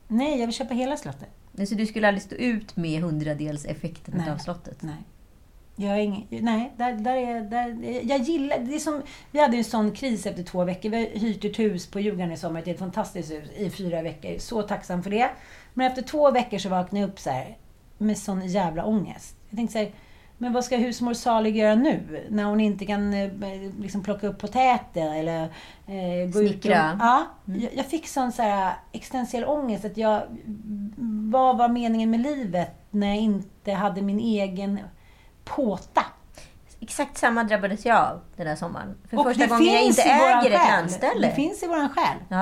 Nej, 0.08 0.40
jag 0.40 0.48
vill 0.48 0.56
köpa 0.56 0.74
hela 0.74 0.98
slottet. 0.98 1.30
Så 1.68 1.76
du 1.76 1.86
skulle 1.86 2.08
aldrig 2.08 2.22
stå 2.24 2.36
ut 2.36 2.76
med 2.76 3.02
hundradels 3.02 3.66
effekten 3.66 4.24
av 4.30 4.38
slottet? 4.38 4.82
Nej. 4.82 5.06
Jag 5.76 6.04
ingen, 6.04 6.28
nej, 6.30 6.72
där, 6.78 6.94
där 6.94 7.16
är, 7.16 7.42
där, 7.42 7.78
jag 8.04 8.20
gillar... 8.20 8.60
Det 8.60 8.76
är 8.76 8.80
som, 8.80 9.02
vi 9.32 9.40
hade 9.40 9.58
en 9.58 9.64
sån 9.64 9.92
kris 9.92 10.26
efter 10.26 10.44
två 10.44 10.64
veckor. 10.64 10.90
Vi 10.90 10.98
har 10.98 11.20
hyrt 11.20 11.46
ett 11.46 11.60
hus 11.60 11.88
på 11.92 12.00
Djurgården 12.00 12.32
i 12.32 12.38
sommar. 12.38 12.62
Det 12.66 12.72
är 12.72 12.74
ett 12.74 12.80
fantastiskt 12.80 13.32
hus 13.32 13.50
i 13.58 13.70
fyra 13.70 14.02
veckor. 14.02 14.40
Så 14.40 14.62
tacksam 14.62 15.04
för 15.04 15.10
det. 15.10 15.30
Men 15.74 15.88
efter 15.88 16.02
två 16.02 16.32
veckor 16.32 16.58
så 16.58 16.70
vaknade 16.70 17.02
jag 17.02 17.10
upp 17.10 17.20
så 17.20 17.30
här, 17.30 17.58
med 17.98 18.18
sån 18.18 18.48
jävla 18.48 18.86
ångest. 18.86 19.36
Jag 19.50 19.58
tänkte 19.58 19.74
så 19.74 19.80
här, 19.80 19.92
men 20.38 20.54
vad 20.54 20.66
ska 20.66 20.78
husmor 20.78 21.14
Salig 21.14 21.58
göra 21.58 21.76
nu? 21.76 22.26
När 22.30 22.44
hon 22.44 22.60
inte 22.60 22.86
kan 22.86 23.14
eh, 23.14 23.32
liksom 23.80 24.04
plocka 24.04 24.28
upp 24.28 24.40
potäter 24.40 25.16
eller 25.16 25.44
eh, 25.88 26.32
gå 26.34 26.42
ut 26.42 26.56
och... 26.56 26.62
Snickra. 26.62 26.98
Ja, 27.00 27.26
jag, 27.46 27.74
jag 27.76 27.86
fick 27.86 28.08
sån 28.08 28.32
så 28.32 28.42
här 28.42 28.74
existentiell 28.92 29.46
ångest. 29.46 29.86
Att 29.86 29.98
jag, 29.98 30.22
vad 31.32 31.58
var 31.58 31.70
meningen 31.70 32.12
med 32.12 32.20
livet 32.20 32.70
när 32.90 33.08
jag 33.08 33.18
inte 33.18 33.72
hade 33.72 34.02
min 34.02 34.20
egen 34.20 34.80
påta? 35.46 36.06
Exakt 36.80 37.18
samma 37.18 37.44
drabbades 37.44 37.86
jag 37.86 37.98
av 37.98 38.22
den 38.36 38.46
där 38.48 38.56
sommaren. 38.56 38.96
För 39.10 39.18
Och 39.18 39.24
första 39.24 39.48
gången 39.48 39.74
jag 39.74 39.84
inte 39.84 40.02
äger 40.02 40.52
ett 40.52 40.70
landställe. 40.72 41.28
Det 41.28 41.34
finns 41.36 41.64
i 41.64 41.68
våran 41.68 41.90
själ. 41.90 42.18
Ja, 42.30 42.38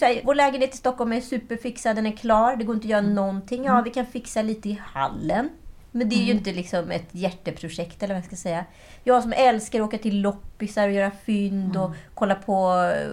här, 0.00 0.20
vår 0.24 0.34
lägenhet 0.34 0.74
i 0.74 0.76
Stockholm 0.76 1.12
är 1.12 1.20
superfixad, 1.20 1.96
den 1.96 2.06
är 2.06 2.16
klar. 2.16 2.56
Det 2.56 2.64
går 2.64 2.74
inte 2.74 2.84
att 2.86 2.90
göra 2.90 3.00
Mm. 3.00 3.14
någonting. 3.14 3.64
Ja, 3.64 3.80
vi 3.84 3.90
kan 3.90 4.06
fixa 4.06 4.42
lite 4.42 4.68
i 4.68 4.80
hallen. 4.86 5.48
Men 5.90 6.08
det 6.08 6.16
är 6.16 6.22
ju 6.24 6.32
inte 6.32 6.52
liksom 6.52 6.90
ett 6.90 7.08
hjärteprojekt 7.10 8.02
eller 8.02 8.14
vad 8.14 8.18
jag 8.18 8.26
ska 8.26 8.36
säga. 8.36 8.64
Jag 9.04 9.22
som 9.22 9.32
älskar 9.32 9.80
att 9.80 9.86
åka 9.88 9.98
till 9.98 10.20
loppisar 10.20 10.88
och 10.88 10.94
göra 10.94 11.10
fynd 11.26 11.76
och 11.76 11.84
Mm. 11.86 11.98
kolla 12.14 12.34
på 12.34 12.90
eh, 12.96 13.10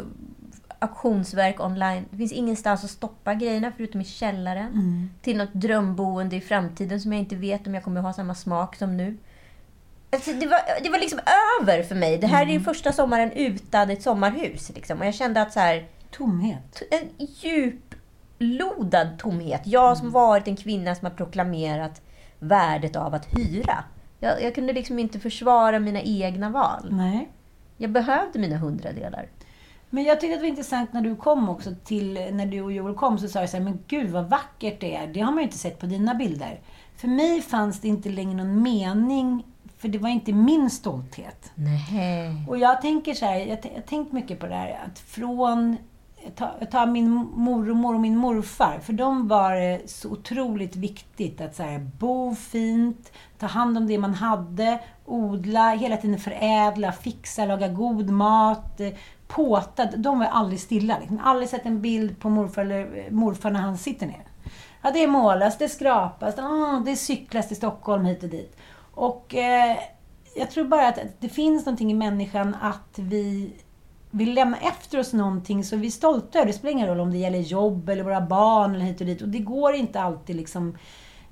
auktionsverk 0.82 1.60
online. 1.60 2.06
Det 2.10 2.18
finns 2.18 2.32
ingenstans 2.32 2.84
att 2.84 2.90
stoppa 2.90 3.34
grejerna 3.34 3.72
förutom 3.78 4.02
i 4.02 4.06
källaren. 4.06 4.68
Mm. 4.68 5.10
Till 5.22 5.38
något 5.38 5.54
drömboende 5.54 6.36
i 6.36 6.42
framtiden 6.42 7.02
som 7.02 7.14
jag 7.14 7.20
inte 7.20 7.36
vet 7.36 7.68
om 7.68 7.74
jag 7.74 7.84
kommer 7.84 8.02
ha 8.02 8.14
samma 8.14 8.36
smak 8.36 8.76
som 8.76 8.98
nu. 8.98 9.18
Alltså, 10.10 10.34
det, 10.34 10.48
var, 10.48 10.60
det 10.84 10.90
var 10.90 11.00
liksom 11.00 11.20
över 11.62 11.84
för 11.84 11.96
mig. 11.96 12.18
Det 12.18 12.28
här 12.28 12.46
är 12.46 12.52
ju 12.52 12.60
första 12.60 12.92
sommaren 12.92 13.32
utan 13.32 13.90
ett 13.90 14.02
sommarhus. 14.02 14.72
Liksom. 14.76 15.00
Och 15.00 15.06
jag 15.06 15.16
kände 15.16 15.42
att 15.42 15.54
så 15.54 15.60
här, 15.60 15.88
Tomhet. 16.12 16.82
en 16.92 17.28
djuplodad 17.28 19.20
tomhet. 19.20 19.62
Jag 19.66 19.98
som 19.98 20.12
varit 20.12 20.48
en 20.48 20.56
kvinna 20.56 20.96
som 20.96 21.06
har 21.06 21.16
proklamerat 21.16 22.02
värdet 22.40 22.96
av 22.96 23.14
att 23.14 23.26
hyra. 23.38 23.84
Jag, 24.20 24.44
jag 24.44 24.56
kunde 24.56 24.74
liksom 24.74 25.00
inte 25.00 25.20
försvara 25.20 25.80
mina 25.80 26.02
egna 26.02 26.50
val. 26.50 26.88
Nej. 26.92 27.30
Jag 27.78 27.92
behövde 27.92 28.40
mina 28.40 28.58
hundradelar. 28.58 29.28
Men 29.94 30.04
jag 30.04 30.22
tyckte 30.22 30.34
att 30.34 30.40
det 30.40 30.44
var 30.44 30.50
intressant 30.50 30.94
när 30.94 31.02
du 31.02 31.16
kom 31.16 31.50
också 31.50 31.72
till, 31.84 32.14
när 32.14 32.46
du 32.46 32.62
och 32.62 32.72
Joel 32.72 32.96
kom 32.96 33.18
så 33.18 33.28
sa 33.28 33.40
jag 33.40 33.50
så 33.50 33.58
här, 33.58 33.64
men 33.64 33.80
gud 33.88 34.10
vad 34.10 34.30
vackert 34.30 34.80
det 34.80 34.96
är. 34.96 35.08
Det 35.08 35.20
har 35.20 35.32
man 35.32 35.38
ju 35.38 35.44
inte 35.44 35.58
sett 35.58 35.80
på 35.80 35.86
dina 35.86 36.16
bilder. 36.16 36.60
För 36.96 37.08
mig 37.08 37.42
fanns 37.42 37.80
det 37.80 37.88
inte 37.88 38.10
längre 38.10 38.34
någon 38.34 38.64
mening, 38.64 39.46
för 39.78 39.88
det 39.88 39.98
var 39.98 40.10
inte 40.10 40.34
min 40.34 40.70
stolthet. 40.70 41.52
Nej. 41.56 42.46
Och 42.50 42.58
jag 42.58 42.82
tänker 42.82 43.14
så 43.14 43.26
här, 43.26 43.40
jag 43.40 43.48
har 43.48 43.72
jag 43.76 43.86
tänkt 43.86 44.12
mycket 44.12 44.40
på 44.40 44.48
det 44.48 44.56
här, 44.56 44.80
att 44.86 45.00
från 45.00 45.78
ta, 46.36 46.52
ta 46.72 46.86
min 46.86 47.10
mormor 47.36 47.94
och 47.94 48.02
min 48.02 48.18
morfar, 48.18 48.80
för 48.80 48.94
dem 48.94 49.28
var 49.28 49.56
det 49.56 49.82
så 49.90 50.10
otroligt 50.10 50.76
viktigt 50.76 51.42
att 51.42 51.56
så 51.56 51.64
här, 51.64 51.80
bo 51.80 52.36
fint, 52.36 53.12
ta 53.40 53.46
hand 53.46 53.78
om 53.78 53.88
det 53.88 53.98
man 53.98 54.14
hade, 54.14 54.80
odla, 55.06 55.70
hela 55.70 55.98
tiden 55.98 56.20
förädla, 56.20 56.92
fixa, 56.92 57.46
laga 57.46 57.68
god 57.68 58.10
mat, 58.10 58.82
eh. 59.38 59.86
De 59.98 60.20
var 60.20 60.26
aldrig 60.26 60.60
stilla. 60.60 61.00
Liksom. 61.00 61.20
Aldrig 61.24 61.50
sett 61.50 61.66
en 61.66 61.82
bild 61.82 62.20
på 62.20 62.30
morfar, 62.30 62.62
eller, 62.62 62.98
eh, 62.98 63.12
morfar 63.12 63.52
när 63.52 63.60
han 63.60 63.78
sitter 63.78 64.08
ner. 64.08 64.24
Ja, 64.82 64.92
det 64.92 65.08
målas, 65.08 65.58
det 65.58 65.70
skrapas, 65.70 66.36
ah, 66.38 66.82
det 66.86 66.96
cyklas 66.96 67.48
till 67.48 67.58
Stockholm 67.58 68.06
hit 68.06 68.24
och 68.24 68.30
dit. 68.30 68.58
Och 68.94 69.36
eh, 69.36 69.78
jag 70.36 70.52
tror 70.52 70.66
bara 70.66 70.88
att 70.88 71.00
det 71.20 71.30
finns 71.30 71.66
någonting 71.66 71.92
i 71.92 71.94
människan 71.94 72.56
att 72.62 73.00
vi 73.00 73.54
vill 74.12 74.34
lämna 74.34 74.58
efter 74.58 75.00
oss 75.00 75.14
någonting 75.14 75.64
som 75.64 75.82
vi 75.82 75.88
är 75.88 75.92
stolta 75.92 76.40
över. 76.40 76.48
Det 76.48 76.54
spelar 76.54 76.72
ingen 76.72 76.88
roll 76.88 77.00
om 77.00 77.12
det 77.12 77.18
gäller 77.18 77.40
jobb 77.40 77.90
eller 77.90 78.04
våra 78.04 78.22
barn 78.22 78.76
eller 78.76 78.86
hit 78.86 79.02
och 79.02 79.08
dit. 79.08 79.22
Och 79.22 79.28
det 79.28 79.40
går 79.40 79.74
inte 79.74 80.02
alltid 80.02 80.36
liksom 80.36 80.78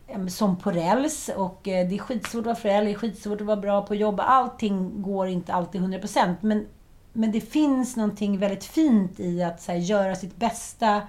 eh, 0.08 0.26
som 0.26 0.58
på 0.58 0.72
räls 0.72 1.30
och 1.36 1.68
eh, 1.68 1.90
det 1.90 1.96
är 1.96 2.00
skitsvårt 2.00 2.40
att 2.40 2.46
vara 2.46 2.56
förälder, 2.56 2.86
det 2.86 2.92
är 2.92 3.00
skitsvårt 3.00 3.42
att 3.42 3.48
vara 3.48 3.58
bra 3.58 3.82
på 3.82 3.94
att 3.94 4.00
jobba. 4.00 4.24
Allting 4.24 5.02
går 5.02 5.28
inte 5.28 5.54
alltid 5.54 5.82
100% 5.82 6.36
men, 6.42 6.68
men 7.14 7.32
det 7.32 7.42
finns 7.42 7.96
någonting 7.96 8.38
väldigt 8.38 8.64
fint 8.64 9.20
i 9.20 9.44
att 9.44 9.68
här, 9.68 9.76
göra 9.76 10.16
sitt 10.16 10.36
bästa 10.36 11.02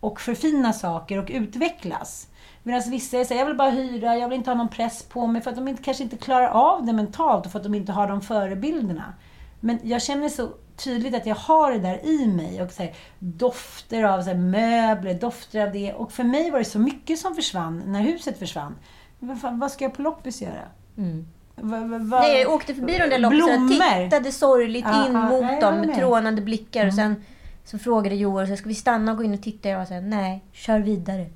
och 0.00 0.20
förfina 0.20 0.72
saker 0.72 1.18
och 1.18 1.30
utvecklas. 1.30 2.28
Medan 2.62 2.90
vissa 2.90 3.24
säger 3.24 3.40
jag 3.40 3.46
vill 3.46 3.56
bara 3.56 3.70
hyra, 3.70 4.16
jag 4.16 4.28
vill 4.28 4.38
inte 4.38 4.50
ha 4.50 4.56
någon 4.56 4.68
press 4.68 5.02
på 5.02 5.26
mig 5.26 5.42
för 5.42 5.50
att 5.50 5.56
de 5.56 5.68
inte, 5.68 5.82
kanske 5.82 6.02
inte 6.02 6.16
klarar 6.16 6.48
av 6.48 6.86
det 6.86 6.92
mentalt 6.92 7.46
och 7.46 7.52
för 7.52 7.58
att 7.58 7.64
de 7.64 7.74
inte 7.74 7.92
har 7.92 8.08
de 8.08 8.20
förebilderna. 8.20 9.14
Men 9.60 9.78
jag 9.82 10.02
känner 10.02 10.28
så 10.28 10.48
tydligt 10.76 11.14
att 11.14 11.26
jag 11.26 11.34
har 11.34 11.72
det 11.72 11.78
där 11.78 12.06
i 12.06 12.26
mig. 12.26 12.62
Och 12.62 12.72
så 12.72 12.82
här, 12.82 12.94
dofter 13.18 14.02
av 14.02 14.22
så 14.22 14.28
här, 14.28 14.36
möbler, 14.36 15.14
dofter 15.14 15.66
av 15.66 15.72
det. 15.72 15.92
Och 15.92 16.12
för 16.12 16.24
mig 16.24 16.50
var 16.50 16.58
det 16.58 16.64
så 16.64 16.78
mycket 16.78 17.18
som 17.18 17.34
försvann 17.34 17.82
när 17.86 18.00
huset 18.00 18.38
försvann. 18.38 18.76
Vad, 19.18 19.40
fan, 19.40 19.58
vad 19.58 19.72
ska 19.72 19.84
jag 19.84 19.94
på 19.94 20.02
loppis 20.02 20.42
göra? 20.42 20.68
Mm. 20.96 21.26
Va, 21.56 21.80
va, 21.80 21.98
va, 21.98 22.20
Nej, 22.20 22.40
jag 22.40 22.52
åkte 22.52 22.74
förbi 22.74 22.98
de 22.98 23.06
där 23.08 23.18
loppisarna 23.18 23.64
och 23.64 23.70
tittade 24.10 24.32
sorgligt 24.32 24.84
Ja, 24.88 25.06
in 25.06 25.12
ja, 25.12 25.28
mot 25.28 25.42
nej, 25.42 25.60
dem 25.60 25.80
med 25.80 25.94
trånande 25.96 26.42
blickar. 26.42 26.86
Och 26.86 26.94
sen 26.94 27.24
så 27.64 27.78
frågade 27.78 28.16
Joel, 28.16 28.48
så 28.48 28.56
ska 28.56 28.68
vi 28.68 28.74
stanna 28.74 29.12
och 29.12 29.18
gå 29.18 29.24
in 29.24 29.34
och 29.34 29.42
titta? 29.42 29.68
Jag 29.68 29.78
var 29.78 29.84
såhär, 29.84 30.00
nej, 30.00 30.44
kör 30.52 30.78
vidare. 30.78 31.26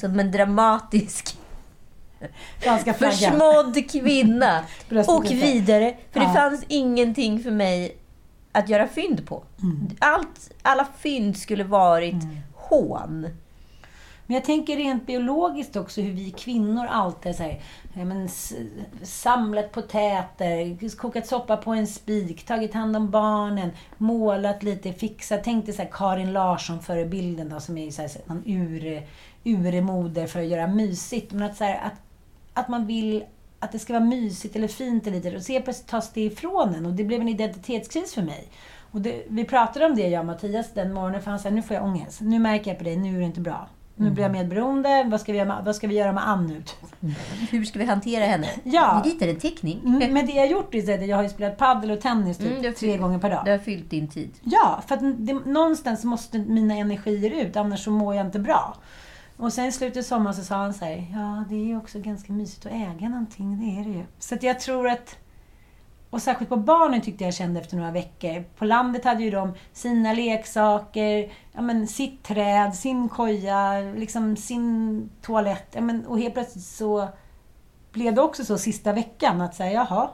Som 0.00 0.20
en 0.20 0.30
dramatisk 0.32 1.38
flaggan. 2.58 2.94
försmådd 2.94 3.90
kvinna. 3.90 4.60
Och 5.08 5.30
vidare. 5.30 5.94
För 6.12 6.20
det 6.20 6.26
Ja. 6.26 6.32
fanns 6.34 6.64
ingenting 6.68 7.42
för 7.42 7.50
mig 7.50 7.96
att 8.52 8.68
göra 8.68 8.88
fynd 8.88 9.26
på. 9.26 9.42
Mm. 9.62 9.88
Allt, 9.98 10.50
alla 10.62 10.86
fynd 10.98 11.36
skulle 11.36 11.64
varit 11.64 12.24
hån. 12.54 13.26
Men 14.28 14.34
jag 14.34 14.44
tänker 14.44 14.76
rent 14.76 15.06
biologiskt 15.06 15.76
också 15.76 16.00
hur 16.00 16.12
vi 16.12 16.30
kvinnor 16.30 16.86
alltid 16.86 17.36
så 17.36 17.42
här, 17.42 17.60
men, 17.94 18.28
samlat 19.02 19.72
potäter, 19.72 20.88
kokat 20.96 21.26
soppa 21.26 21.56
på 21.56 21.70
en 21.70 21.86
spik, 21.86 22.46
tagit 22.46 22.74
hand 22.74 22.96
om 22.96 23.10
barnen, 23.10 23.70
målat 23.98 24.62
lite, 24.62 24.92
fixat. 24.92 25.44
Tänk 25.44 25.66
dig 25.66 25.74
så 25.74 25.82
här 25.82 25.90
Karin 25.92 26.32
Larsson-förebilden 26.32 27.48
då, 27.48 27.60
som 27.60 27.78
är 27.78 27.90
så 27.90 28.02
här, 28.02 28.10
någon 28.26 28.42
ur, 28.46 29.02
uremoder 29.44 30.26
för 30.26 30.40
att 30.40 30.46
göra 30.46 30.66
mysigt. 30.66 31.32
Men 31.32 31.42
att, 31.42 31.56
så 31.56 31.64
här, 31.64 31.80
att, 31.86 32.00
att 32.54 32.68
man 32.68 32.86
vill 32.86 33.24
att 33.58 33.72
det 33.72 33.78
ska 33.78 33.92
vara 33.92 34.04
mysigt 34.04 34.56
eller 34.56 34.68
fint 34.68 35.06
eller 35.06 35.16
lite. 35.16 35.36
Och 35.36 35.42
så 35.42 35.52
helt 35.52 35.64
plötsligt 35.64 35.88
tas 35.88 36.12
det 36.12 36.20
ifrån 36.20 36.74
en. 36.74 36.86
Och 36.86 36.92
det 36.92 37.04
blev 37.04 37.20
en 37.20 37.28
identitetskris 37.28 38.14
för 38.14 38.22
mig. 38.22 38.48
Och 38.90 39.00
det, 39.00 39.22
vi 39.28 39.44
pratade 39.44 39.86
om 39.86 39.96
det, 39.96 40.08
jag 40.08 40.20
och 40.20 40.26
Mattias, 40.26 40.74
den 40.74 40.92
morgonen. 40.92 41.22
För 41.22 41.30
han 41.30 41.40
sa, 41.40 41.50
nu 41.50 41.62
får 41.62 41.76
jag 41.76 41.84
ångest. 41.84 42.20
Nu 42.20 42.38
märker 42.38 42.70
jag 42.70 42.78
på 42.78 42.84
dig, 42.84 42.96
nu 42.96 43.14
är 43.14 43.18
det 43.18 43.26
inte 43.26 43.40
bra. 43.40 43.68
Nu 43.98 44.10
blir 44.10 44.22
jag 44.24 44.32
medberoende. 44.32 45.06
Vad 45.10 45.20
ska 45.20 45.32
vi 45.32 45.38
göra 45.38 45.48
med, 45.48 45.64
vad 45.64 45.76
ska 45.76 45.86
vi 45.86 45.94
göra 45.94 46.12
med 46.12 46.28
Ann 46.28 46.46
nu? 46.46 46.62
Hur 47.50 47.64
ska 47.64 47.78
vi 47.78 47.84
hantera 47.84 48.24
henne? 48.24 48.46
Ja. 48.64 49.02
Vi 49.04 49.10
ritar 49.10 49.28
en 49.28 49.36
teckning. 49.38 49.80
Mm, 49.84 50.12
Men 50.14 50.26
det 50.26 50.32
jag 50.32 50.42
har 50.42 50.48
gjort 50.48 50.74
är 50.74 50.94
att 50.94 51.06
jag 51.08 51.16
har 51.16 51.22
ju 51.22 51.28
spelat 51.28 51.56
paddel 51.58 51.90
och 51.90 52.00
tennis 52.00 52.38
typ, 52.38 52.58
Mm, 52.58 52.74
tre 52.74 52.96
gånger 52.96 53.18
per 53.18 53.30
dag. 53.30 53.42
Du 53.44 53.50
har 53.50 53.58
fyllt 53.58 53.90
din 53.90 54.08
tid. 54.08 54.30
Ja, 54.42 54.82
för 54.86 54.94
att 54.94 55.00
det, 55.26 55.32
någonstans 55.34 56.04
måste 56.04 56.38
mina 56.38 56.74
energier 56.74 57.30
ut, 57.46 57.56
annars 57.56 57.84
så 57.84 57.90
mår 57.90 58.14
jag 58.14 58.26
inte 58.26 58.38
bra. 58.38 58.76
Och 59.36 59.52
sen 59.52 59.64
i 59.64 59.72
slutet 59.72 59.98
av 59.98 60.02
sommaren 60.02 60.34
så 60.36 60.44
sa 60.44 60.56
han 60.56 60.74
så 60.74 60.84
här, 60.84 61.06
ja 61.12 61.44
det 61.48 61.54
är 61.54 61.64
ju 61.66 61.76
också 61.76 61.98
ganska 62.00 62.32
mysigt 62.32 62.66
att 62.66 62.72
äga 62.72 63.08
någonting, 63.08 63.58
det 63.60 63.80
är 63.80 63.84
det 63.92 63.98
ju. 63.98 64.04
Så 64.18 64.34
att 64.34 64.42
jag 64.42 64.60
tror 64.60 64.88
att, 64.88 65.16
och 66.10 66.22
särskilt 66.22 66.48
på 66.48 66.56
barnen 66.56 67.00
tyckte 67.00 67.24
jag 67.24 67.34
kände 67.34 67.60
efter 67.60 67.76
några 67.76 67.90
veckor. 67.90 68.44
På 68.56 68.64
landet 68.64 69.04
hade 69.04 69.22
ju 69.22 69.30
de 69.30 69.54
sina 69.72 70.12
leksaker, 70.12 71.32
ja 71.52 71.60
men 71.60 71.86
sitt 71.86 72.22
träd, 72.22 72.74
sin 72.74 73.08
koja, 73.08 73.80
liksom 73.80 74.36
sin 74.36 75.10
toalett. 75.22 75.68
Ja, 75.72 75.80
men, 75.80 76.06
och 76.06 76.18
helt 76.18 76.34
plötsligt 76.34 76.64
så 76.64 77.08
blev 77.92 78.14
det 78.14 78.22
också 78.22 78.44
så 78.44 78.58
sista 78.58 78.92
veckan 78.92 79.40
att 79.40 79.54
säga, 79.54 79.72
jaha, 79.72 80.10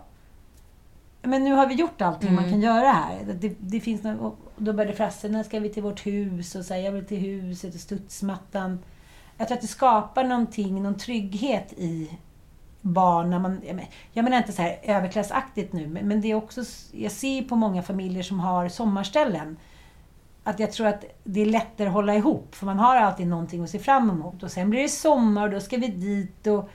men 1.23 1.45
nu 1.45 1.53
har 1.53 1.67
vi 1.67 1.75
gjort 1.75 2.03
allting 2.03 2.35
man 2.35 2.51
kan 2.51 2.61
göra 2.61 2.93
här. 2.93 3.25
Det, 3.41 3.57
det 3.61 3.81
finns 3.81 4.03
något, 4.03 4.21
och 4.21 4.63
då 4.63 4.73
började 4.73 4.97
Frasse, 4.97 5.29
när 5.29 5.43
ska 5.43 5.61
vi 5.61 5.69
till 5.69 5.83
vårt 5.83 6.07
hus? 6.07 6.55
Och 6.55 6.65
så 6.65 6.75
här, 6.75 6.81
jag 6.81 6.93
vill 6.93 7.07
till 7.07 7.19
huset 7.19 7.75
och 7.75 7.81
studsmattan. 7.81 8.79
Jag 9.37 9.49
tror 9.49 9.57
att 9.57 9.63
det 9.63 9.69
skapar 9.69 10.25
någonting, 10.25 10.83
någon 10.83 10.99
trygghet 10.99 11.73
i 11.73 12.11
barn. 12.85 13.31
När 13.31 13.39
man, 13.39 13.61
jag 13.67 13.77
men- 13.77 13.85
jag 14.13 14.23
menar 14.25 14.37
inte 14.39 14.53
så 14.53 14.63
här 14.63 14.79
överklassaktigt 14.83 15.73
nu, 15.73 15.87
men, 16.03 16.21
det 16.21 16.31
är 16.31 16.35
också, 16.35 16.63
jag 16.93 17.13
ser 17.13 17.43
på 17.43 17.57
många 17.57 17.83
familjer 17.83 18.23
som 18.23 18.41
har 18.41 18.69
sommarställen 18.69 19.57
att 20.45 20.61
jag 20.61 20.73
tror 20.73 20.87
att 20.87 21.05
det 21.25 21.41
är 21.41 21.47
lättare 21.47 21.87
att 21.89 21.95
hålla 21.95 22.15
ihop, 22.15 22.55
för 22.55 22.67
man 22.67 22.79
har 22.79 22.97
alltid 22.97 23.27
någonting 23.27 23.63
att 23.65 23.71
se 23.71 23.79
fram 23.79 24.11
emot. 24.11 24.43
Och 24.43 24.51
sen 24.51 24.71
blir 24.71 24.83
det 24.83 24.89
sommar 24.89 25.43
och 25.43 25.51
då 25.51 25.61
ska 25.61 25.77
vi 25.77 25.87
dit. 25.87 26.47
och 26.47 26.71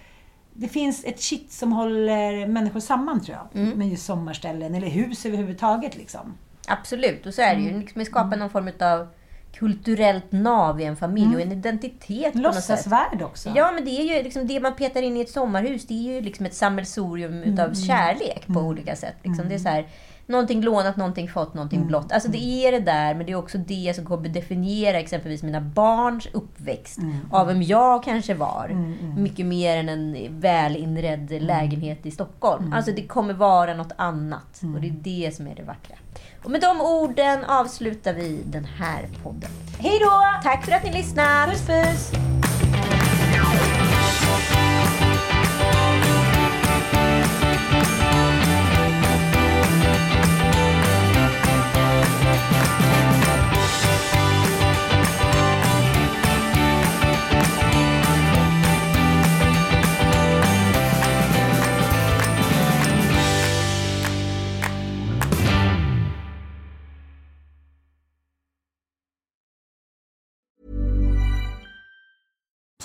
Det 0.54 0.68
finns 0.68 1.06
ett 1.06 1.22
kitt 1.22 1.52
som 1.52 1.72
håller 1.74 2.48
människor 2.48 2.80
samman, 2.80 3.22
tror 3.22 3.38
jag, 3.54 3.78
med 3.78 3.90
just 3.90 4.06
sommarställen, 4.06 4.76
eller 4.76 4.88
hus 4.88 5.26
överhuvudtaget. 5.26 5.96
Liksom. 5.96 6.34
Absolut, 6.68 7.26
och 7.26 7.34
så 7.34 7.42
är 7.42 7.56
det 7.56 7.62
Mm. 7.62 7.74
ju. 7.74 7.80
Liksom, 7.80 8.06
skapa 8.06 8.36
någon 8.36 8.50
form 8.50 8.70
av 8.82 9.08
kulturellt 9.54 10.32
nav 10.32 10.82
i 10.82 10.84
en 10.84 10.96
familj 10.96 11.36
och 11.36 11.42
en 11.42 11.52
identitet 11.52 12.34
på 12.34 12.40
något 12.40 12.56
sätt. 12.56 12.70
Låtsasvärld 12.70 13.22
också. 13.22 13.50
Ja, 13.56 13.72
men 13.72 13.86
det 13.86 13.92
är 13.92 14.18
ju 14.18 14.24
liksom 14.24 14.48
det 14.48 14.60
man 14.60 14.76
petar 14.76 15.02
in 15.02 15.18
i 15.18 15.22
ett 15.22 15.30
sommarhus. 15.30 15.86
Det 15.88 15.94
är 15.94 16.14
ju 16.16 16.22
liksom 16.22 16.46
ett 16.46 16.54
sammelsurium 16.54 17.34
Mm. 17.34 17.54
utav 17.54 17.74
kärlek 17.74 18.48
på 18.48 18.60
olika 18.60 18.96
sätt. 18.96 19.16
Liksom. 19.24 19.50
Det 19.50 19.56
är 19.56 19.60
så 19.60 19.70
här, 19.70 19.88
någonting 20.30 20.62
lånat, 20.62 20.98
någonting 20.98 21.30
fått, 21.30 21.54
någonting 21.54 21.88
blått. 21.88 22.12
Alltså 22.12 22.30
det 22.30 22.68
är 22.68 22.72
det 22.72 22.80
där, 22.80 23.16
men 23.16 23.26
det 23.26 23.32
är 23.32 23.36
också 23.36 23.58
det 23.58 23.96
som 23.96 24.06
kommer 24.06 24.30
definiera 24.30 25.00
exempelvis 25.00 25.44
mina 25.44 25.62
barns 25.62 26.28
uppväxt. 26.32 27.00
Av 27.32 27.48
vem 27.48 27.64
jag 27.64 28.04
kanske 28.04 28.34
var. 28.34 28.70
Mycket 29.18 29.46
mer 29.46 29.78
än 29.78 29.90
en 29.90 30.40
välinredd 30.40 31.42
lägenhet 31.42 32.06
i 32.06 32.12
Stockholm. 32.12 32.74
Alltså 32.74 32.92
det 32.92 33.08
kommer 33.08 33.34
vara 33.34 33.74
något 33.74 33.92
annat. 33.96 34.62
Och 34.76 34.82
det 34.82 34.88
är 34.88 34.92
det 34.92 35.36
som 35.36 35.48
är 35.48 35.56
det 35.56 35.64
vackra. 35.64 35.96
Och 36.44 36.52
med 36.52 36.62
de 36.62 36.82
orden 36.82 37.46
avslutar 37.46 38.14
vi 38.14 38.42
den 38.46 38.66
här 38.66 39.08
podden. 39.24 39.50
Hej 39.80 40.00
då! 40.00 40.24
Tack 40.44 40.66
för 40.66 40.72
att 40.72 40.84
ni 40.84 40.94
lyssnat! 40.94 41.50
Puss 41.50 41.68
puss! 41.68 42.39